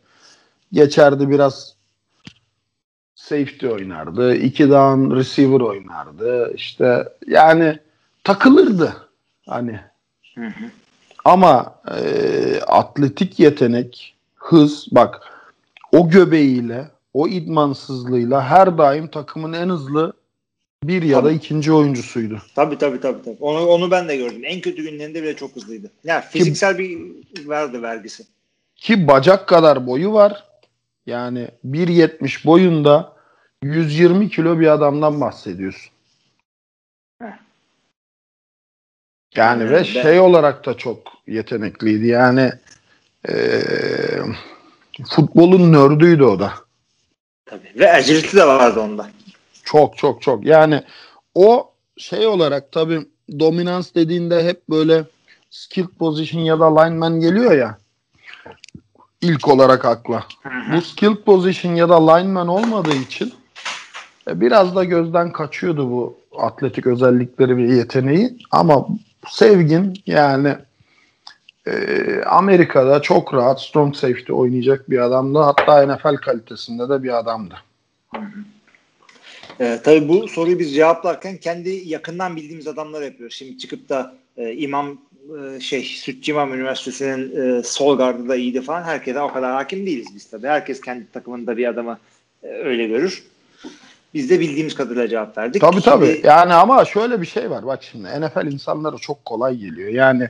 [0.72, 1.76] Geçerdi biraz
[3.15, 6.53] safety oynardı, iki down receiver oynardı.
[6.56, 7.80] İşte yani
[8.24, 8.95] takılırdı
[9.49, 9.80] hani.
[10.36, 10.65] Hı hı.
[11.26, 15.22] Ama e, atletik yetenek, hız bak
[15.91, 20.14] o göbeğiyle, o idmansızlığıyla her daim takımın en hızlı
[20.84, 22.41] bir ya da ikinci oyuncusuydu.
[22.56, 23.23] Tabii tabii tabii.
[23.23, 23.38] tabii.
[23.39, 24.41] Onu, onu ben de gördüm.
[24.44, 25.91] En kötü günlerinde bile çok hızlıydı.
[26.03, 26.99] Ya fiziksel bir
[27.49, 28.26] verdi vergisi.
[28.76, 30.45] Ki bacak kadar boyu var.
[31.06, 33.14] Yani 1.70 boyunda
[33.64, 35.91] 120 kilo bir adamdan bahsediyorsun.
[37.22, 37.39] Heh.
[39.35, 42.07] Yani Ee, ve ben- şey olarak da çok yetenekliydi.
[42.07, 42.52] Yani
[43.30, 44.22] eee,
[45.10, 46.66] futbolun nördüydü o da.
[47.49, 47.72] Tabii.
[47.76, 49.07] Ve agility de vardı onda.
[49.64, 50.45] Çok çok çok.
[50.45, 50.84] Yani
[51.36, 53.07] o şey olarak tabii
[53.40, 55.03] dominans dediğinde hep böyle
[55.49, 57.78] skilled position ya da lineman geliyor ya.
[59.22, 60.24] ilk olarak akla.
[60.74, 63.34] Bu skilled position ya da lineman olmadığı için
[64.30, 68.38] e, biraz da gözden kaçıyordu bu atletik özellikleri ve yeteneği.
[68.52, 68.88] Ama
[69.30, 70.56] Sevgin yani
[71.68, 75.39] e, Amerika'da çok rahat strong safety oynayacak bir adamdı.
[75.39, 77.56] Hatta NFL kalitesinde de bir adamdı.
[79.60, 83.30] Ee, tabii bu soruyu biz cevaplarken kendi yakından bildiğimiz adamlar yapıyor.
[83.30, 84.98] Şimdi çıkıp da e, İmam
[85.56, 88.84] e, şey Sütçü İmam Üniversitesi'nin e, sol gardı da iyiydi falan.
[88.84, 90.48] Herkese o kadar hakim değiliz biz tabii.
[90.48, 91.98] Herkes kendi takımında bir adamı
[92.44, 93.23] e, öyle görür.
[94.14, 95.61] Biz de bildiğimiz kadarıyla cevap verdik.
[95.61, 96.06] Tabii tabii.
[96.14, 97.65] Şimdi- Yani ama şöyle bir şey var.
[97.65, 99.89] Bak şimdi NFL insanlara çok kolay geliyor.
[99.89, 100.30] Yani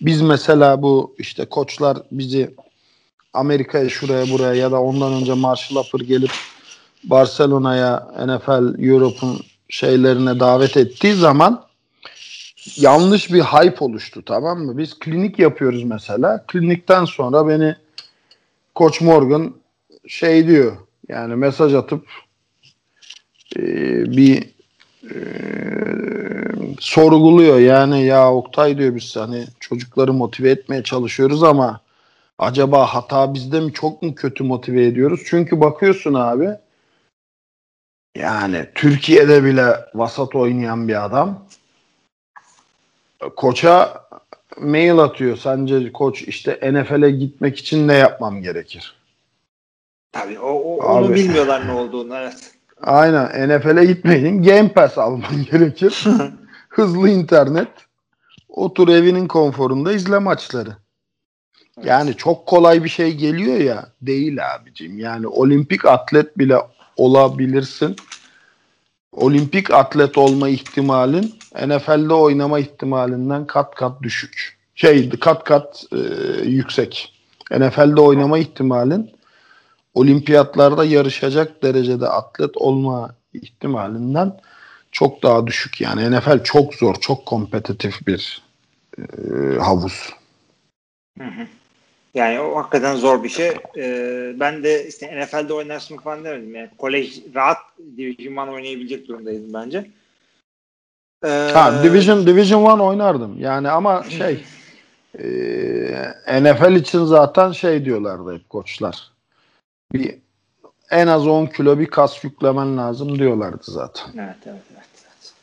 [0.00, 2.54] biz mesela bu işte koçlar bizi
[3.32, 6.30] Amerika'ya şuraya buraya ya da ondan önce Marshall Upper gelip
[7.04, 11.64] Barcelona'ya NFL Europe'un şeylerine davet ettiği zaman
[12.76, 14.78] yanlış bir hype oluştu tamam mı?
[14.78, 16.44] Biz klinik yapıyoruz mesela.
[16.46, 17.76] Klinikten sonra beni
[18.74, 19.54] Koç Morgan
[20.08, 20.76] şey diyor
[21.08, 22.06] yani mesaj atıp
[23.56, 23.62] e,
[24.16, 24.57] bir
[25.14, 25.18] e,
[26.80, 31.80] sorguluyor yani ya Oktay diyor biz hani çocukları motive etmeye çalışıyoruz ama
[32.38, 35.20] acaba hata bizde mi çok mu kötü motive ediyoruz?
[35.26, 36.48] Çünkü bakıyorsun abi
[38.16, 41.46] yani Türkiye'de bile vasat oynayan bir adam
[43.36, 44.04] koça
[44.60, 45.36] mail atıyor.
[45.36, 48.94] Sence koç işte NFL'e gitmek için ne yapmam gerekir?
[50.12, 51.14] Tabii o, o onu Abi.
[51.14, 52.57] bilmiyorlar ne olduğunu evet.
[52.82, 54.42] Aynen NFL'e gitmeyin.
[54.42, 56.04] Game Pass alman gerekir.
[56.68, 57.68] Hızlı internet.
[58.48, 60.76] Otur evinin konforunda izle maçları.
[61.84, 63.88] Yani çok kolay bir şey geliyor ya.
[64.02, 64.98] Değil abicim.
[64.98, 66.56] Yani olimpik atlet bile
[66.96, 67.96] olabilirsin.
[69.12, 71.34] Olimpik atlet olma ihtimalin
[71.66, 74.58] NFL'de oynama ihtimalinden kat kat düşük.
[74.74, 75.98] Şey kat kat e,
[76.44, 77.14] yüksek.
[77.50, 79.10] NFL'de oynama ihtimalin
[79.98, 84.40] olimpiyatlarda yarışacak derecede atlet olma ihtimalinden
[84.92, 85.80] çok daha düşük.
[85.80, 88.42] Yani NFL çok zor, çok kompetitif bir
[88.98, 89.02] e,
[89.58, 90.10] havuz.
[91.18, 91.46] Hı hı.
[92.14, 93.56] Yani o hakikaten zor bir şey.
[93.76, 96.54] Ee, ben de işte NFL'de oynarsın falan demedim.
[96.54, 97.58] Yani kolej rahat
[97.96, 99.90] Division 1 oynayabilecek durumdaydım bence.
[101.24, 103.40] Ee, Ha, Division Division 1 oynardım.
[103.40, 104.44] Yani ama şey
[105.18, 109.10] e, NFL için zaten şey diyorlardı hep koçlar.
[109.92, 110.18] Bir
[110.90, 114.06] en az 10 kilo bir kas yüklemen lazım diyorlardı zaten.
[114.14, 114.86] Evet, evet, evet.
[115.04, 115.34] evet.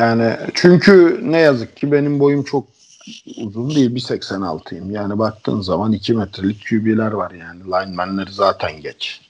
[0.00, 2.68] Yani çünkü ne yazık ki benim boyum çok
[3.36, 3.90] uzun değil.
[3.90, 4.92] 1.86'yım.
[4.92, 7.64] Yani baktığın zaman 2 metrelik QB'ler var yani.
[7.64, 9.20] Linemenleri zaten geç.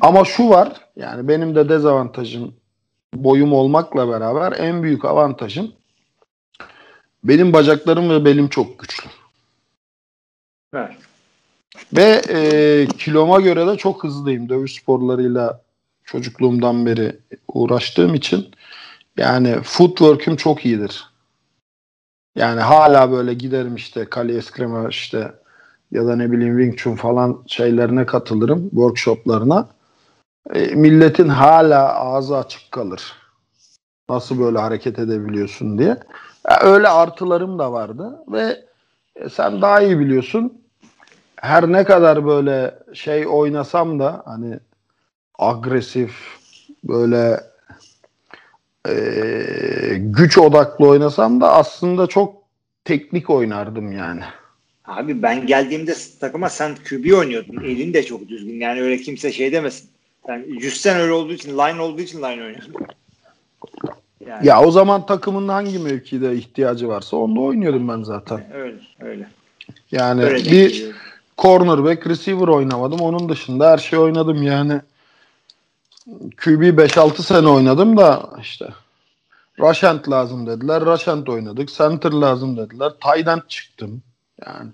[0.00, 0.72] Ama şu var.
[0.96, 2.54] Yani benim de dezavantajım
[3.14, 5.72] boyum olmakla beraber en büyük avantajım
[7.24, 9.10] benim bacaklarım ve belim çok güçlü.
[10.74, 10.96] Evet.
[11.96, 14.48] Ve e, kiloma göre de çok hızlıyım.
[14.48, 15.62] Dövüş sporlarıyla
[16.04, 18.54] çocukluğumdan beri uğraştığım için
[19.16, 21.04] yani footwork'üm çok iyidir.
[22.36, 25.32] Yani hala böyle giderim işte kale eskreme işte
[25.90, 29.68] ya da ne bileyim Wing Chun falan şeylerine katılırım, workshoplarına.
[30.54, 33.12] E, milletin hala ağzı açık kalır.
[34.08, 35.96] Nasıl böyle hareket edebiliyorsun diye.
[36.50, 38.64] Ya öyle artılarım da vardı ve
[39.16, 40.61] e, sen daha iyi biliyorsun.
[41.42, 44.58] Her ne kadar böyle şey oynasam da hani
[45.38, 46.14] agresif
[46.84, 47.40] böyle
[48.88, 48.94] e,
[49.98, 52.34] güç odaklı oynasam da aslında çok
[52.84, 54.20] teknik oynardım yani.
[54.84, 57.64] Abi ben geldiğimde takıma sen QB oynuyordun.
[57.64, 58.60] Elin de çok düzgün.
[58.60, 59.90] Yani öyle kimse şey demesin.
[60.28, 62.74] Yani Justen öyle olduğu için, line olduğu için line oynuyordun.
[64.26, 68.54] Yani, Ya o zaman takımın hangi mevkide ihtiyacı varsa onda oynuyordum ben zaten.
[68.54, 69.28] Öyle, öyle.
[69.90, 71.01] Yani öyle bir.
[71.42, 73.00] Cornerback, receiver oynamadım.
[73.00, 74.80] Onun dışında her şey oynadım yani.
[76.36, 78.68] QB 5-6 sene oynadım da işte
[79.58, 80.84] rush end lazım dediler.
[80.86, 81.68] Rush end oynadık.
[81.68, 82.92] Center lazım dediler.
[83.26, 84.02] End çıktım.
[84.46, 84.70] Yani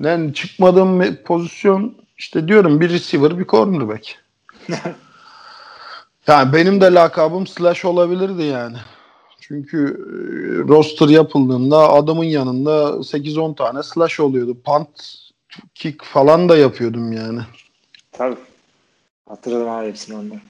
[0.00, 4.18] ne çıkmadığım bir pozisyon işte diyorum bir receiver bir cornerback.
[6.26, 8.76] yani benim de lakabım slash olabilirdi yani.
[9.40, 14.56] Çünkü e, roster yapıldığında adamın yanında 8-10 tane slash oluyordu.
[14.64, 15.25] Punt,
[15.74, 17.40] kick falan da yapıyordum yani.
[18.12, 18.36] Tabii.
[19.28, 20.40] Hatırladım abi hepsini ondan.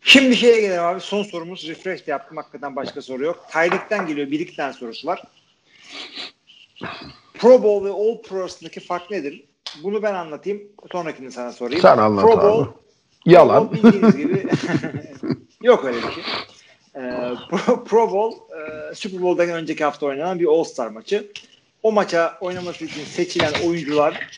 [0.00, 1.00] Şimdi şeye gelelim abi.
[1.00, 1.68] Son sorumuz.
[1.68, 2.36] Refresh de yaptım.
[2.36, 3.46] Hakikaten başka soru yok.
[3.52, 4.30] Tyreek'ten geliyor.
[4.30, 5.22] Bir iki tane sorusu var.
[7.34, 9.44] Pro Bowl ve All Pro arasındaki fark nedir?
[9.82, 10.62] Bunu ben anlatayım.
[10.92, 11.82] Sonrakini sana sorayım.
[11.82, 12.42] Sen anlat Pro abi.
[12.42, 12.70] Bowl,
[13.26, 13.70] Yalan.
[13.70, 14.48] Pro Bowl bildiğiniz gibi
[15.62, 16.22] yok öyle bir şey.
[16.96, 21.32] Ee, Pro, Pro Bowl e, Super Bowl'dan önceki hafta oynanan bir All Star maçı.
[21.82, 24.30] O maça oynaması için seçilen oyuncular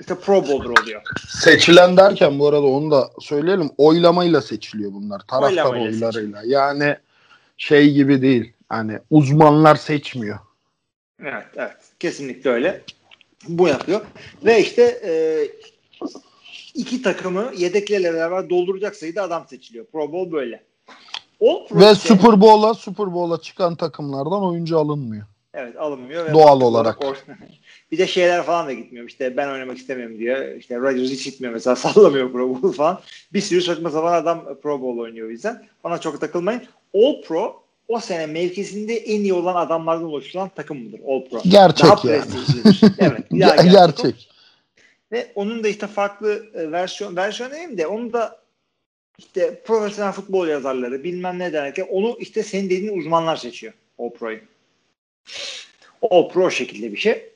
[0.00, 1.02] işte Pro Bowler oluyor.
[1.28, 3.70] Seçilen derken bu arada onu da söyleyelim.
[3.78, 5.20] Oylamayla seçiliyor bunlar.
[5.20, 6.42] Taraftar Oylamayla oylarıyla.
[6.44, 6.96] Yani
[7.56, 8.52] şey gibi değil.
[8.68, 10.38] Hani uzmanlar seçmiyor.
[11.22, 11.76] Evet, evet.
[12.00, 12.82] Kesinlikle öyle.
[13.48, 14.00] Bu yapıyor.
[14.44, 15.12] Ve işte e,
[16.74, 19.86] iki takımı yedeklerle beraber dolduracak sayıda adam seçiliyor.
[19.86, 20.62] Pro Bowl böyle.
[21.40, 25.26] Pro Ve Super Bowl'a Super Bowl'a çıkan takımlardan oyuncu alınmıyor.
[25.58, 26.26] Evet alınmıyor.
[26.26, 26.96] Ve Doğal olarak.
[27.00, 27.16] or-
[27.92, 29.08] bir de şeyler falan da gitmiyor.
[29.08, 30.54] İşte ben oynamak istemiyorum diyor.
[30.56, 33.00] İşte Rodgers hiç gitmiyor mesela sallamıyor Pro Bowl falan.
[33.32, 35.66] Bir sürü saçma sapan adam Pro Bowl oynuyor o yüzden.
[35.84, 36.62] Ona çok takılmayın.
[36.94, 41.00] All Pro o sene mevkisinde en iyi olan adamlardan oluşturulan takım mıdır?
[41.08, 41.40] All Pro.
[41.48, 42.22] Gerçek Daha yani.
[42.22, 42.92] prestijlidir.
[42.98, 43.22] evet.
[43.40, 44.28] daha Ger- gerçek gerçek.
[45.12, 48.38] Ve onun da işte farklı e, versiyon versiyon demeyeyim de onu da
[49.18, 54.38] işte profesyonel futbol yazarları bilmem ne derken onu işte senin dediğin uzmanlar seçiyor All Pro'yu.
[56.10, 57.28] All Pro o şekilde bir şey.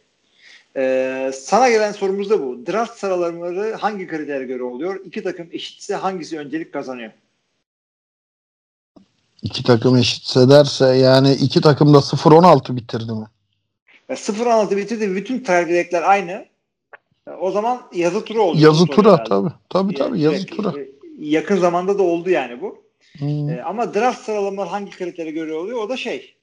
[0.77, 2.67] Ee, sana gelen sorumuz da bu.
[2.67, 5.01] Draft sıralamaları hangi kritere göre oluyor?
[5.05, 7.13] İki takım eşitse hangisi öncelik kazanıyor?
[9.43, 13.27] İki takım eşitse derse yani iki takım da 0-16 bitirdi mi?
[14.11, 15.15] 0-16 bitirdi.
[15.17, 16.45] Bütün tarihler aynı.
[17.41, 18.61] O zaman yazı tura oldu.
[18.61, 19.51] Yazı tura tabii.
[19.69, 20.81] Tabii tabii yazı direkt, tura.
[20.81, 20.89] e,
[21.19, 22.83] Yakın zamanda da oldu yani bu.
[23.19, 23.51] Hmm.
[23.51, 25.79] E, ama draft sıralamaları hangi kritere göre oluyor?
[25.79, 26.35] O da şey.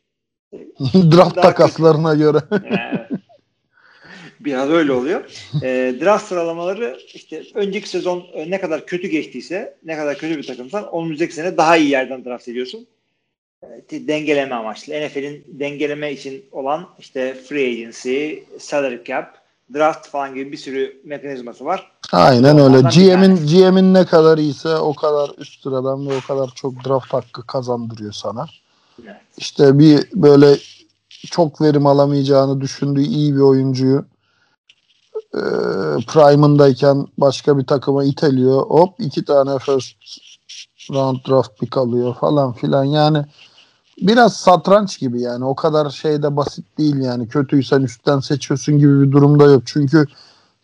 [0.93, 2.39] Draft daha takaslarına göre.
[4.39, 5.23] biraz öyle oluyor.
[5.63, 10.47] E, draft sıralamaları işte önceki sezon e, ne kadar kötü geçtiyse, ne kadar kötü bir
[10.47, 12.87] takımsan önümüzdeki sene daha iyi yerden draft ediyorsun.
[13.63, 14.93] E, dengeleme amaçlı.
[14.93, 19.37] NFL'in dengeleme için olan işte free agency, salary cap,
[19.73, 21.91] draft falan gibi bir sürü mekanizması var.
[22.11, 22.61] Aynen öyle.
[22.61, 23.35] Onlardan bir GM'in.
[23.35, 28.13] GM'in ne kadar iyiyse o kadar üst sıradan ve o kadar çok draft hakkı kazandırıyor
[28.13, 28.47] sana.
[29.37, 30.57] İşte bir böyle
[31.31, 34.05] çok verim alamayacağını düşündüğü iyi bir oyuncuyu
[35.33, 35.41] e,
[36.07, 38.61] prime'ındayken başka bir takıma iteliyor.
[38.61, 39.95] Hop iki tane first
[40.91, 42.83] round draft pick alıyor falan filan.
[42.83, 43.25] Yani
[44.01, 45.45] biraz satranç gibi yani.
[45.45, 47.27] O kadar şey de basit değil yani.
[47.27, 49.63] Kötüysen üstten seçiyorsun gibi bir durumda yok.
[49.65, 50.05] Çünkü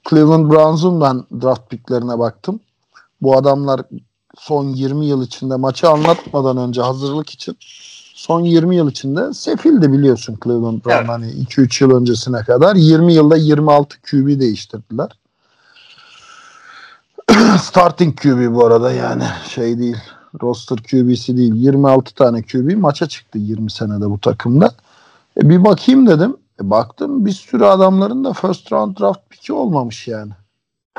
[0.09, 2.59] Cleveland Browns'un ben draft picklerine baktım.
[3.21, 3.81] Bu adamlar
[4.37, 7.57] son 20 yıl içinde maçı anlatmadan önce hazırlık için
[8.25, 11.09] son 20 yıl içinde sefildi biliyorsun Cleveland Brown Evet.
[11.09, 15.09] hani 2-3 yıl öncesine kadar 20 yılda 26 QB değiştirdiler.
[17.61, 19.97] Starting QB bu arada yani şey değil
[20.41, 24.71] roster QB'si değil 26 tane QB maça çıktı 20 senede bu takımda.
[25.43, 26.37] E bir bakayım dedim.
[26.61, 30.31] E baktım bir sürü adamların da first round draft pick'i olmamış yani.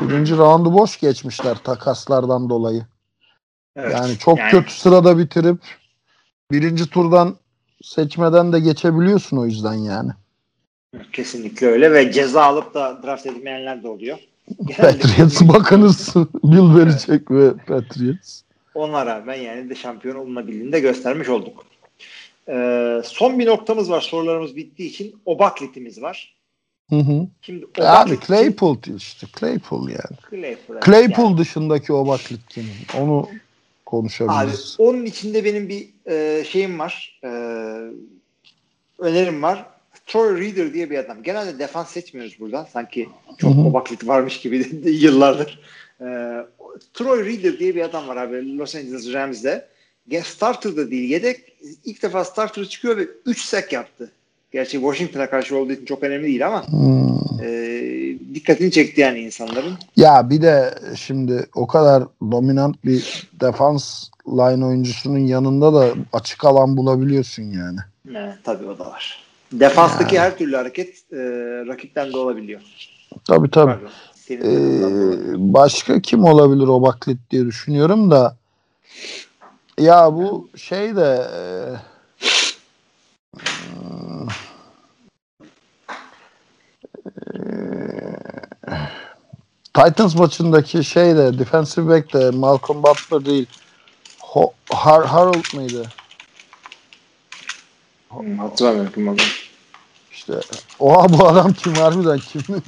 [0.01, 2.87] Birinci roundu boş geçmişler takaslardan dolayı.
[3.77, 3.93] Evet.
[3.95, 5.59] Yani çok Yani- kötü sırada bitirip
[6.53, 7.37] birinci turdan
[7.83, 10.11] seçmeden de geçebiliyorsun o yüzden yani.
[11.13, 14.19] Kesinlikle öyle ve ceza alıp da draft edilmeyenler de oluyor.
[14.77, 16.15] Patriots bakınız
[16.45, 18.43] Bill Belichick ve Patriots.
[18.75, 21.65] Ona rağmen yani de şampiyon olunabildiğini de göstermiş olduk.
[22.49, 24.01] Ee, son bir noktamız var.
[24.01, 26.37] Sorularımız bittiği için Obaklit'imiz var.
[26.91, 27.27] Hı hı.
[27.43, 28.37] Şimdi E Obaklit kim?
[28.37, 30.19] Claypool değil işte Claypool yani.
[30.31, 30.75] Claypool.
[30.75, 30.85] evet.
[30.85, 32.71] Claypool Yani, dışındaki o baklit kimin?
[33.97, 34.77] Onu abi, konuşabiliriz.
[34.79, 37.21] onun içinde benim bir e, şeyim var.
[37.25, 37.29] E,
[38.99, 39.67] önerim var.
[40.07, 41.23] Troy Reader diye bir adam.
[41.23, 42.69] Genelde defans seçmiyoruz burada.
[42.73, 43.09] Sanki
[43.39, 43.61] çok hı.
[43.61, 44.57] Obaklit varmış gibi
[44.91, 45.61] yıllardır.
[46.01, 46.07] E,
[46.95, 49.69] Troy Reader diye bir adam var abi Los Angeles Rams'de.
[50.25, 51.11] Starter da değil.
[51.11, 54.13] Yedek ilk defa starter çıkıyor ve 3 sack yaptı.
[54.57, 57.19] Gerçi Washington'a karşı olduğu için çok önemli değil ama Hmm.
[57.43, 57.49] e,
[58.35, 59.75] dikkatini çekti yani insanların.
[59.97, 66.77] Ya bir de şimdi o kadar dominant bir defans line oyuncusunun yanında da açık alan
[66.77, 67.79] bulabiliyorsun yani.
[68.11, 69.21] Evet, tabii o da var.
[69.53, 70.25] Defanstaki Yani.
[70.25, 71.17] her türlü hareket e,
[71.67, 72.61] rakipten de olabiliyor.
[73.29, 73.73] Tabii tabii.
[73.73, 73.91] Pardon.
[74.31, 78.37] Ee, başka kim olabilir o baklit diye düşünüyorum da
[79.79, 81.41] ya bu şey de e,
[89.77, 93.47] Titans maçındaki şey de defensive back de Malcolm Butler değil
[94.21, 95.87] Ho- Har- Harold mıydı?
[98.39, 99.27] Hatırlamıyorum olduğunu.
[100.13, 100.33] İşte
[100.79, 102.45] oha bu adam kim harbiden kim?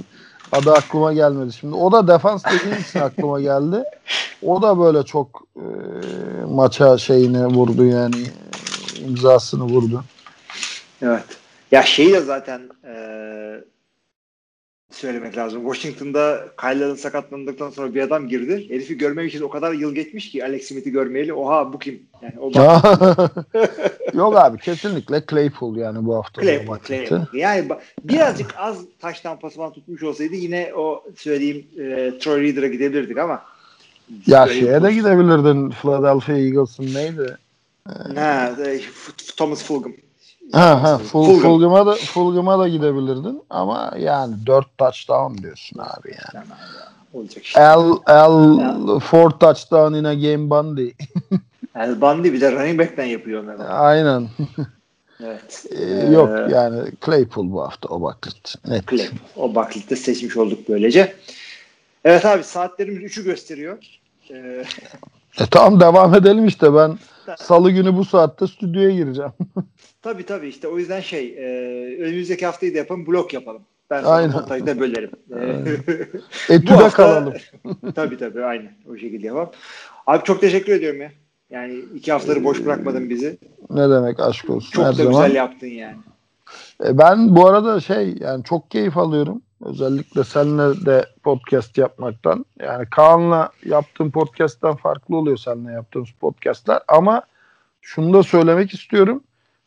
[0.52, 1.52] Adı aklıma gelmedi.
[1.52, 3.85] Şimdi o da defans dediğin için aklıma geldi.
[4.43, 5.64] O da böyle çok e,
[6.47, 8.24] maça şeyini vurdu yani
[9.05, 10.05] imzasını vurdu.
[11.02, 11.24] Evet.
[11.72, 12.94] Ya şeyi de zaten e,
[14.90, 15.62] söylemek lazım.
[15.73, 18.66] Washington'da Kyle Allen sakatlandıktan sonra bir adam girdi.
[18.69, 21.32] Herifi görmemek için o kadar yıl geçmiş ki Alex Smith'i görmeyeli.
[21.35, 22.02] Oha bu kim?
[22.23, 22.51] Yani o.
[24.15, 26.43] Yok abi kesinlikle Claypool yani bu hafta.
[26.43, 27.20] Claypool, Claypool.
[27.32, 27.69] Yani
[28.05, 33.43] birazcık az taştan pasman tutmuş olsaydı yine o söylediğim e, Troy Reader'a gidebilirdik ama
[34.27, 37.36] Ya Claypool- şeye de gidebilirdin Philadelphia Eagles'ın neydi?
[38.15, 39.93] Ha, F- Thomas Fulgham.
[40.53, 41.41] Ha ha Ful, Fulgham.
[41.43, 46.45] Fulgham'a da Fulgham'a da gidebilirdin ama yani 4 touchdown diyorsun abi yani.
[47.15, 47.61] Olacak işte.
[47.61, 50.91] L L four touchdown in a game Bundy.
[51.77, 53.53] El Bundy bir de running back'ten yapıyor onu.
[53.69, 54.29] Aynen.
[55.25, 55.66] Evet.
[55.70, 58.55] Ee, Ee, yok yani Claypool bu hafta o baklit.
[58.69, 58.89] Net.
[58.89, 59.09] Clay.
[59.37, 61.15] O Buckley'de seçmiş olduk böylece.
[62.05, 63.79] Evet abi saatlerimiz 3'ü gösteriyor.
[64.31, 64.65] Ee,
[65.41, 66.99] E tamam devam edelim işte ben
[67.36, 69.32] salı günü bu saatte stüdyoya gireceğim.
[70.02, 71.44] tabii tabii işte o yüzden şey e,
[72.02, 73.62] önümüzdeki haftayı da yapalım blok yapalım.
[73.90, 74.32] Ben sana Aynen.
[74.32, 75.10] montajda bölerim.
[76.48, 77.34] Ee, Etüde hafta- kalalım.
[77.94, 79.50] tabii tabii aynı o şekilde yapalım.
[80.06, 81.10] Abi çok teşekkür ediyorum ya.
[81.50, 83.38] Yani iki haftaları boş bırakmadın bizi.
[83.70, 85.12] Ne demek aşk olsun Çok her da zaman.
[85.12, 85.96] güzel yaptın yani.
[86.84, 89.42] E, ben bu arada şey yani çok keyif alıyorum.
[89.64, 92.44] Özellikle seninle de podcast yapmaktan.
[92.60, 96.82] Yani Kaan'la yaptığım podcast'tan farklı oluyor seninle yaptığımız podcast'lar.
[96.89, 97.22] Ama
[97.80, 99.22] şunu da söylemek istiyorum.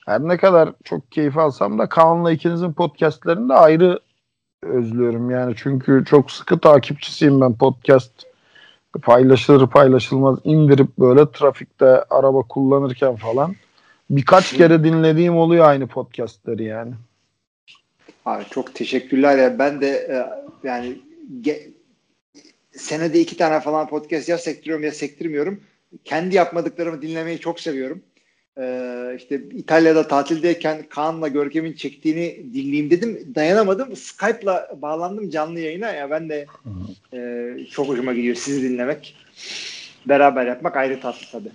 [0.05, 3.99] her ne kadar çok keyif alsam da Kaan'la ikinizin podcastlerini de ayrı
[4.63, 8.11] özlüyorum yani çünkü çok sıkı takipçisiyim ben podcast
[9.01, 13.55] paylaşılır paylaşılmaz indirip böyle trafikte araba kullanırken falan
[14.09, 16.93] birkaç kere dinlediğim oluyor aynı podcastleri yani.
[18.25, 19.59] Abi çok teşekkürler ya.
[19.59, 20.15] Ben de e,
[20.67, 20.97] yani
[21.41, 21.69] ge-
[22.71, 25.59] senede iki tane falan podcast ya sektiriyorum ya sektirmiyorum.
[26.05, 28.01] Kendi yapmadıklarımı dinlemeyi çok seviyorum.
[28.57, 33.31] Ee, işte İtalya'da tatildeyken Kaan'la Görkem'in çektiğini dinleyeyim dedim.
[33.35, 33.95] Dayanamadım.
[33.95, 35.89] Skype'la bağlandım canlı yayına.
[35.91, 36.45] Ya ben de
[37.13, 39.15] e, çok hoşuma gidiyor sizi dinlemek.
[40.05, 41.51] Beraber yapmak ayrı tatlı tabii.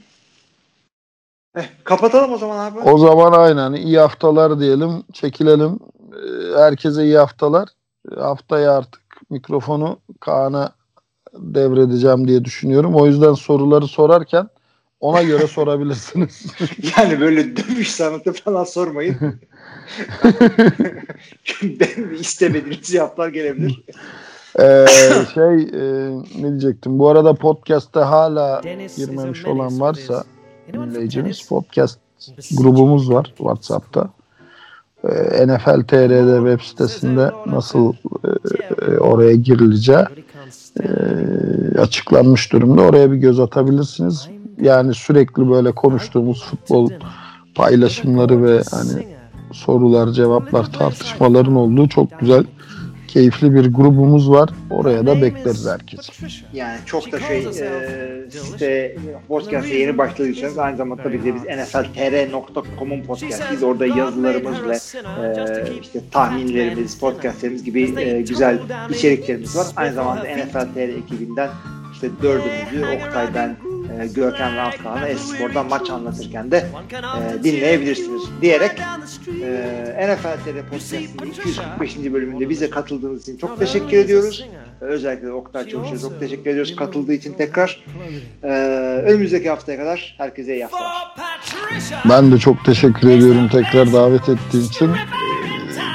[1.57, 2.79] Eh, kapatalım o zaman abi.
[2.79, 5.05] O zaman aynen iyi haftalar diyelim.
[5.13, 5.79] Çekilelim.
[6.17, 7.69] Ee, Herkese iyi haftalar.
[8.15, 10.73] Haftaya artık mikrofonu Kaan'a
[11.35, 12.95] devredeceğim diye düşünüyorum.
[12.95, 14.49] O yüzden soruları sorarken
[15.01, 16.47] ona göre sorabilirsiniz.
[16.99, 19.17] Yani böyle dövüş sanatı falan sormayın.
[21.63, 23.83] ben istemediğiniz cevaplar gelebilir.
[24.61, 24.87] Ee,
[25.35, 26.99] şey e, ne diyecektim?
[26.99, 28.61] Bu arada podcast'ta hala
[28.97, 30.25] girmemiş olan varsa
[30.73, 31.99] dinleyicimiz podcast
[32.59, 34.11] grubumuz var WhatsApp'ta.
[35.09, 40.05] Ee, NFL TR'de web sitesinde nasıl e, e, oraya girileceği
[40.83, 40.89] e,
[41.79, 42.83] açıklanmış durumda.
[42.83, 44.29] Oraya bir göz atabilirsiniz.
[44.61, 46.91] Yani sürekli böyle konuştuğumuz futbol
[47.55, 49.07] paylaşımları ve hani
[49.53, 52.45] sorular, cevaplar, tartışmaların olduğu çok güzel
[53.17, 54.51] keyifli bir grubumuz var.
[54.71, 56.13] Oraya da bekleriz herkesi.
[56.53, 58.97] Yani çok da şey e, site
[59.75, 63.63] yeni başladıysanız aynı zamanda bir de biz nfltr.com'un podcast'iyiz.
[63.63, 64.75] Orada yazılarımız ve
[65.23, 68.59] e, işte tahminlerimiz, podcastlerimiz gibi e, güzel
[68.91, 69.67] içeriklerimiz var.
[69.77, 71.49] Aynı zamanda NFL TR ekibinden
[71.93, 73.57] işte dördümüzü Oktay, ben,
[74.01, 76.67] e, Görkem Ramskan'la Espor'dan maç anlatırken de
[77.39, 78.81] e, dinleyebilirsiniz diyerek
[79.43, 81.97] e, NFL TR Podcast'ın 245.
[82.13, 84.47] bölümünde bize katıldığınız için çok teşekkür ediyoruz.
[84.81, 87.85] Özellikle Oktay Çavuş'a çok teşekkür ediyoruz katıldığı için tekrar.
[88.43, 88.49] E,
[89.07, 91.15] önümüzdeki haftaya kadar herkese iyi haftalar.
[92.09, 94.91] Ben de çok teşekkür ediyorum tekrar davet ettiğin için.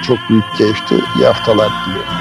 [0.08, 0.96] Çok büyük keyifti.
[0.96, 2.21] İyi haftalar diliyorum.